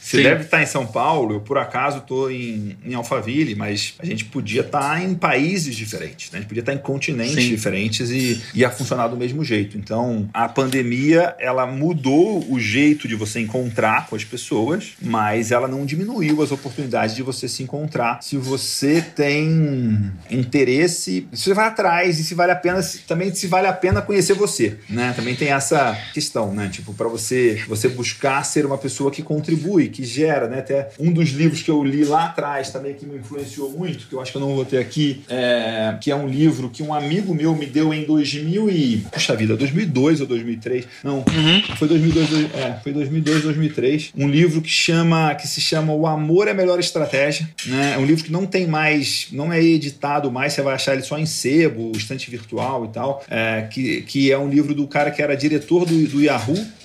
[0.00, 0.22] Você Sim.
[0.22, 4.24] deve estar em São Paulo, eu por acaso estou em, em Alphaville, mas a gente
[4.24, 6.38] podia estar tá em países diferentes, né?
[6.38, 7.50] A gente podia estar tá em continentes Sim.
[7.50, 9.76] diferentes e ia funcionar do mesmo jeito.
[9.76, 15.68] Então, a pandemia, ela mudou o jeito de você encontrar com as pessoas, mas ela
[15.68, 21.66] não diminuiu as oportunidades de você se encontrar se você tem interesse, se você vai
[21.66, 25.12] atrás e se vale a pena, também se vale a pena conhecer você, né?
[25.14, 26.68] Também tem essa questão, né?
[26.68, 30.58] Tipo, para você você buscar ser uma pessoa que contribui, que gera, né?
[30.58, 34.14] Até um dos livros que eu li lá atrás também que me influenciou muito, que
[34.14, 36.92] eu acho que eu não vou ter aqui, é, que é um livro que um
[36.92, 40.86] amigo meu me deu em 2000 e puxa vida, 2002 ou 2003?
[41.02, 41.62] Não, uhum.
[41.76, 44.12] foi 2002, é, foi 2002, 2003.
[44.16, 47.94] Um livro que chama que se chama O Amor é a Melhor Estratégia, né?
[47.94, 51.02] É um livro que não tem mais, não é editado mais, você vai achar ele
[51.02, 55.10] só em sebo, estante virtual e tal, é, que, que é um livro do cara
[55.10, 56.39] que era diretor do, do Yahoo,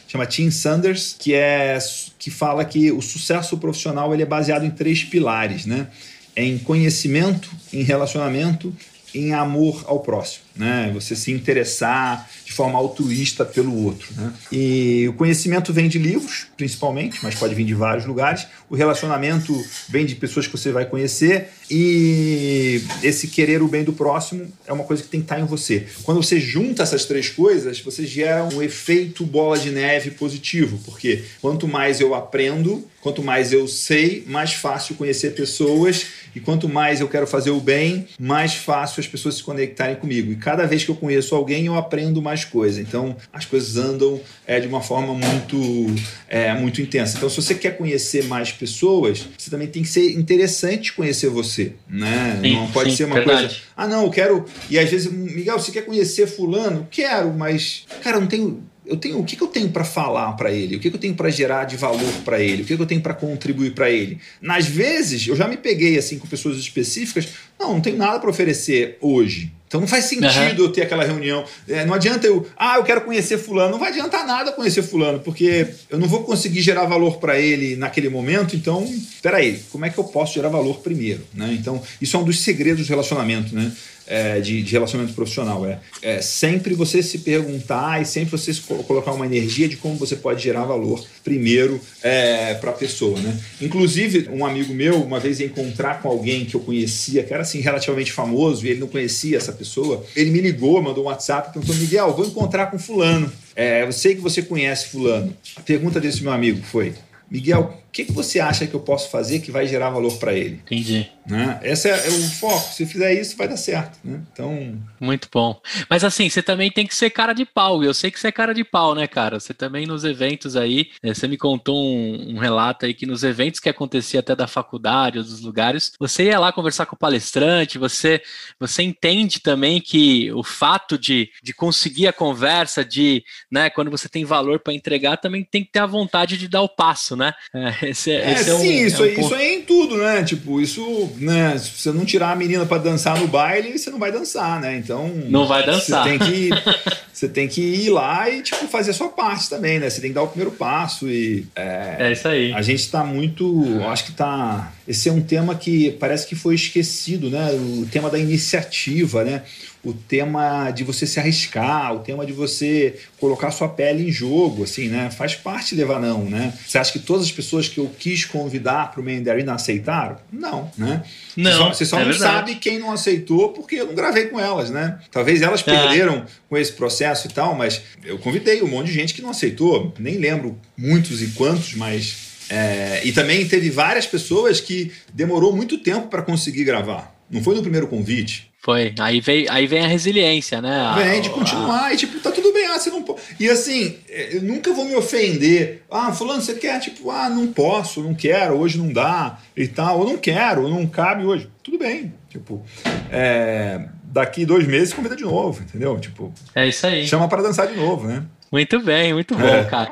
[0.07, 1.77] chama Tim Sanders, que é
[2.17, 5.87] que fala que o sucesso profissional ele é baseado em três pilares, né?
[6.35, 8.75] Em conhecimento, em relacionamento,
[9.13, 10.89] em amor ao próximo né?
[10.93, 14.33] Você se interessar forma altruísta pelo outro, né?
[14.51, 18.47] E o conhecimento vem de livros, principalmente, mas pode vir de vários lugares.
[18.69, 19.53] O relacionamento
[19.89, 24.71] vem de pessoas que você vai conhecer e esse querer o bem do próximo é
[24.71, 25.85] uma coisa que tem que estar em você.
[26.03, 31.23] Quando você junta essas três coisas, você gera um efeito bola de neve positivo, porque
[31.41, 37.01] quanto mais eu aprendo, quanto mais eu sei, mais fácil conhecer pessoas e quanto mais
[37.01, 40.31] eu quero fazer o bem, mais fácil as pessoas se conectarem comigo.
[40.31, 42.81] E cada vez que eu conheço alguém, eu aprendo mais coisa.
[42.81, 45.95] Então, as coisas andam é, de uma forma muito,
[46.27, 47.15] é, muito intensa.
[47.17, 51.73] Então, se você quer conhecer mais pessoas, você também tem que ser interessante conhecer você.
[51.87, 52.39] Né?
[52.41, 53.47] Sim, não pode sim, ser uma verdade.
[53.49, 53.61] coisa.
[53.77, 54.45] Ah, não, eu quero.
[54.67, 56.87] E às vezes, Miguel, você quer conhecer Fulano?
[56.89, 60.51] Quero, mas, cara, não tenho eu tenho o que, que eu tenho para falar para
[60.51, 62.81] ele, o que, que eu tenho para gerar de valor para ele, o que, que
[62.81, 64.19] eu tenho para contribuir para ele.
[64.41, 67.27] Nas vezes eu já me peguei assim com pessoas específicas,
[67.59, 69.51] não, não tenho nada para oferecer hoje.
[69.67, 70.65] Então não faz sentido uhum.
[70.67, 71.43] eu ter aquela reunião.
[71.67, 73.71] É, não adianta eu, ah, eu quero conhecer fulano.
[73.71, 77.75] Não vai adiantar nada conhecer fulano, porque eu não vou conseguir gerar valor para ele
[77.75, 78.55] naquele momento.
[78.55, 78.87] Então,
[79.21, 81.23] peraí, como é que eu posso gerar valor primeiro?
[81.33, 81.57] Né?
[81.59, 83.71] Então, isso é um dos segredos do relacionamento, né?
[84.07, 85.65] É, de, de, relacionamento profissional.
[85.65, 88.51] É, é, sempre você se perguntar e sempre você
[88.87, 93.19] colocar uma energia de como você pode gerar valor primeiro é, para a pessoa.
[93.19, 93.39] Né?
[93.61, 97.59] Inclusive, um amigo meu, uma vez encontrar com alguém que eu conhecia, que era assim
[97.59, 101.53] relativamente famoso, e ele não conhecia essa pessoa, ele me ligou, mandou um WhatsApp e
[101.53, 103.31] perguntou: Miguel, vou encontrar com Fulano.
[103.55, 105.35] É, eu sei que você conhece Fulano.
[105.55, 106.93] A pergunta desse meu amigo foi:
[107.29, 110.59] Miguel, que, que você acha que eu posso fazer que vai gerar valor para ele?
[110.65, 111.09] Entendi.
[111.25, 111.59] Né?
[111.63, 112.73] Esse é, o foco.
[112.73, 113.97] Se fizer isso, vai dar certo.
[114.03, 114.21] Né?
[114.31, 114.77] Então.
[114.99, 115.59] Muito bom.
[115.89, 117.81] Mas assim, você também tem que ser cara de pau.
[117.81, 119.39] Eu sei que você é cara de pau, né, cara?
[119.39, 123.23] Você também nos eventos aí, eh, você me contou um, um relato aí que nos
[123.23, 126.99] eventos que acontecia até da faculdade ou dos lugares, você ia lá conversar com o
[126.99, 128.21] palestrante, você,
[128.59, 134.09] você entende também que o fato de, de conseguir a conversa, de, né, quando você
[134.09, 137.33] tem valor para entregar, também tem que ter a vontade de dar o passo, né?
[137.53, 139.97] É, esse, é, esse é, é um, sim, isso, é um isso é em tudo,
[139.97, 140.23] né?
[140.23, 141.57] Tipo, isso né?
[141.57, 144.77] Se você não tirar a menina para dançar no baile, você não vai dançar, né?
[144.77, 145.07] Então.
[145.27, 146.03] Não vai dançar.
[146.03, 146.49] Você tem que,
[147.15, 149.89] você tem que ir lá e, tipo, fazer a sua parte também, né?
[149.89, 151.47] Você tem que dar o primeiro passo e.
[151.55, 152.51] É, é isso aí.
[152.51, 153.63] A gente está muito.
[153.85, 154.73] Acho que tá.
[154.85, 157.53] Esse é um tema que parece que foi esquecido, né?
[157.53, 159.43] O tema da iniciativa, né?
[159.85, 164.63] o tema de você se arriscar, o tema de você colocar sua pele em jogo,
[164.63, 165.11] assim, né?
[165.11, 166.51] Faz parte levar não, né?
[166.65, 170.17] Você acha que todas as pessoas que eu quis convidar para o Mandarin aceitaram?
[170.31, 171.03] Não, né?
[171.37, 172.33] Não, você só, você só é não verdade.
[172.33, 174.97] sabe quem não aceitou porque eu não gravei com elas, né?
[175.11, 175.63] Talvez elas é.
[175.63, 179.21] perderam com esse processo processo e tal, mas eu convidei um monte de gente que
[179.21, 182.25] não aceitou, nem lembro muitos e quantos, mas.
[182.49, 187.15] É, e também teve várias pessoas que demorou muito tempo para conseguir gravar.
[187.29, 188.51] Não foi no primeiro convite.
[188.61, 188.93] Foi.
[188.99, 190.93] Aí vem, aí vem a resiliência, né?
[190.95, 191.85] Vem de continuar.
[191.85, 191.93] A...
[191.93, 192.67] E tipo, tá tudo bem.
[192.67, 193.21] Ah, você não pode.
[193.39, 195.83] E assim, eu nunca vou me ofender.
[195.89, 196.79] Ah, fulano, você quer?
[196.79, 199.99] Tipo, ah, não posso, não quero, hoje não dá e tal.
[199.99, 201.49] Ou não quero, não cabe hoje.
[201.63, 202.13] Tudo bem.
[202.29, 202.63] Tipo,
[203.11, 205.99] é, daqui dois meses convida de novo, entendeu?
[205.99, 206.33] Tipo.
[206.55, 207.05] É isso aí.
[207.05, 208.23] Chama para dançar de novo, né?
[208.49, 209.65] Muito bem, muito bom, é.
[209.65, 209.91] cara.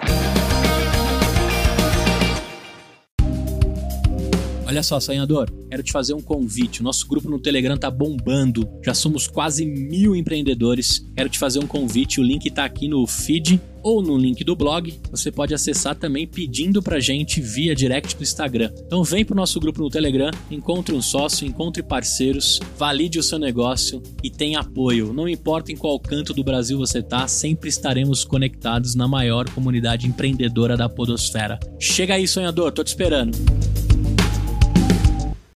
[4.65, 6.79] Olha só, sonhador, quero te fazer um convite.
[6.79, 8.67] O nosso grupo no Telegram tá bombando.
[8.81, 11.05] Já somos quase mil empreendedores.
[11.15, 12.21] Quero te fazer um convite.
[12.21, 14.99] O link tá aqui no feed ou no link do blog.
[15.11, 18.71] Você pode acessar também pedindo pra gente via direct do Instagram.
[18.85, 23.37] Então vem pro nosso grupo no Telegram, encontre um sócio, encontre parceiros, valide o seu
[23.37, 25.13] negócio e tenha apoio.
[25.13, 30.07] Não importa em qual canto do Brasil você tá, sempre estaremos conectados na maior comunidade
[30.07, 31.59] empreendedora da podosfera.
[31.79, 33.92] Chega aí, sonhador, tô te esperando.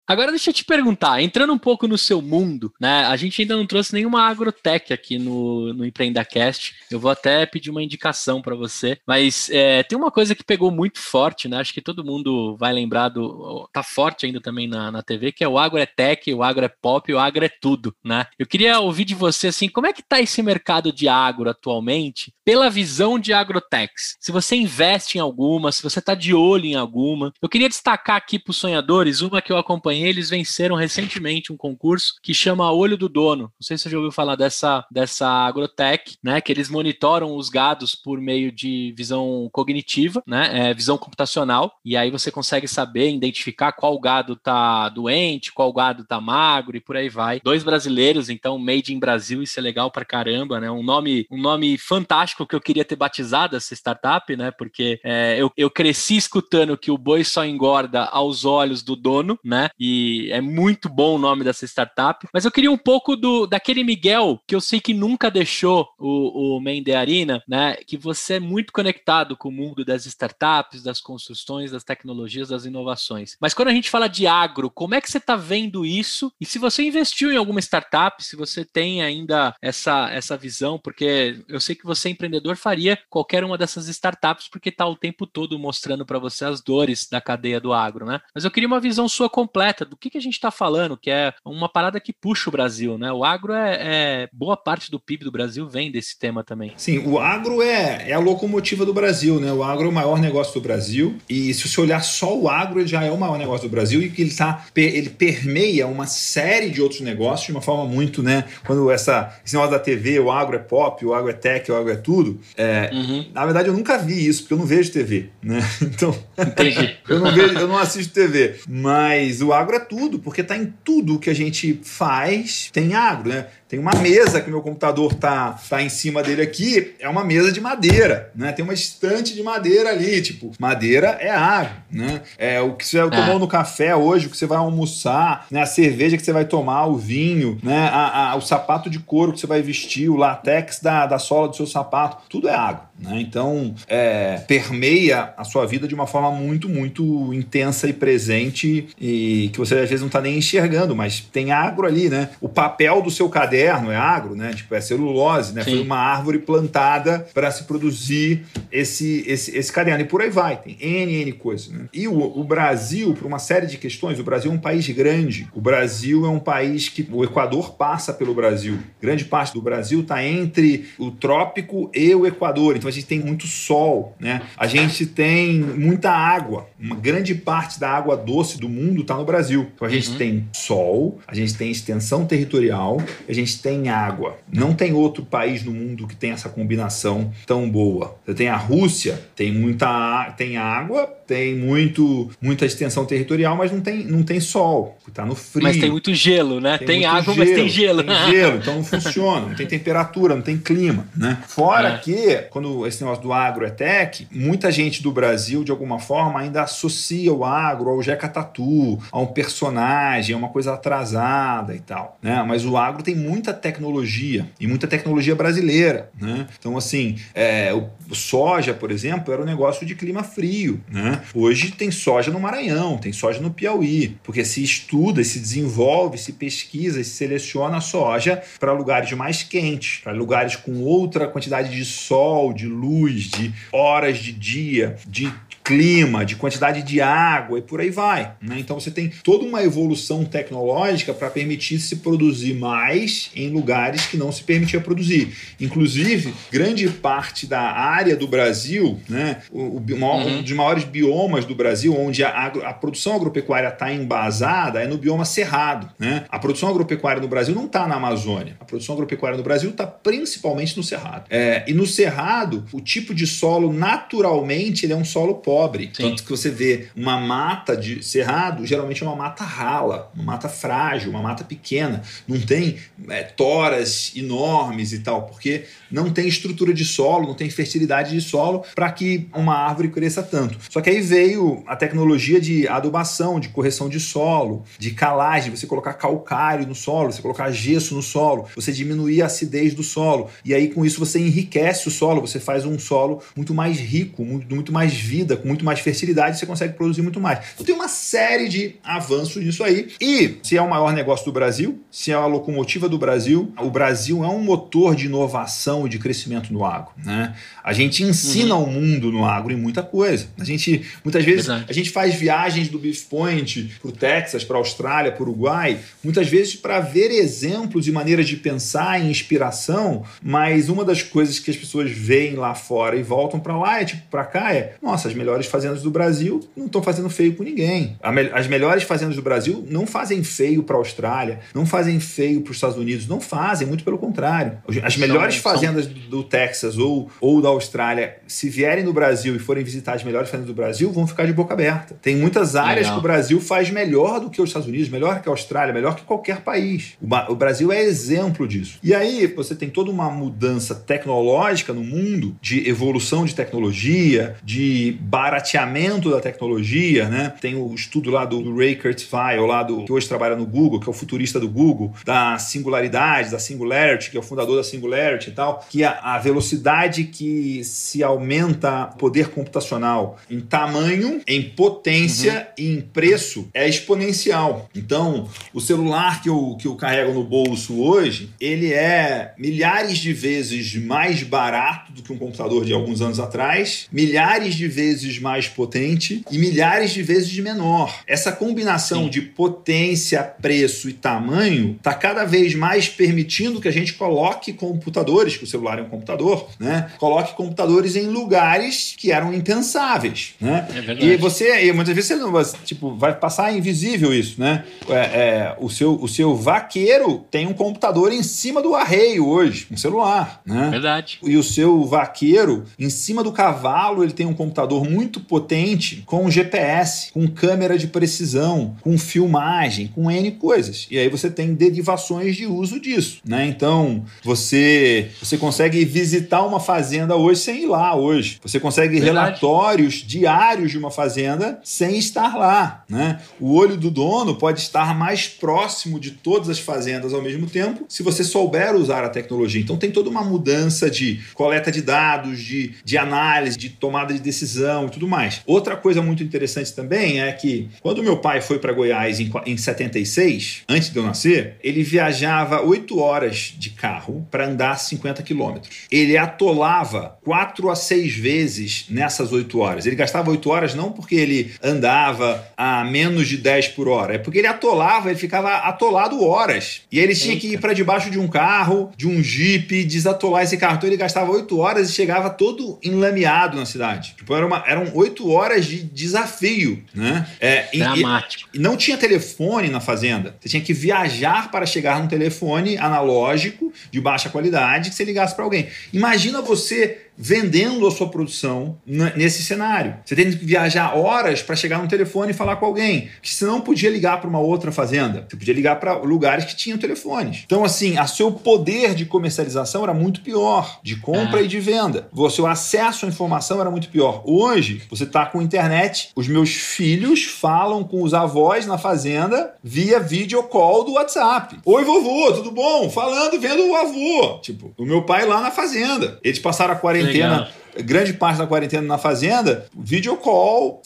[0.06, 3.04] Agora deixa eu te perguntar, entrando um pouco no seu mundo, né?
[3.06, 6.74] A gente ainda não trouxe nenhuma agrotech aqui no, no EmpreendaCast.
[6.90, 10.70] Eu vou até pedir uma indicação para você, mas é, tem uma coisa que pegou
[10.70, 11.58] muito forte, né?
[11.58, 13.68] Acho que todo mundo vai lembrar do.
[13.72, 16.64] tá forte ainda também na, na TV, que é o agro é tech, o agro
[16.64, 18.26] é pop, o agro é tudo, né?
[18.38, 22.32] Eu queria ouvir de você assim, como é que tá esse mercado de agro atualmente,
[22.44, 24.16] pela visão de agrotechs?
[24.20, 27.32] Se você investe em alguma, se você tá de olho em alguma.
[27.42, 31.52] Eu queria destacar aqui para os sonhadores uma que eu acompanhei acompanhei, eles venceram recentemente
[31.52, 33.44] um concurso que chama Olho do Dono.
[33.44, 36.40] Não sei se você já ouviu falar dessa, dessa agrotech, né?
[36.40, 40.70] Que eles monitoram os gados por meio de visão cognitiva, né?
[40.70, 41.72] É, visão computacional.
[41.84, 46.80] E aí você consegue saber, identificar qual gado tá doente, qual gado tá magro e
[46.80, 47.40] por aí vai.
[47.42, 50.70] Dois brasileiros, então, made in Brasil, isso é legal pra caramba, né?
[50.70, 54.50] Um nome, um nome fantástico que eu queria ter batizado essa startup, né?
[54.50, 59.38] Porque é, eu, eu cresci escutando que o boi só engorda aos olhos do dono,
[59.44, 59.68] né?
[59.78, 62.26] E e é muito bom o nome dessa startup.
[62.32, 66.56] Mas eu queria um pouco do daquele Miguel que eu sei que nunca deixou o,
[66.56, 67.76] o Mende Arena, né?
[67.86, 72.64] Que você é muito conectado com o mundo das startups, das construções, das tecnologias, das
[72.64, 73.36] inovações.
[73.40, 76.32] Mas quando a gente fala de agro, como é que você está vendo isso?
[76.40, 81.44] E se você investiu em alguma startup, se você tem ainda essa, essa visão, porque
[81.48, 85.58] eu sei que você, empreendedor, faria qualquer uma dessas startups, porque está o tempo todo
[85.58, 88.20] mostrando para você as dores da cadeia do agro, né?
[88.34, 90.96] Mas eu queria uma visão sua completa completa do que, que a gente está falando,
[90.96, 93.12] que é uma parada que puxa o Brasil, né?
[93.12, 96.72] O agro é, é, boa parte do PIB do Brasil vem desse tema também.
[96.76, 99.52] Sim, o agro é, é a locomotiva do Brasil, né?
[99.52, 102.80] O agro é o maior negócio do Brasil e se você olhar só o agro,
[102.80, 106.06] ele já é o maior negócio do Brasil e que ele tá, ele permeia uma
[106.06, 108.44] série de outros negócios de uma forma muito, né?
[108.64, 111.76] Quando essa esse negócio da TV, o agro é pop, o agro é tech, o
[111.76, 112.40] agro é tudo.
[112.56, 113.26] É, uhum.
[113.34, 115.60] Na verdade, eu nunca vi isso porque eu não vejo TV, né?
[115.96, 116.96] Então, Entendi.
[117.08, 120.72] eu não vejo, eu não assisto TV, mas o agro é tudo, porque está em
[120.84, 123.48] tudo que a gente faz, tem agro, né?
[123.68, 127.50] Tem uma mesa que meu computador tá, tá em cima dele aqui, é uma mesa
[127.50, 128.52] de madeira, né?
[128.52, 132.22] Tem uma estante de madeira ali, tipo, madeira é agro, né?
[132.38, 133.08] É o que você é.
[133.08, 135.62] tomou no café hoje, o que você vai almoçar, né?
[135.62, 137.88] A cerveja que você vai tomar, o vinho, né?
[137.92, 141.48] A, a, o sapato de couro que você vai vestir, o latex da, da sola
[141.48, 143.20] do seu sapato, tudo é agro, né?
[143.20, 149.50] Então, é, permeia a sua vida de uma forma muito, muito intensa e presente e
[149.52, 152.28] que você às vezes não está nem enxergando, mas tem agro ali, né?
[152.40, 154.52] O papel do seu caderno caderno, é agro, né?
[154.52, 155.64] Tipo, é celulose, né?
[155.64, 155.70] Sim.
[155.70, 160.02] Foi uma árvore plantada para se produzir esse, esse, esse caderno.
[160.02, 161.68] E por aí vai, tem N, N coisas.
[161.68, 161.86] Né?
[161.92, 165.48] E o, o Brasil, por uma série de questões, o Brasil é um país grande.
[165.54, 168.78] O Brasil é um país que o Equador passa pelo Brasil.
[169.00, 172.76] Grande parte do Brasil está entre o trópico e o Equador.
[172.76, 174.42] Então a gente tem muito sol, né?
[174.56, 176.68] A gente tem muita água.
[176.78, 179.70] Uma grande parte da água doce do mundo está no Brasil.
[179.74, 180.16] Então a gente uhum.
[180.16, 184.36] tem sol, a gente tem extensão territorial, a gente gente tem água.
[184.52, 188.18] Não tem outro país no mundo que tem essa combinação tão boa.
[188.26, 193.80] Você tem a Rússia, tem muita tem água, tem muito muita extensão territorial, mas não
[193.80, 195.64] tem, não tem sol, está no frio.
[195.64, 196.78] Mas tem muito gelo, né?
[196.78, 198.04] Tem, tem água, gelo, mas tem gelo.
[198.04, 201.38] Tem gelo, então não funciona, não tem temperatura, não tem clima, né?
[201.48, 201.98] Fora é.
[201.98, 206.40] que, quando esse negócio do agro é tech, muita gente do Brasil, de alguma forma,
[206.40, 211.80] ainda associa o agro ao Jeca Tatu, a um personagem, a uma coisa atrasada e
[211.80, 212.44] tal, né?
[212.46, 216.10] Mas o agro tem muita tecnologia e muita tecnologia brasileira.
[216.20, 216.46] Né?
[216.58, 220.80] Então, assim, é, o soja, por exemplo, era um negócio de clima frio.
[220.90, 221.15] Né?
[221.16, 221.22] Né?
[221.34, 226.32] Hoje tem soja no Maranhão, tem soja no Piauí, porque se estuda, se desenvolve, se
[226.32, 231.84] pesquisa, se seleciona a soja para lugares mais quentes, para lugares com outra quantidade de
[231.84, 235.32] sol, de luz, de horas de dia, de
[235.66, 238.34] clima, de quantidade de água e por aí vai.
[238.40, 238.56] Né?
[238.60, 244.16] Então você tem toda uma evolução tecnológica para permitir se produzir mais em lugares que
[244.16, 245.34] não se permitia produzir.
[245.60, 250.38] Inclusive, grande parte da área do Brasil, né, o, o maior, uhum.
[250.38, 254.96] um dos maiores biomas do Brasil, onde a, a produção agropecuária está embasada, é no
[254.96, 255.90] bioma cerrado.
[255.98, 256.24] Né?
[256.28, 258.56] A produção agropecuária no Brasil não está na Amazônia.
[258.60, 261.24] A produção agropecuária no Brasil está principalmente no cerrado.
[261.28, 265.90] É, e no cerrado, o tipo de solo, naturalmente, ele é um solo pobre pobre.
[265.94, 266.10] Sim.
[266.10, 270.50] Tanto que você vê uma mata de cerrado, geralmente é uma mata rala, uma mata
[270.50, 272.02] frágil, uma mata pequena.
[272.28, 272.76] Não tem
[273.08, 278.20] é, toras enormes e tal, porque não tem estrutura de solo, não tem fertilidade de
[278.20, 280.58] solo para que uma árvore cresça tanto.
[280.68, 285.66] Só que aí veio a tecnologia de adubação, de correção de solo, de calagem, você
[285.66, 290.28] colocar calcário no solo, você colocar gesso no solo, você diminuir a acidez do solo.
[290.44, 294.22] E aí com isso você enriquece o solo, você faz um solo muito mais rico,
[294.22, 297.38] muito, muito mais vida, com muito mais fertilidade, você consegue produzir muito mais.
[297.54, 299.92] Então tem uma série de avanços nisso aí.
[300.00, 303.70] E se é o maior negócio do Brasil, se é a locomotiva do Brasil, o
[303.70, 306.90] Brasil é um motor de inovação e de crescimento no agro.
[307.04, 307.34] Né?
[307.62, 308.64] A gente ensina uhum.
[308.64, 310.28] o mundo no agro em muita coisa.
[310.38, 311.66] A gente, muitas vezes, Verdade.
[311.68, 315.26] a gente faz viagens do Beef Point para o Texas, para a Austrália, para o
[315.26, 321.02] Uruguai, muitas vezes para ver exemplos e maneiras de pensar e inspiração, mas uma das
[321.02, 324.52] coisas que as pessoas veem lá fora e voltam para lá, é tipo, para cá,
[324.52, 327.96] é, nossa, as melhores melhores fazendas do Brasil não estão fazendo feio com ninguém.
[328.32, 332.50] As melhores fazendas do Brasil não fazem feio para a Austrália, não fazem feio para
[332.50, 334.58] os Estados Unidos, não fazem, muito pelo contrário.
[334.82, 335.94] As melhores são, fazendas são...
[336.08, 340.28] do Texas ou, ou da Austrália, se vierem no Brasil e forem visitar as melhores
[340.30, 341.96] fazendas do Brasil, vão ficar de boca aberta.
[342.00, 342.92] Tem muitas áreas Legal.
[342.94, 345.94] que o Brasil faz melhor do que os Estados Unidos, melhor que a Austrália, melhor
[345.94, 346.94] que qualquer país.
[347.00, 348.78] O, o Brasil é exemplo disso.
[348.82, 354.96] E aí você tem toda uma mudança tecnológica no mundo, de evolução de tecnologia, de
[355.16, 357.32] barateamento da tecnologia, né?
[357.40, 360.86] Tem o estudo lá do Ray Kurzweil, lá do que hoje trabalha no Google, que
[360.86, 365.30] é o futurista do Google, da singularidade, da Singularity, que é o fundador da Singularity
[365.30, 372.48] e tal, que a, a velocidade que se aumenta poder computacional em tamanho, em potência
[372.58, 372.64] uhum.
[372.64, 374.68] e em preço é exponencial.
[374.74, 380.12] Então, o celular que eu, que eu carrego no bolso hoje, ele é milhares de
[380.12, 385.20] vezes mais barato do que um computador de alguns anos atrás, milhares de vezes vezes
[385.20, 388.02] mais potente e milhares de vezes menor.
[388.06, 389.10] Essa combinação Sim.
[389.10, 395.36] de potência, preço e tamanho está cada vez mais permitindo que a gente coloque computadores,
[395.36, 396.90] que o celular é um computador, né?
[396.98, 400.66] Coloque computadores em lugares que eram impensáveis, né?
[400.70, 401.06] É verdade.
[401.06, 404.64] E você, e muitas vezes você não vai, tipo, vai passar invisível isso, né?
[404.88, 409.66] É, é, o, seu, o seu vaqueiro tem um computador em cima do arreio hoje,
[409.70, 410.70] um celular, né?
[410.70, 411.18] Verdade.
[411.22, 416.02] E o seu vaqueiro, em cima do cavalo, ele tem um computador muito muito potente
[416.06, 420.86] com GPS, com câmera de precisão, com filmagem, com N coisas.
[420.90, 423.46] E aí você tem derivações de uso disso, né?
[423.46, 428.38] Então, você você consegue visitar uma fazenda hoje sem ir lá hoje.
[428.42, 429.12] Você consegue Verdade.
[429.12, 433.20] relatórios diários de uma fazenda sem estar lá, né?
[433.38, 437.84] O olho do dono pode estar mais próximo de todas as fazendas ao mesmo tempo,
[437.88, 439.60] se você souber usar a tecnologia.
[439.60, 444.20] Então tem toda uma mudança de coleta de dados, de, de análise, de tomada de
[444.20, 445.42] decisão, tudo mais.
[445.46, 449.56] Outra coisa muito interessante também é que quando meu pai foi para Goiás em, em
[449.56, 455.70] 76, antes de eu nascer, ele viajava 8 horas de carro para andar 50 quilômetros.
[455.90, 459.86] Ele atolava 4 a 6 vezes nessas 8 horas.
[459.86, 464.18] Ele gastava 8 horas não porque ele andava a menos de 10 por hora, é
[464.18, 466.82] porque ele atolava, ele ficava atolado horas.
[466.90, 470.56] E ele tinha que ir para debaixo de um carro, de um jipe, desatolar esse
[470.56, 470.76] carro.
[470.76, 474.14] Então ele gastava 8 horas e chegava todo enlameado na cidade.
[474.16, 477.26] Tipo, era uma, era um oito horas de desafio, né?
[477.40, 478.50] É, Dramático.
[478.52, 480.34] E, e, não tinha telefone na fazenda.
[480.40, 485.34] Você tinha que viajar para chegar num telefone analógico de baixa qualidade que você ligasse
[485.34, 485.68] para alguém.
[485.92, 489.96] Imagina você vendendo a sua produção nesse cenário.
[490.04, 493.44] Você tem que viajar horas para chegar no telefone e falar com alguém, que você
[493.44, 495.26] não podia ligar para uma outra fazenda.
[495.28, 497.42] Você podia ligar para lugares que tinham telefones.
[497.44, 501.42] Então, assim, a seu poder de comercialização era muito pior, de compra ah.
[501.42, 502.08] e de venda.
[502.12, 504.22] O seu acesso à informação era muito pior.
[504.24, 509.98] Hoje, você está com internet, os meus filhos falam com os avós na fazenda via
[510.00, 511.58] video call do WhatsApp.
[511.64, 512.90] Oi, vovô, tudo bom?
[512.90, 514.38] Falando, vendo o avô.
[514.40, 516.18] Tipo, o meu pai lá na fazenda.
[516.22, 517.48] Eles passaram a quarentena quarentena
[517.82, 520.82] grande parte da quarentena na fazenda, video call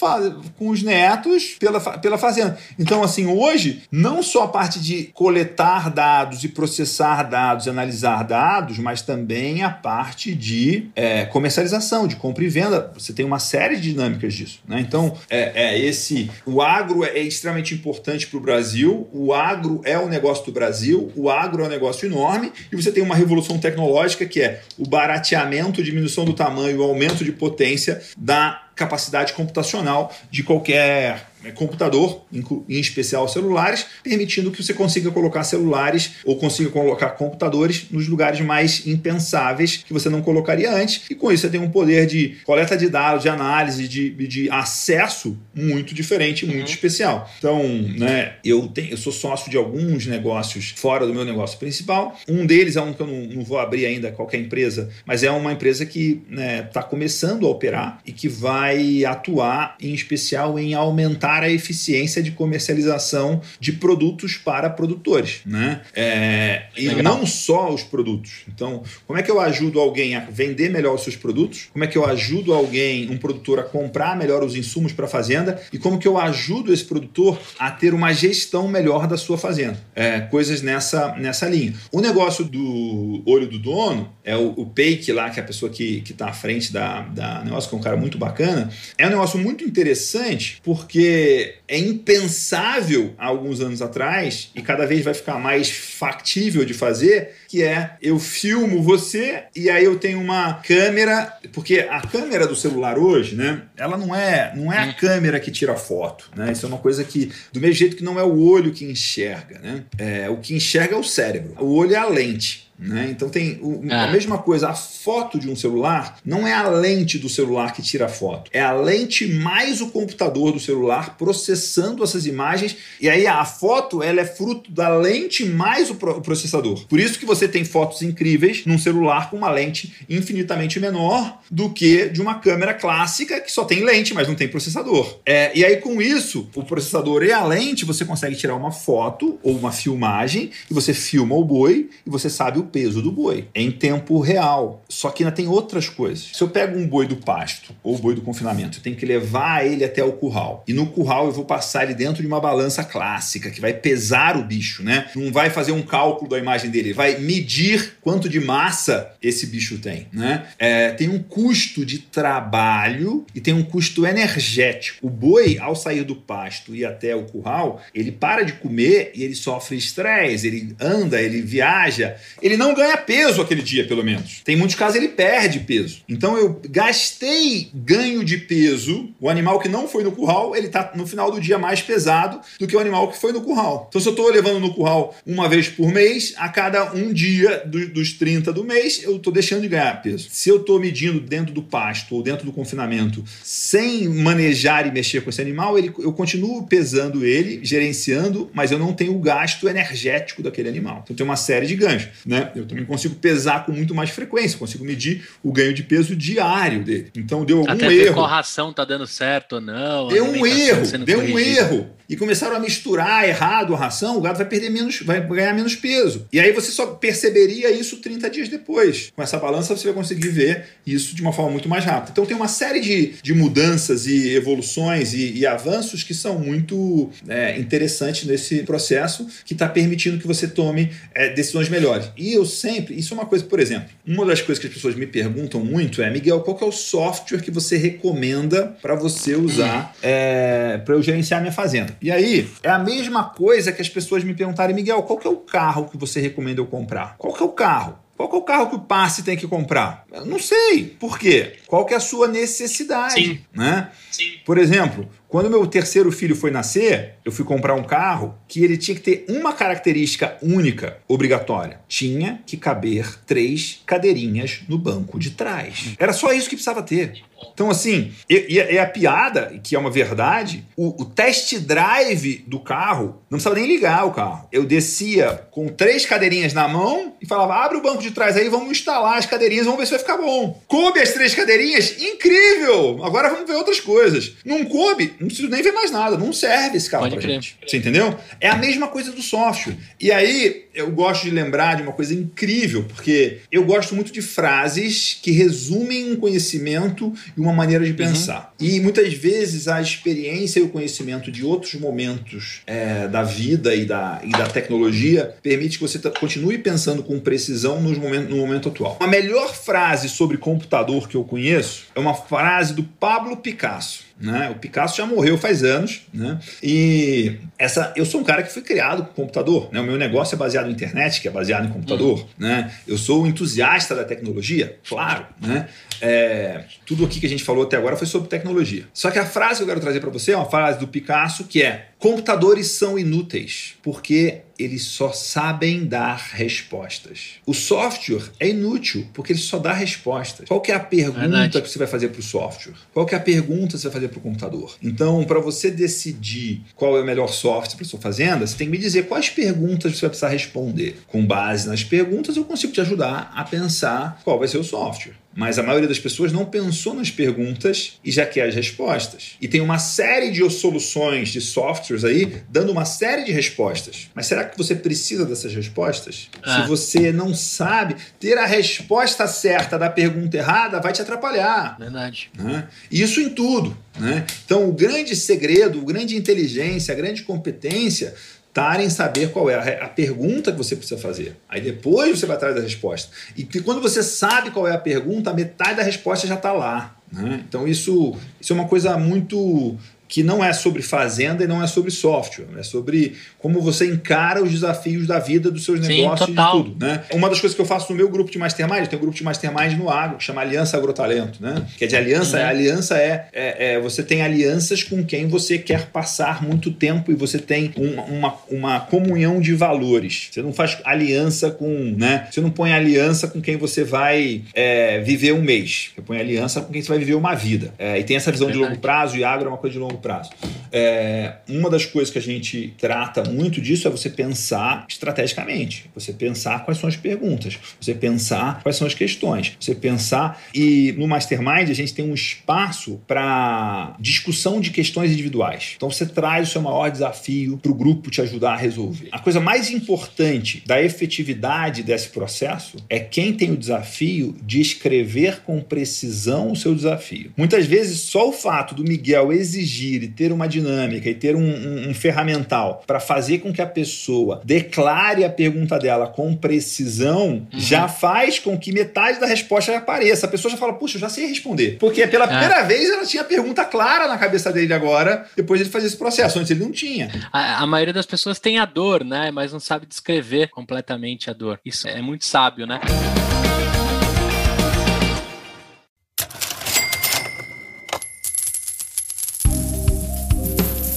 [0.59, 2.59] com os netos pela, pela fazenda.
[2.79, 8.79] Então, assim, hoje, não só a parte de coletar dados e processar dados analisar dados,
[8.79, 12.93] mas também a parte de é, comercialização, de compra e venda.
[12.95, 14.61] Você tem uma série de dinâmicas disso.
[14.67, 14.81] Né?
[14.81, 16.31] Então, é, é esse.
[16.45, 21.11] O agro é extremamente importante para o Brasil, o agro é o negócio do Brasil,
[21.17, 24.87] o agro é um negócio enorme, e você tem uma revolução tecnológica que é o
[24.87, 32.79] barateamento, diminuição do tamanho, o aumento de potência da capacidade computacional de qualquer computador, em
[32.79, 38.87] especial celulares, permitindo que você consiga colocar celulares ou consiga colocar computadores nos lugares mais
[38.87, 41.03] impensáveis que você não colocaria antes.
[41.11, 44.51] E com isso você tem um poder de coleta de dados, de análise, de, de
[44.51, 46.65] acesso muito diferente, muito uhum.
[46.65, 47.31] especial.
[47.39, 47.63] Então,
[47.97, 52.19] né, eu, tenho, eu sou sócio de alguns negócios fora do meu negócio principal.
[52.29, 55.31] Um deles é um que eu não, não vou abrir ainda qualquer empresa, mas é
[55.31, 60.59] uma empresa que está né, tá começando a operar e que vai atuar em especial
[60.59, 65.83] em aumentar aumentar a eficiência de comercialização de produtos para produtores, né?
[65.95, 68.43] É, e não só os produtos.
[68.49, 71.69] Então, como é que eu ajudo alguém a vender melhor os seus produtos?
[71.73, 75.09] Como é que eu ajudo alguém, um produtor, a comprar melhor os insumos para a
[75.09, 75.61] fazenda?
[75.73, 79.79] E como que eu ajudo esse produtor a ter uma gestão melhor da sua fazenda?
[79.95, 81.75] É, coisas nessa, nessa linha.
[81.93, 85.71] O negócio do olho do dono é o, o Peik lá, que é a pessoa
[85.71, 88.71] que está à frente da, da negócio, que é um cara muito bacana.
[88.99, 91.20] É um negócio muito interessante porque
[91.69, 97.31] é impensável há alguns anos atrás e cada vez vai ficar mais factível de fazer,
[97.51, 102.55] que é eu filmo você e aí eu tenho uma câmera, porque a câmera do
[102.55, 104.95] celular hoje, né, ela não é, não é a hum.
[104.97, 106.53] câmera que tira foto, né?
[106.53, 109.59] Isso é uma coisa que do mesmo jeito que não é o olho que enxerga,
[109.59, 109.83] né?
[109.99, 111.57] É, o que enxerga é o cérebro.
[111.59, 112.71] O olho é a lente.
[112.81, 113.09] Né?
[113.11, 114.11] Então tem o, a ah.
[114.11, 118.07] mesma coisa, a foto de um celular não é a lente do celular que tira
[118.07, 123.27] a foto, é a lente mais o computador do celular processando essas imagens e aí
[123.27, 126.87] a foto ela é fruto da lente mais o, o processador.
[126.87, 131.71] Por isso que você tem fotos incríveis num celular com uma lente infinitamente menor do
[131.71, 135.19] que de uma câmera clássica que só tem lente, mas não tem processador.
[135.25, 139.39] É, e aí com isso, o processador e a lente você consegue tirar uma foto
[139.43, 143.49] ou uma filmagem e você filma o boi e você sabe o peso do boi
[143.55, 144.83] em tempo real.
[144.89, 146.31] Só que ainda tem outras coisas.
[146.33, 149.67] Se eu pego um boi do pasto ou boi do confinamento, eu tenho que levar
[149.67, 150.65] ele até o curral.
[150.67, 154.37] E no curral eu vou passar ele dentro de uma balança clássica que vai pesar
[154.37, 155.11] o bicho, né?
[155.15, 159.79] Não vai fazer um cálculo da imagem dele, vai medir quanto de massa esse bicho
[159.79, 160.47] tem, né?
[160.59, 165.07] É, tem um custo de trabalho e tem um custo energético.
[165.07, 169.23] O boi, ao sair do pasto e até o curral, ele para de comer e
[169.23, 174.41] ele sofre estresse, ele anda, ele viaja, ele não ganha peso aquele dia, pelo menos.
[174.45, 176.03] Tem muitos casos ele perde peso.
[176.09, 179.11] Então eu gastei ganho de peso.
[179.21, 182.41] O animal que não foi no curral, ele tá no final do dia mais pesado
[182.59, 183.87] do que o animal que foi no curral.
[183.89, 187.20] Então se eu estou levando no curral uma vez por mês, a cada um dia
[187.67, 190.29] do, dos 30 do mês, eu estou deixando de ganhar peso.
[190.31, 195.21] Se eu estou medindo dentro do pasto ou dentro do confinamento, sem manejar e mexer
[195.23, 199.69] com esse animal, ele, eu continuo pesando ele, gerenciando, mas eu não tenho o gasto
[199.69, 201.01] energético daquele animal.
[201.05, 202.51] Então tem uma série de ganhos, né?
[202.55, 206.85] Eu também consigo pesar com muito mais frequência, consigo medir o ganho de peso diário
[206.85, 207.11] dele.
[207.17, 208.15] Então deu algum Até erro.
[208.15, 210.09] Qual a ração tá dando certo ou não?
[210.09, 211.91] Deu um erro, deu um erro.
[212.11, 215.77] E começaram a misturar errado a ração, o gado vai perder menos, vai ganhar menos
[215.77, 216.27] peso.
[216.33, 219.13] E aí você só perceberia isso 30 dias depois.
[219.15, 222.11] Com essa balança você vai conseguir ver isso de uma forma muito mais rápida.
[222.11, 227.09] Então tem uma série de, de mudanças e evoluções e, e avanços que são muito
[227.29, 232.11] é, interessantes nesse processo que está permitindo que você tome é, decisões melhores.
[232.17, 234.97] E eu sempre, isso é uma coisa, por exemplo, uma das coisas que as pessoas
[234.97, 239.95] me perguntam muito é, Miguel, qual é o software que você recomenda para você usar
[240.03, 242.00] é, para eu gerenciar minha fazenda?
[242.03, 245.31] E aí, é a mesma coisa que as pessoas me perguntarem, Miguel, qual que é
[245.31, 247.17] o carro que você recomenda eu comprar?
[247.19, 247.99] Qual que é o carro?
[248.17, 250.05] Qual que é o carro que o passe tem que comprar?
[250.13, 250.85] Eu não sei.
[251.01, 251.57] Por quê?
[251.67, 253.15] Qual que é a sua necessidade?
[253.15, 253.41] Sim.
[253.53, 253.91] Né?
[254.11, 254.33] Sim.
[254.45, 258.77] Por exemplo, quando meu terceiro filho foi nascer, eu fui comprar um carro que ele
[258.77, 261.81] tinha que ter uma característica única, obrigatória.
[261.87, 265.95] Tinha que caber três cadeirinhas no banco de trás.
[266.01, 267.23] Era só isso que precisava ter.
[267.53, 272.61] Então, assim, e, e a piada, que é uma verdade, o, o, test drive do
[272.61, 274.49] carro, não precisava nem ligar o carro.
[274.53, 278.49] Eu descia com três cadeirinhas na mão e falava: abre o banco de trás aí,
[278.49, 280.61] vamos instalar as cadeirinhas, vamos ver se vai ficar bom.
[280.67, 282.01] Coube as três cadeirinhas?
[282.01, 283.05] Incrível!
[283.05, 284.37] Agora vamos ver outras coisas.
[284.45, 285.15] Não coube?
[285.21, 286.17] Não preciso nem ver mais nada.
[286.17, 287.35] Não serve esse carro Pode pra crer.
[287.35, 287.57] gente.
[287.67, 288.19] Você entendeu?
[288.41, 289.77] É a mesma coisa do software.
[290.01, 294.23] E aí, eu gosto de lembrar de uma coisa incrível, porque eu gosto muito de
[294.23, 298.55] frases que resumem um conhecimento e uma maneira de pensar.
[298.61, 298.67] Uhum.
[298.67, 303.85] E muitas vezes a experiência e o conhecimento de outros momentos é, da vida e
[303.85, 308.69] da, e da tecnologia permite que você continue pensando com precisão nos momentos, no momento
[308.69, 308.97] atual.
[309.01, 314.11] A melhor frase sobre computador que eu conheço é uma frase do Pablo Picasso.
[314.21, 314.51] Né?
[314.51, 316.39] O Picasso já morreu faz anos, né?
[316.63, 319.81] E essa, eu sou um cara que foi criado com computador, né?
[319.81, 322.27] O meu negócio é baseado na internet, que é baseado em computador, uhum.
[322.39, 322.73] né?
[322.87, 325.69] Eu sou um entusiasta da tecnologia, claro, né?
[326.01, 328.85] É, tudo aqui que a gente falou até agora foi sobre tecnologia.
[328.95, 331.45] Só que a frase que eu quero trazer para você é uma frase do Picasso
[331.45, 337.35] que é: computadores são inúteis porque eles só sabem dar respostas.
[337.47, 340.49] O software é inútil porque ele só dá respostas.
[340.49, 341.63] Qual que é a pergunta Verdade.
[341.63, 342.75] que você vai fazer para o software?
[342.93, 344.77] Qual que é a pergunta que você vai fazer para o computador?
[344.83, 348.73] Então, para você decidir qual é o melhor software para sua fazenda, você tem que
[348.73, 351.01] me dizer quais perguntas você vai precisar responder.
[351.07, 355.15] Com base nas perguntas, eu consigo te ajudar a pensar qual vai ser o software.
[355.35, 359.37] Mas a maioria das pessoas não pensou nas perguntas e já quer as respostas.
[359.41, 364.11] E tem uma série de soluções de softwares aí dando uma série de respostas.
[364.15, 366.29] Mas será que você precisa dessas respostas?
[366.43, 366.63] Ah.
[366.63, 371.77] Se você não sabe, ter a resposta certa da pergunta errada vai te atrapalhar.
[371.79, 372.31] Verdade.
[372.37, 372.67] Né?
[372.91, 373.77] Isso em tudo.
[373.99, 374.25] Né?
[374.45, 378.15] Então, o grande segredo, a grande inteligência, a grande competência
[378.51, 381.37] estar em saber qual é a, a, pergunta que você precisa fazer.
[381.49, 383.11] Aí depois você vai atrás da resposta.
[383.37, 386.97] E quando você sabe qual é a pergunta, a metade da resposta já está lá.
[387.13, 387.45] Né?
[387.49, 389.77] Então isso, isso é uma coisa muito
[390.11, 394.43] que não é sobre fazenda e não é sobre software, é sobre como você encara
[394.43, 396.59] os desafios da vida dos seus negócios Sim, total.
[396.59, 396.85] e tudo.
[396.85, 397.05] Né?
[397.13, 399.23] Uma das coisas que eu faço no meu grupo de Mastermind, tem um grupo de
[399.23, 401.65] Mastermind no agro, que chama Aliança Agrotalento, né?
[401.79, 402.47] que é de aliança, uhum.
[402.47, 407.15] aliança é, é, é, você tem alianças com quem você quer passar muito tempo e
[407.15, 410.29] você tem uma, uma, uma comunhão de valores.
[410.33, 412.27] Você não faz aliança com, né?
[412.29, 415.93] Você não põe aliança com quem você vai é, viver um mês.
[415.95, 417.73] Você põe aliança com quem você vai viver uma vida.
[417.79, 420.00] É, e tem essa visão de longo prazo e agro é uma coisa de longo
[420.01, 420.31] prazo.
[420.73, 426.13] É, uma das coisas que a gente trata muito disso é você pensar estrategicamente, você
[426.13, 431.07] pensar quais são as perguntas, você pensar quais são as questões, você pensar e no
[431.07, 435.75] Mastermind a gente tem um espaço para discussão de questões individuais.
[435.77, 439.09] Então você traz o seu maior desafio para o grupo te ajudar a resolver.
[439.13, 445.41] A coisa mais importante da efetividade desse processo é quem tem o desafio de escrever
[445.41, 447.33] com precisão o seu desafio.
[447.37, 451.41] Muitas vezes só o fato do Miguel exigir e ter uma dinâmica e ter um,
[451.41, 457.47] um, um ferramental para fazer com que a pessoa declare a pergunta dela com precisão,
[457.53, 457.61] uhum.
[457.61, 460.27] já faz com que metade da resposta apareça.
[460.27, 461.77] A pessoa já fala, puxa, eu já sei responder.
[461.79, 462.29] Porque pela é.
[462.29, 465.97] primeira vez ela tinha a pergunta clara na cabeça dele agora, depois de fazer esse
[465.97, 466.39] processo.
[466.39, 467.11] Antes ele não tinha.
[467.33, 469.31] A, a maioria das pessoas tem a dor, né?
[469.31, 471.61] Mas não sabe descrever completamente a dor.
[471.65, 472.81] Isso é muito sábio, né?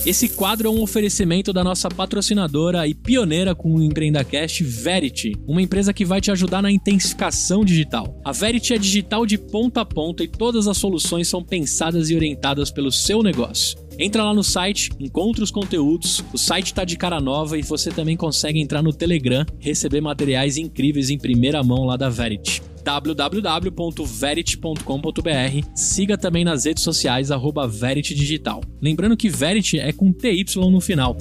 [0.06, 5.62] Esse quadro é um oferecimento da nossa patrocinadora e pioneira com o EmpreendaCast, Verity, uma
[5.62, 8.20] empresa que vai te ajudar na intensificação digital.
[8.26, 12.16] A Verity é digital de ponta a ponta e todas as soluções são pensadas e
[12.18, 13.78] orientadas pelo seu negócio.
[13.97, 17.89] Entra lá no site, encontra os conteúdos, o site está de cara nova e você
[17.89, 25.75] também consegue entrar no Telegram, receber materiais incríveis em primeira mão lá da Verity www.verity.com.br.
[25.75, 28.61] Siga também nas redes sociais arroba Verity Digital.
[28.81, 31.15] Lembrando que Verity é com TY no final.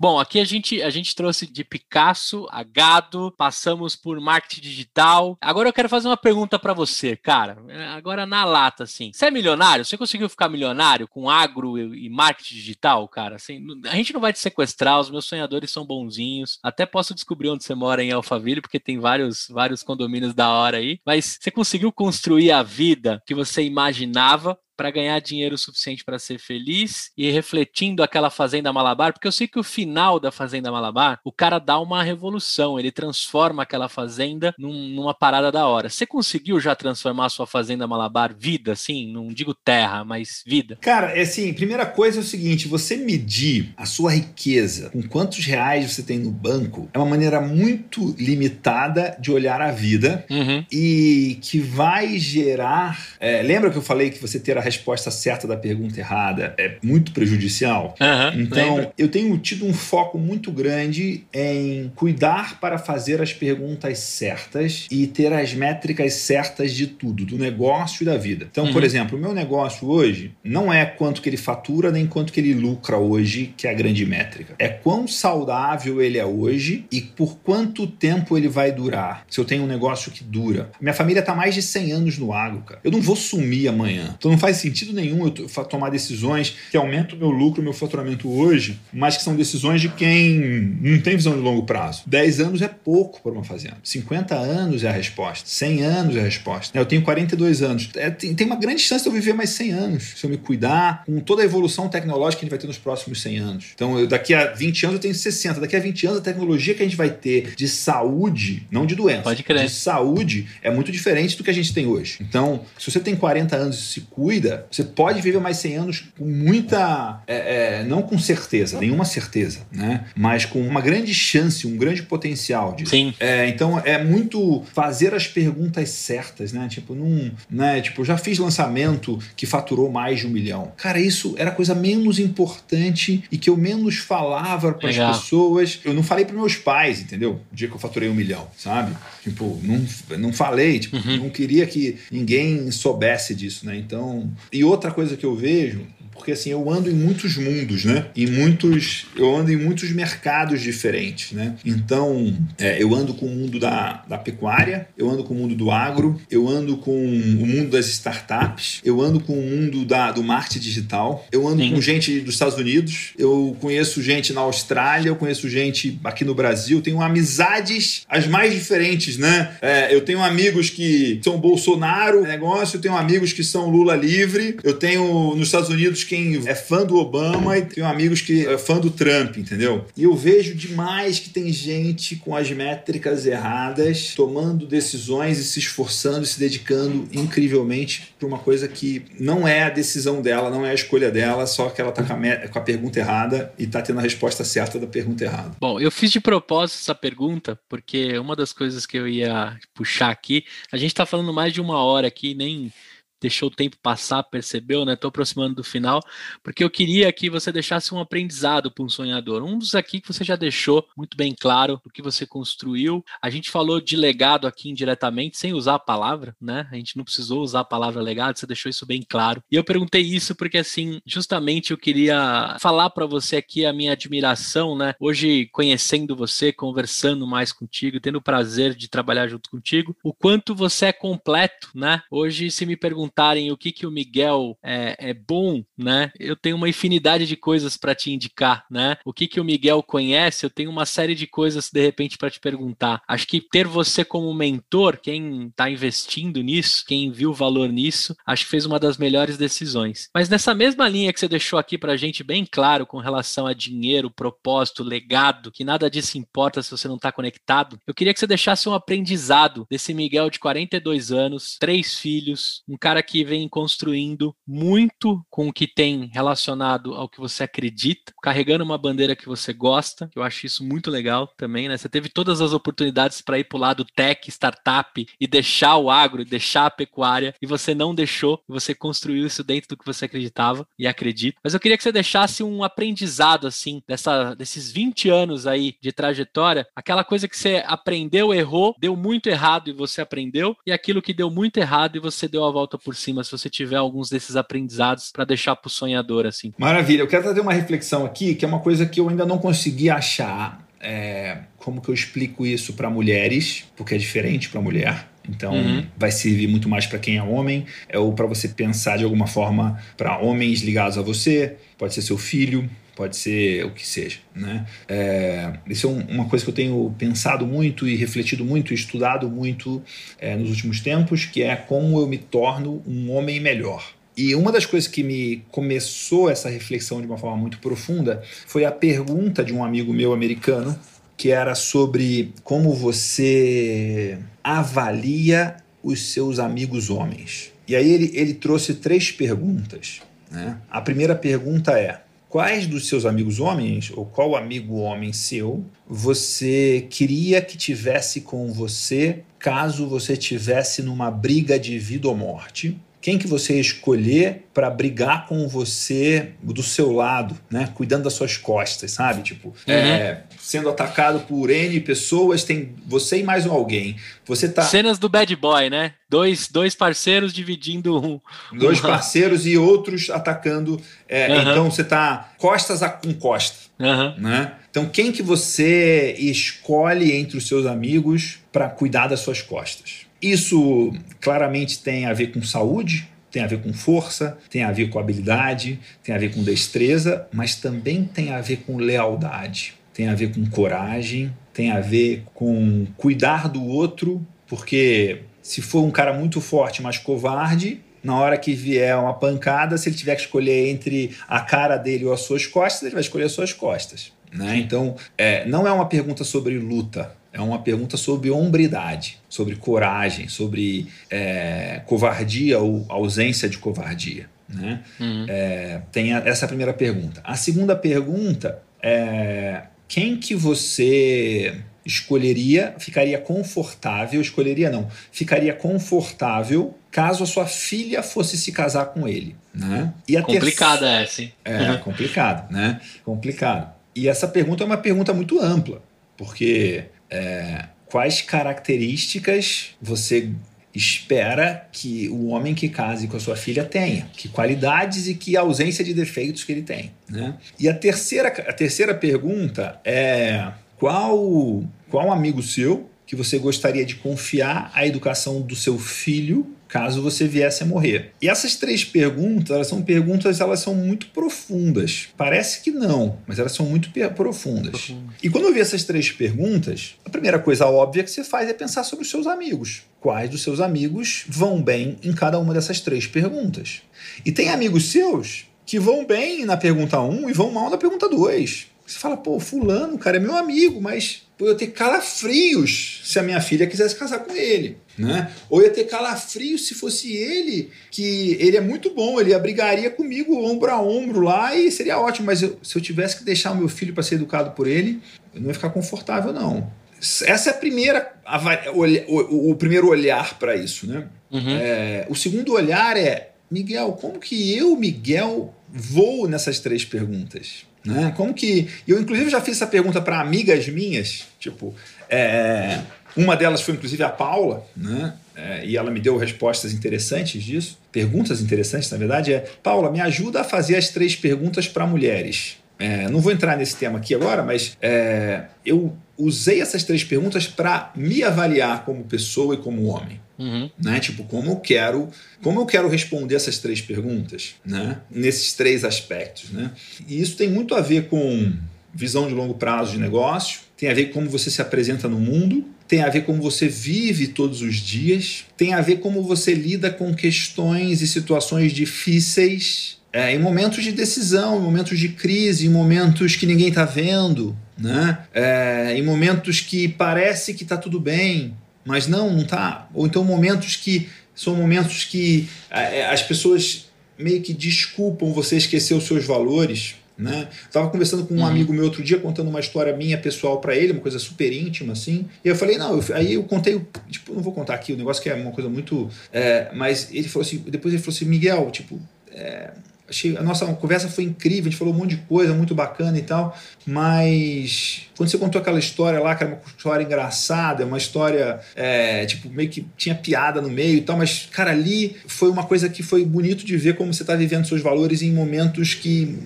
[0.00, 5.36] Bom, aqui a gente, a gente trouxe de Picasso a gado, passamos por marketing digital.
[5.42, 7.58] Agora eu quero fazer uma pergunta para você, cara.
[7.94, 9.12] Agora na lata, assim.
[9.12, 9.84] Você é milionário?
[9.84, 13.36] Você conseguiu ficar milionário com agro e marketing digital, cara?
[13.36, 16.58] Assim, a gente não vai te sequestrar, os meus sonhadores são bonzinhos.
[16.62, 20.78] Até posso descobrir onde você mora em Alphaville, porque tem vários, vários condomínios da hora
[20.78, 20.98] aí.
[21.04, 26.38] Mas você conseguiu construir a vida que você imaginava para ganhar dinheiro suficiente para ser
[26.38, 31.20] feliz e refletindo aquela Fazenda Malabar, porque eu sei que o final da Fazenda Malabar,
[31.22, 35.90] o cara dá uma revolução, ele transforma aquela fazenda num, numa parada da hora.
[35.90, 39.12] Você conseguiu já transformar a sua Fazenda Malabar vida, assim?
[39.12, 40.78] Não digo terra, mas vida?
[40.80, 45.44] Cara, é assim, primeira coisa é o seguinte, você medir a sua riqueza com quantos
[45.44, 50.64] reais você tem no banco é uma maneira muito limitada de olhar a vida uhum.
[50.72, 53.10] e que vai gerar...
[53.20, 56.76] É, lembra que eu falei que você ter a resposta certa da pergunta errada é
[56.82, 57.94] muito prejudicial.
[58.00, 58.92] Uhum, então, lembra.
[58.96, 65.06] eu tenho tido um foco muito grande em cuidar para fazer as perguntas certas e
[65.06, 68.46] ter as métricas certas de tudo, do negócio e da vida.
[68.50, 68.72] Então, uhum.
[68.72, 72.40] por exemplo, o meu negócio hoje não é quanto que ele fatura nem quanto que
[72.40, 74.54] ele lucra hoje, que é a grande métrica.
[74.58, 79.24] É quão saudável ele é hoje e por quanto tempo ele vai durar.
[79.28, 80.70] Se eu tenho um negócio que dura.
[80.80, 82.80] Minha família está mais de 100 anos no agro, cara.
[82.84, 84.14] Eu não vou sumir amanhã.
[84.18, 87.72] Então não faz sentido nenhum eu tomar decisões que aumentam o meu lucro, o meu
[87.72, 90.38] faturamento hoje, mas que são decisões de quem
[90.80, 92.02] não tem visão de longo prazo.
[92.06, 93.76] 10 anos é pouco para uma fazenda.
[93.82, 95.48] 50 anos é a resposta.
[95.48, 96.78] 100 anos é a resposta.
[96.78, 97.90] Eu tenho 42 anos.
[97.96, 100.36] É, tem, tem uma grande chance de eu viver mais 100 anos, se eu me
[100.36, 103.66] cuidar, com toda a evolução tecnológica que a gente vai ter nos próximos 100 anos.
[103.74, 105.60] Então, eu, daqui a 20 anos eu tenho 60.
[105.60, 108.94] Daqui a 20 anos a tecnologia que a gente vai ter de saúde, não de
[108.94, 109.66] doença, Pode crer.
[109.66, 112.18] de saúde, é muito diferente do que a gente tem hoje.
[112.20, 114.39] Então, se você tem 40 anos e se cuida,
[114.70, 117.22] você pode viver mais 100 anos com muita.
[117.26, 120.04] É, é, não com certeza, nenhuma certeza, né?
[120.16, 122.90] Mas com uma grande chance, um grande potencial disso.
[122.90, 123.14] Sim.
[123.18, 126.68] É, então é muito fazer as perguntas certas, né?
[126.68, 127.80] Tipo, num, né?
[127.80, 130.72] Tipo, já fiz lançamento que faturou mais de um milhão.
[130.76, 135.80] Cara, isso era a coisa menos importante e que eu menos falava para as pessoas.
[135.84, 137.40] Eu não falei para meus pais, entendeu?
[137.52, 138.94] O dia que eu faturei um milhão, sabe?
[139.22, 139.86] Tipo, não,
[140.18, 141.16] não falei, tipo, uhum.
[141.18, 143.76] não queria que ninguém soubesse disso, né?
[143.76, 148.06] Então, e outra coisa que eu vejo porque assim, eu ando em muitos mundos, né?
[148.14, 151.56] Em muitos, eu ando em muitos mercados diferentes, né?
[151.64, 155.54] Então, é, eu ando com o mundo da, da pecuária, eu ando com o mundo
[155.54, 160.12] do agro, eu ando com o mundo das startups, eu ando com o mundo da,
[160.12, 161.70] do marketing digital, eu ando Sim.
[161.70, 166.34] com gente dos Estados Unidos, eu conheço gente na Austrália, eu conheço gente aqui no
[166.34, 169.52] Brasil, tenho amizades as mais diferentes, né?
[169.62, 174.56] É, eu tenho amigos que são Bolsonaro negócio, eu tenho amigos que são Lula livre,
[174.62, 178.58] eu tenho nos Estados Unidos quem é fã do Obama e tenho amigos que é
[178.58, 179.86] fã do Trump, entendeu?
[179.96, 185.58] E eu vejo demais que tem gente com as métricas erradas, tomando decisões e se
[185.58, 190.64] esforçando e se dedicando incrivelmente para uma coisa que não é a decisão dela, não
[190.64, 193.66] é a escolha dela, só que ela tá com a, com a pergunta errada e
[193.66, 195.56] tá tendo a resposta certa da pergunta errada.
[195.60, 200.10] Bom, eu fiz de propósito essa pergunta porque uma das coisas que eu ia puxar
[200.10, 202.72] aqui, a gente tá falando mais de uma hora aqui, nem
[203.20, 204.94] deixou o tempo passar, percebeu, né?
[204.94, 206.00] Estou aproximando do final,
[206.42, 209.42] porque eu queria que você deixasse um aprendizado para um sonhador.
[209.42, 213.04] Um dos aqui que você já deixou muito bem claro o que você construiu.
[213.20, 216.66] A gente falou de legado aqui indiretamente, sem usar a palavra, né?
[216.70, 219.42] A gente não precisou usar a palavra legado, você deixou isso bem claro.
[219.50, 223.92] E eu perguntei isso porque, assim, justamente eu queria falar para você aqui a minha
[223.92, 224.94] admiração, né?
[224.98, 230.54] Hoje, conhecendo você, conversando mais contigo, tendo o prazer de trabalhar junto contigo, o quanto
[230.54, 232.02] você é completo, né?
[232.10, 236.12] Hoje, se me perguntar perguntarem o que, que o Miguel é, é bom, né?
[236.18, 238.96] Eu tenho uma infinidade de coisas para te indicar, né?
[239.04, 242.30] O que, que o Miguel conhece, eu tenho uma série de coisas de repente para
[242.30, 243.02] te perguntar.
[243.06, 248.44] Acho que ter você como mentor, quem está investindo nisso, quem viu valor nisso, acho
[248.44, 250.08] que fez uma das melhores decisões.
[250.14, 253.46] Mas nessa mesma linha que você deixou aqui para a gente bem claro com relação
[253.46, 258.14] a dinheiro, propósito, legado, que nada disso importa se você não está conectado, eu queria
[258.14, 263.02] que você deixasse um aprendizado desse Miguel de 42 anos, três filhos, um cara cara
[263.02, 268.78] que vem construindo muito com o que tem relacionado ao que você acredita, carregando uma
[268.78, 270.10] bandeira que você gosta.
[270.14, 271.76] Eu acho isso muito legal também, né?
[271.76, 275.90] Você teve todas as oportunidades para ir para o lado tech, startup e deixar o
[275.90, 280.04] agro, deixar a pecuária, e você não deixou, você construiu isso dentro do que você
[280.04, 281.38] acreditava e acredita.
[281.42, 285.92] Mas eu queria que você deixasse um aprendizado assim dessa desses 20 anos aí de
[285.92, 291.02] trajetória, aquela coisa que você aprendeu, errou, deu muito errado e você aprendeu, e aquilo
[291.02, 293.76] que deu muito errado e você deu a volta por por cima, se você tiver
[293.76, 296.52] alguns desses aprendizados para deixar para o sonhador assim.
[296.58, 297.02] Maravilha.
[297.02, 299.88] Eu quero trazer uma reflexão aqui, que é uma coisa que eu ainda não consegui
[299.88, 300.66] achar.
[300.80, 305.08] É, como que eu explico isso para mulheres, porque é diferente para mulher.
[305.28, 305.86] Então, uhum.
[305.96, 309.28] vai servir muito mais para quem é homem, é, ou para você pensar de alguma
[309.28, 312.68] forma para homens ligados a você, pode ser seu filho,
[313.00, 314.18] pode ser o que seja.
[314.36, 314.66] Né?
[314.86, 318.74] É, isso é um, uma coisa que eu tenho pensado muito e refletido muito, e
[318.74, 319.82] estudado muito
[320.18, 323.90] é, nos últimos tempos, que é como eu me torno um homem melhor.
[324.14, 328.66] E uma das coisas que me começou essa reflexão de uma forma muito profunda foi
[328.66, 330.78] a pergunta de um amigo meu americano
[331.16, 337.50] que era sobre como você avalia os seus amigos homens.
[337.66, 340.02] E aí ele, ele trouxe três perguntas.
[340.30, 340.58] Né?
[340.70, 346.86] A primeira pergunta é: quais dos seus amigos homens, ou qual amigo homem seu, você
[346.88, 352.78] queria que tivesse com você caso você tivesse numa briga de vida ou morte?
[353.00, 357.70] Quem que você escolher para brigar com você do seu lado, né?
[357.74, 359.22] Cuidando das suas costas, sabe?
[359.22, 359.72] Tipo, uhum.
[359.72, 363.96] é, sendo atacado por N pessoas, tem você e mais um alguém.
[364.26, 364.62] Você tá.
[364.62, 365.94] Cenas do Bad Boy, né?
[366.10, 368.20] Dois, dois parceiros dividindo um.
[368.52, 370.80] Dois parceiros e outros atacando.
[371.08, 371.40] É, uhum.
[371.40, 373.70] Então você tá costas a, com costa.
[373.78, 374.14] Uhum.
[374.18, 374.52] Né?
[374.70, 380.09] Então, quem que você escolhe entre os seus amigos para cuidar das suas costas?
[380.20, 384.90] Isso claramente tem a ver com saúde, tem a ver com força, tem a ver
[384.90, 390.08] com habilidade, tem a ver com destreza, mas também tem a ver com lealdade, tem
[390.08, 395.90] a ver com coragem, tem a ver com cuidar do outro, porque se for um
[395.90, 400.22] cara muito forte, mas covarde, na hora que vier uma pancada, se ele tiver que
[400.22, 404.12] escolher entre a cara dele ou as suas costas, ele vai escolher as suas costas.
[404.32, 404.56] Né?
[404.58, 410.28] Então, é, não é uma pergunta sobre luta, é uma pergunta sobre hombridade, sobre coragem,
[410.28, 414.28] sobre é, covardia ou ausência de covardia.
[414.48, 414.82] Né?
[414.98, 415.26] Uhum.
[415.28, 417.20] É, tem a, essa primeira pergunta.
[417.24, 427.22] A segunda pergunta é quem que você escolheria, ficaria confortável, escolheria não, ficaria confortável caso
[427.24, 429.92] a sua filha fosse se casar com ele, né?
[430.06, 431.32] E a complicada terceira, essa, hein?
[431.44, 432.80] É, complicado, né?
[433.04, 433.72] Complicado.
[433.94, 435.82] E essa pergunta é uma pergunta muito ampla,
[436.16, 440.30] porque é, quais características você
[440.74, 445.36] espera que o homem que case com a sua filha tenha, que qualidades e que
[445.36, 446.92] ausência de defeitos que ele tem.
[447.08, 447.34] Né?
[447.58, 453.96] E a terceira, a terceira pergunta é qual, qual amigo seu que você gostaria de
[453.96, 458.12] confiar a educação do seu filho caso você viesse a morrer?
[458.22, 462.08] E essas três perguntas, elas são perguntas, elas são muito profundas.
[462.16, 464.92] Parece que não, mas elas são muito profundas.
[465.22, 468.54] E quando eu vi essas três perguntas, a primeira coisa óbvia que você faz é
[468.54, 469.82] pensar sobre os seus amigos.
[470.00, 473.82] Quais dos seus amigos vão bem em cada uma dessas três perguntas?
[474.24, 478.08] E tem amigos seus que vão bem na pergunta 1 e vão mal na pergunta
[478.08, 478.66] 2.
[478.84, 483.22] Você fala, pô, fulano, cara, é meu amigo, mas pô, eu ter calafrios se a
[483.22, 484.78] minha filha quisesse casar com ele.
[485.00, 485.30] Né?
[485.48, 490.44] Ou ia ter calafrios se fosse ele, que ele é muito bom, ele abrigaria comigo
[490.44, 493.56] ombro a ombro lá e seria ótimo, mas eu, se eu tivesse que deixar o
[493.56, 495.00] meu filho para ser educado por ele,
[495.34, 496.70] eu não ia ficar confortável, não.
[497.00, 498.38] Essa é a primeira, a,
[498.72, 500.86] o, o, o, primeiro olhar para isso.
[500.86, 501.06] Né?
[501.30, 501.56] Uhum.
[501.58, 507.64] É, o segundo olhar é, Miguel, como que eu, Miguel, vou nessas três perguntas?
[507.84, 508.12] Né?
[508.14, 508.68] Como que.
[508.86, 511.74] Eu, inclusive, já fiz essa pergunta para amigas minhas, tipo.
[512.08, 512.80] É,
[513.16, 515.14] uma delas foi, inclusive, a Paula, né?
[515.34, 520.00] É, e ela me deu respostas interessantes disso, perguntas interessantes, na verdade, é Paula, me
[520.00, 522.58] ajuda a fazer as três perguntas para mulheres.
[522.78, 527.46] É, não vou entrar nesse tema aqui agora, mas é, eu usei essas três perguntas
[527.46, 530.20] para me avaliar como pessoa e como homem.
[530.38, 530.70] Uhum.
[530.82, 530.98] Né?
[531.00, 532.08] Tipo, como eu quero,
[532.42, 534.98] como eu quero responder essas três perguntas, né?
[535.10, 536.70] Nesses três aspectos, né?
[537.06, 538.50] E isso tem muito a ver com
[538.94, 542.18] visão de longo prazo de negócio, tem a ver com como você se apresenta no
[542.18, 546.52] mundo, tem a ver como você vive todos os dias, tem a ver como você
[546.52, 552.66] lida com questões e situações difíceis é, em momentos de decisão, em momentos de crise,
[552.66, 555.20] em momentos que ninguém está vendo, né?
[555.32, 559.88] É, em momentos que parece que está tudo bem, mas não, não tá.
[559.94, 563.86] Ou então momentos que são momentos que é, as pessoas
[564.18, 566.96] meio que desculpam você esquecer os seus valores.
[567.20, 567.48] Né?
[567.70, 568.46] Tava conversando com um uhum.
[568.46, 571.92] amigo meu outro dia, contando uma história minha pessoal para ele, uma coisa super íntima,
[571.92, 572.26] assim.
[572.44, 575.22] E eu falei, não, eu, aí eu contei, tipo, não vou contar aqui, o negócio
[575.22, 576.08] que é uma coisa muito.
[576.32, 579.00] É, mas ele falou assim, depois ele falou assim, Miguel, tipo,
[579.32, 579.70] é,
[580.10, 583.16] achei a nossa conversa foi incrível, a gente falou um monte de coisa muito bacana
[583.16, 583.56] e tal,
[583.86, 589.24] mas quando você contou aquela história lá, que era uma história engraçada, uma história, é,
[589.24, 592.88] tipo, meio que tinha piada no meio e tal, mas, cara, ali foi uma coisa
[592.88, 596.36] que foi bonito de ver como você está vivendo seus valores em momentos que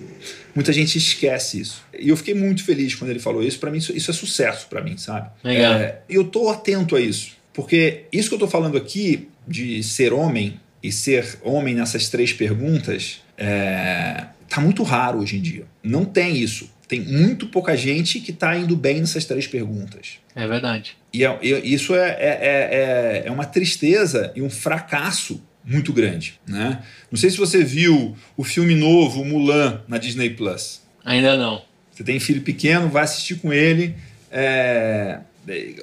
[0.55, 1.83] muita gente esquece isso.
[1.99, 3.59] E eu fiquei muito feliz quando ele falou isso.
[3.59, 5.29] Para mim, isso, isso, é sucesso para mim, sabe?
[5.43, 5.73] Legal.
[5.73, 7.35] É, eu tô atento a isso.
[7.53, 12.33] Porque isso que eu tô falando aqui, de ser homem e ser homem nessas três
[12.33, 15.65] perguntas, é, tá muito raro hoje em dia.
[15.83, 16.69] Não tem isso.
[16.87, 20.19] Tem muito pouca gente que está indo bem nessas três perguntas.
[20.35, 20.95] É verdade.
[21.11, 26.39] E, é, isso é, é, é, é, uma tristeza e um fracasso muito grande.
[26.47, 26.81] Né?
[27.11, 30.81] Não sei se você viu o filme novo, Mulan, na Disney Plus.
[31.03, 31.61] Ainda não.
[31.91, 33.95] Você tem filho pequeno, vai assistir com ele.
[34.31, 35.19] É,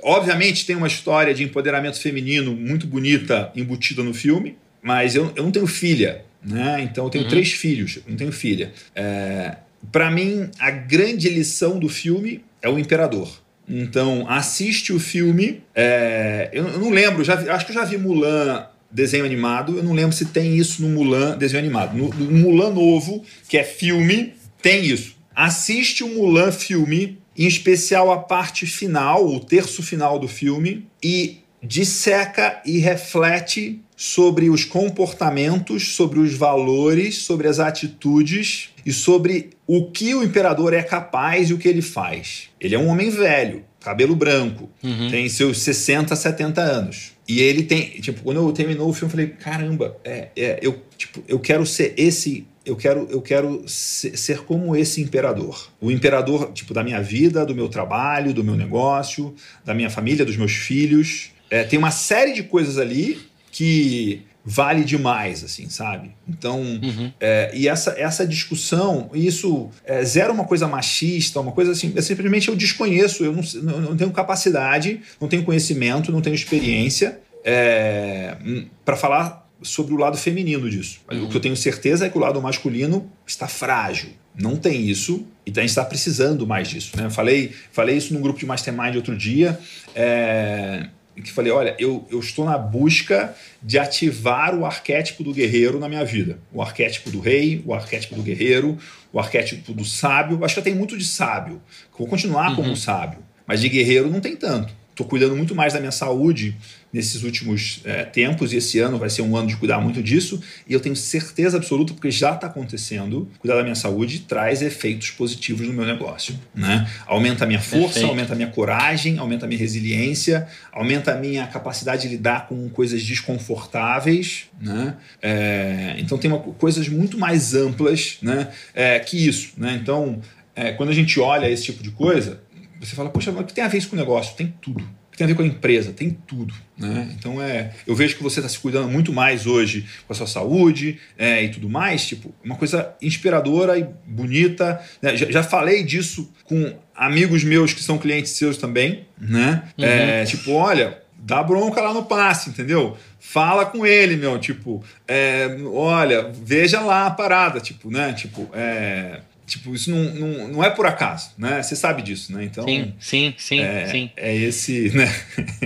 [0.02, 5.42] obviamente tem uma história de empoderamento feminino muito bonita embutida no filme, mas eu, eu
[5.42, 6.24] não tenho filha.
[6.44, 6.82] Né?
[6.82, 7.30] Então eu tenho uhum.
[7.30, 8.72] três filhos, não tenho filha.
[8.94, 9.56] É,
[9.90, 13.40] Para mim, a grande lição do filme é o imperador.
[13.68, 15.62] Então assiste o filme.
[15.74, 19.76] É, eu, eu, não lembro, já vi, acho que eu já vi Mulan desenho animado.
[19.76, 21.96] Eu não lembro se tem isso no Mulan desenho animado.
[21.96, 25.16] No, no Mulan novo, que é filme, tem isso.
[25.34, 31.38] Assiste o Mulan filme, em especial a parte final, o terço final do filme, e
[31.62, 39.90] disseca e reflete sobre os comportamentos, sobre os valores, sobre as atitudes e sobre o
[39.90, 42.48] que o imperador é capaz e o que ele faz.
[42.60, 45.08] Ele é um homem velho, cabelo branco, uhum.
[45.08, 47.12] tem seus 60, 70 anos.
[47.32, 50.82] E ele tem, tipo, quando eu terminou o filme, eu falei, caramba, é, é, eu,
[50.98, 55.68] tipo, eu quero ser esse eu quero, eu quero ser como esse imperador.
[55.80, 59.34] O imperador, tipo, da minha vida, do meu trabalho, do meu negócio,
[59.64, 61.30] da minha família, dos meus filhos.
[61.50, 63.18] É, tem uma série de coisas ali
[63.50, 66.14] que vale demais, assim, sabe?
[66.28, 67.12] Então, uhum.
[67.20, 72.02] é, e essa, essa discussão, isso é zero uma coisa machista, uma coisa assim, é
[72.02, 78.36] simplesmente eu desconheço, eu não, não tenho capacidade, não tenho conhecimento, não tenho experiência é,
[78.84, 81.00] para falar sobre o lado feminino disso.
[81.10, 81.24] Uhum.
[81.24, 84.10] O que eu tenho certeza é que o lado masculino está frágil.
[84.34, 86.96] Não tem isso e a gente está precisando mais disso.
[86.96, 87.10] Né?
[87.10, 89.58] Falei, falei isso num grupo de mastermind outro dia.
[89.94, 90.88] É,
[91.20, 95.88] que falei, olha, eu, eu estou na busca de ativar o arquétipo do guerreiro na
[95.88, 96.38] minha vida.
[96.52, 98.78] O arquétipo do rei, o arquétipo do guerreiro,
[99.12, 100.42] o arquétipo do sábio.
[100.44, 101.60] Acho que eu tenho muito de sábio.
[101.98, 102.56] Vou continuar uhum.
[102.56, 103.18] como um sábio.
[103.46, 104.72] Mas de guerreiro não tem tanto.
[104.90, 106.56] Estou cuidando muito mais da minha saúde
[106.92, 110.42] nesses últimos é, tempos e esse ano vai ser um ano de cuidar muito disso
[110.68, 115.10] e eu tenho certeza absoluta porque já está acontecendo cuidar da minha saúde traz efeitos
[115.10, 116.88] positivos no meu negócio né?
[117.06, 118.08] Aumenta a minha força Perfeito.
[118.08, 122.68] aumenta a minha coragem aumenta a minha resiliência aumenta a minha capacidade de lidar com
[122.68, 124.96] coisas desconfortáveis né?
[125.22, 128.48] É, então tem uma, coisas muito mais amplas né?
[128.74, 129.78] É, que isso né?
[129.80, 130.20] Então
[130.54, 132.42] é, quando a gente olha esse tipo de coisa
[132.78, 134.36] você fala poxa mas o que tem a ver isso com o negócio?
[134.36, 136.52] Tem tudo tem a ver com a empresa, tem tudo.
[136.76, 137.08] Né?
[137.16, 140.26] Então é, eu vejo que você está se cuidando muito mais hoje com a sua
[140.26, 144.80] saúde é, e tudo mais, tipo, uma coisa inspiradora e bonita.
[145.00, 145.16] Né?
[145.16, 149.62] Já, já, falei disso com amigos meus que são clientes seus também, né?
[149.78, 149.84] Uhum.
[149.84, 152.96] É, tipo, olha, dá bronca lá no passe, entendeu?
[153.20, 158.12] Fala com ele, meu, tipo, é, olha, veja lá a parada, tipo, né?
[158.12, 161.62] Tipo, é, Tipo, isso não, não, não é por acaso, né?
[161.62, 162.44] Você sabe disso, né?
[162.44, 162.64] Então.
[162.64, 164.10] Sim, sim, sim, é, sim.
[164.16, 165.06] É esse, né?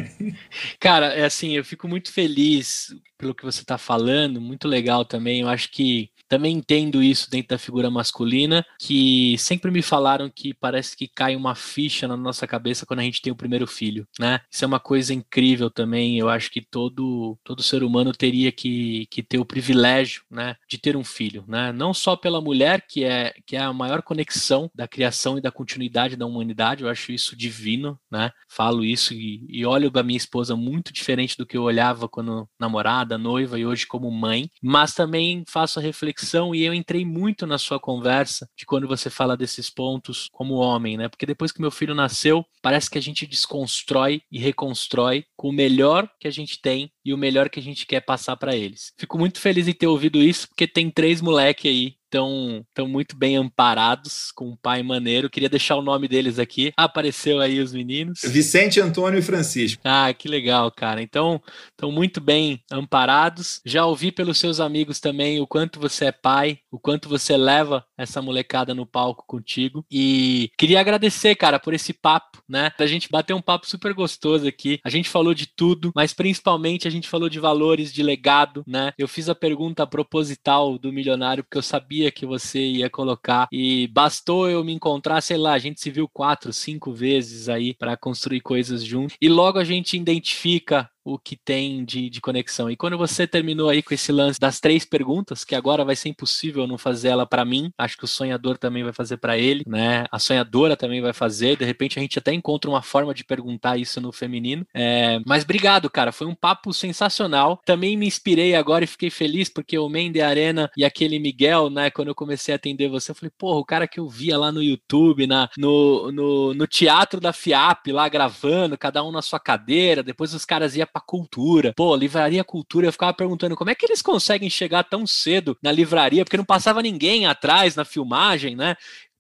[0.81, 5.43] Cara, é assim, eu fico muito feliz pelo que você está falando, muito legal também.
[5.43, 10.53] Eu acho que também entendo isso dentro da figura masculina, que sempre me falaram que
[10.55, 14.07] parece que cai uma ficha na nossa cabeça quando a gente tem o primeiro filho,
[14.19, 14.41] né?
[14.51, 16.19] Isso é uma coisa incrível também.
[16.19, 20.79] Eu acho que todo, todo ser humano teria que, que ter o privilégio, né, de
[20.79, 21.73] ter um filho, né?
[21.73, 25.51] Não só pela mulher, que é, que é a maior conexão da criação e da
[25.51, 28.31] continuidade da humanidade, eu acho isso divino, né?
[28.49, 32.49] Falo isso e, e olho da minha esposa muito diferente do que eu olhava quando
[32.59, 36.16] namorada, noiva e hoje como mãe, mas também faço a reflexão
[36.55, 40.97] e eu entrei muito na sua conversa de quando você fala desses pontos como homem,
[40.97, 41.09] né?
[41.09, 45.53] Porque depois que meu filho nasceu, parece que a gente desconstrói e reconstrói com o
[45.53, 48.93] melhor que a gente tem e o melhor que a gente quer passar para eles.
[48.97, 53.15] Fico muito feliz em ter ouvido isso, porque tem três moleque aí estão tão muito
[53.15, 55.29] bem amparados com um pai maneiro.
[55.29, 56.73] Queria deixar o nome deles aqui.
[56.77, 58.21] Apareceu aí os meninos.
[58.25, 59.81] Vicente, Antônio e Francisco.
[59.85, 61.03] Ah, que legal, cara.
[61.03, 61.41] Então,
[61.71, 63.61] estão muito bem amparados.
[63.65, 67.85] Já ouvi pelos seus amigos também o quanto você é pai, o quanto você leva
[67.99, 69.85] essa molecada no palco contigo.
[69.91, 72.71] E queria agradecer, cara, por esse papo, né?
[72.79, 74.81] A gente bater um papo super gostoso aqui.
[74.85, 78.93] A gente falou de tudo, mas principalmente a gente falou de valores, de legado, né?
[78.97, 83.49] Eu fiz a pergunta proposital do milionário porque eu sabia sabia que você ia colocar
[83.53, 87.75] e bastou eu me encontrar, sei lá, a gente se viu quatro, cinco vezes aí
[87.75, 92.69] para construir coisas juntos e logo a gente identifica o que tem de, de conexão.
[92.69, 96.09] E quando você terminou aí com esse lance das três perguntas, que agora vai ser
[96.09, 99.63] impossível não fazer ela para mim, acho que o sonhador também vai fazer para ele,
[99.69, 100.07] né?
[100.11, 101.57] A sonhadora também vai fazer.
[101.57, 104.67] De repente a gente até encontra uma forma de perguntar isso no feminino.
[104.75, 106.11] É, mas obrigado, cara.
[106.11, 107.61] Foi um papo sensacional.
[107.65, 111.89] Também me inspirei agora e fiquei feliz porque o Mende Arena e aquele Miguel, né?
[111.89, 114.51] Quando eu comecei a atender você, eu falei, porra, o cara que eu via lá
[114.51, 119.39] no YouTube, na, no, no, no teatro da FIAP, lá gravando, cada um na sua
[119.39, 120.03] cadeira.
[120.03, 121.73] Depois os caras iam a cultura.
[121.77, 125.71] Pô, livraria cultura, eu ficava perguntando como é que eles conseguem chegar tão cedo na
[125.71, 128.77] livraria, porque não passava ninguém atrás na filmagem, né?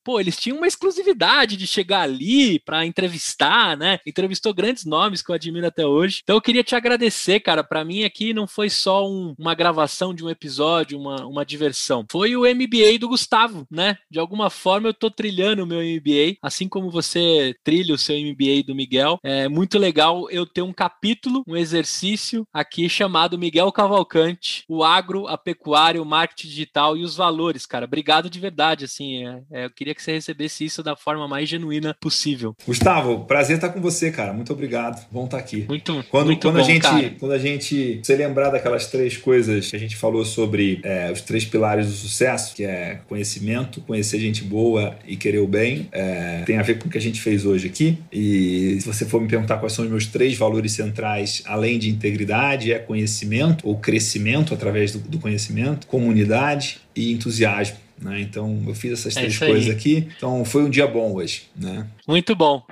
[0.06, 3.98] Pô, eles tinham uma exclusividade de chegar ali para entrevistar, né?
[4.06, 6.20] Entrevistou grandes nomes que eu admiro até hoje.
[6.22, 7.64] Então eu queria te agradecer, cara.
[7.64, 12.06] Para mim aqui não foi só um, uma gravação de um episódio, uma, uma diversão.
[12.08, 13.98] Foi o MBA do Gustavo, né?
[14.08, 18.14] De alguma forma eu tô trilhando o meu MBA, assim como você trilha o seu
[18.16, 19.18] MBA do Miguel.
[19.24, 25.26] É muito legal eu ter um capítulo, um exercício aqui chamado Miguel Cavalcante, o agro,
[25.26, 27.86] a pecuária, o marketing digital e os valores, cara.
[27.86, 29.26] Obrigado de verdade, assim.
[29.26, 32.54] É, é, eu queria que você recebesse isso da forma mais genuína possível.
[32.66, 34.32] Gustavo, prazer estar com você, cara.
[34.32, 35.04] Muito obrigado.
[35.10, 35.64] Bom estar aqui.
[35.68, 37.14] Muito, quando, muito quando bom, a gente, cara.
[37.18, 41.20] Quando a gente se lembrar daquelas três coisas que a gente falou sobre é, os
[41.20, 46.42] três pilares do sucesso, que é conhecimento, conhecer gente boa e querer o bem, é,
[46.44, 47.98] tem a ver com o que a gente fez hoje aqui.
[48.12, 51.88] E se você for me perguntar quais são os meus três valores centrais, além de
[51.88, 57.85] integridade, é conhecimento ou crescimento através do, do conhecimento, comunidade e entusiasmo.
[58.00, 58.20] Né?
[58.20, 59.50] Então eu fiz essas É três isso aí.
[59.50, 60.08] coisas aqui.
[60.16, 61.44] Então foi um dia bom hoje.
[61.56, 61.86] Né?
[62.06, 62.62] Muito bom.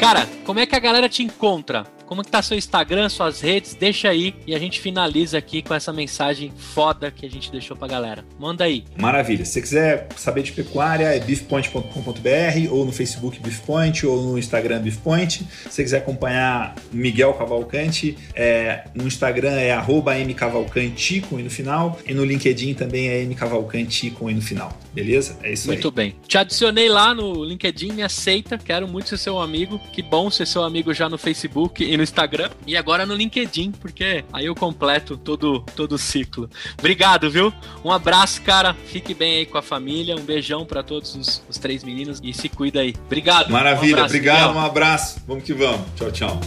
[0.00, 1.84] Cara, como é que a galera te encontra?
[2.06, 3.74] Como que tá seu Instagram, suas redes?
[3.74, 7.76] Deixa aí e a gente finaliza aqui com essa mensagem foda que a gente deixou
[7.76, 8.24] pra galera.
[8.38, 8.84] Manda aí.
[8.96, 9.44] Maravilha.
[9.44, 14.80] Se você quiser saber de pecuária, é beefpoint.com.br ou no Facebook Beefpoint ou no Instagram
[14.80, 15.44] Beefpoint.
[15.64, 21.50] Se você quiser acompanhar Miguel Cavalcante, é, no Instagram é arroba mcavalcante com i no
[21.50, 24.72] final e no LinkedIn também é mcavalcante com i no final.
[24.94, 25.38] Beleza?
[25.42, 25.94] É isso Muito aí.
[25.94, 26.16] bem.
[26.26, 28.56] Te adicionei lá no LinkedIn, me aceita.
[28.56, 29.78] Quero muito ser seu amigo.
[29.92, 32.50] Que bom ser seu amigo já no Facebook e no Instagram.
[32.66, 36.48] E agora no LinkedIn, porque aí eu completo todo, todo o ciclo.
[36.78, 37.52] Obrigado, viu?
[37.84, 38.74] Um abraço, cara.
[38.74, 40.16] Fique bem aí com a família.
[40.16, 42.94] Um beijão pra todos os, os três meninos e se cuida aí.
[43.06, 43.50] Obrigado.
[43.50, 43.96] Maravilha.
[43.96, 44.48] Um abraço, Obrigado.
[44.48, 44.62] Miguel.
[44.62, 45.22] Um abraço.
[45.26, 45.80] Vamos que vamos.
[45.96, 46.40] Tchau, tchau.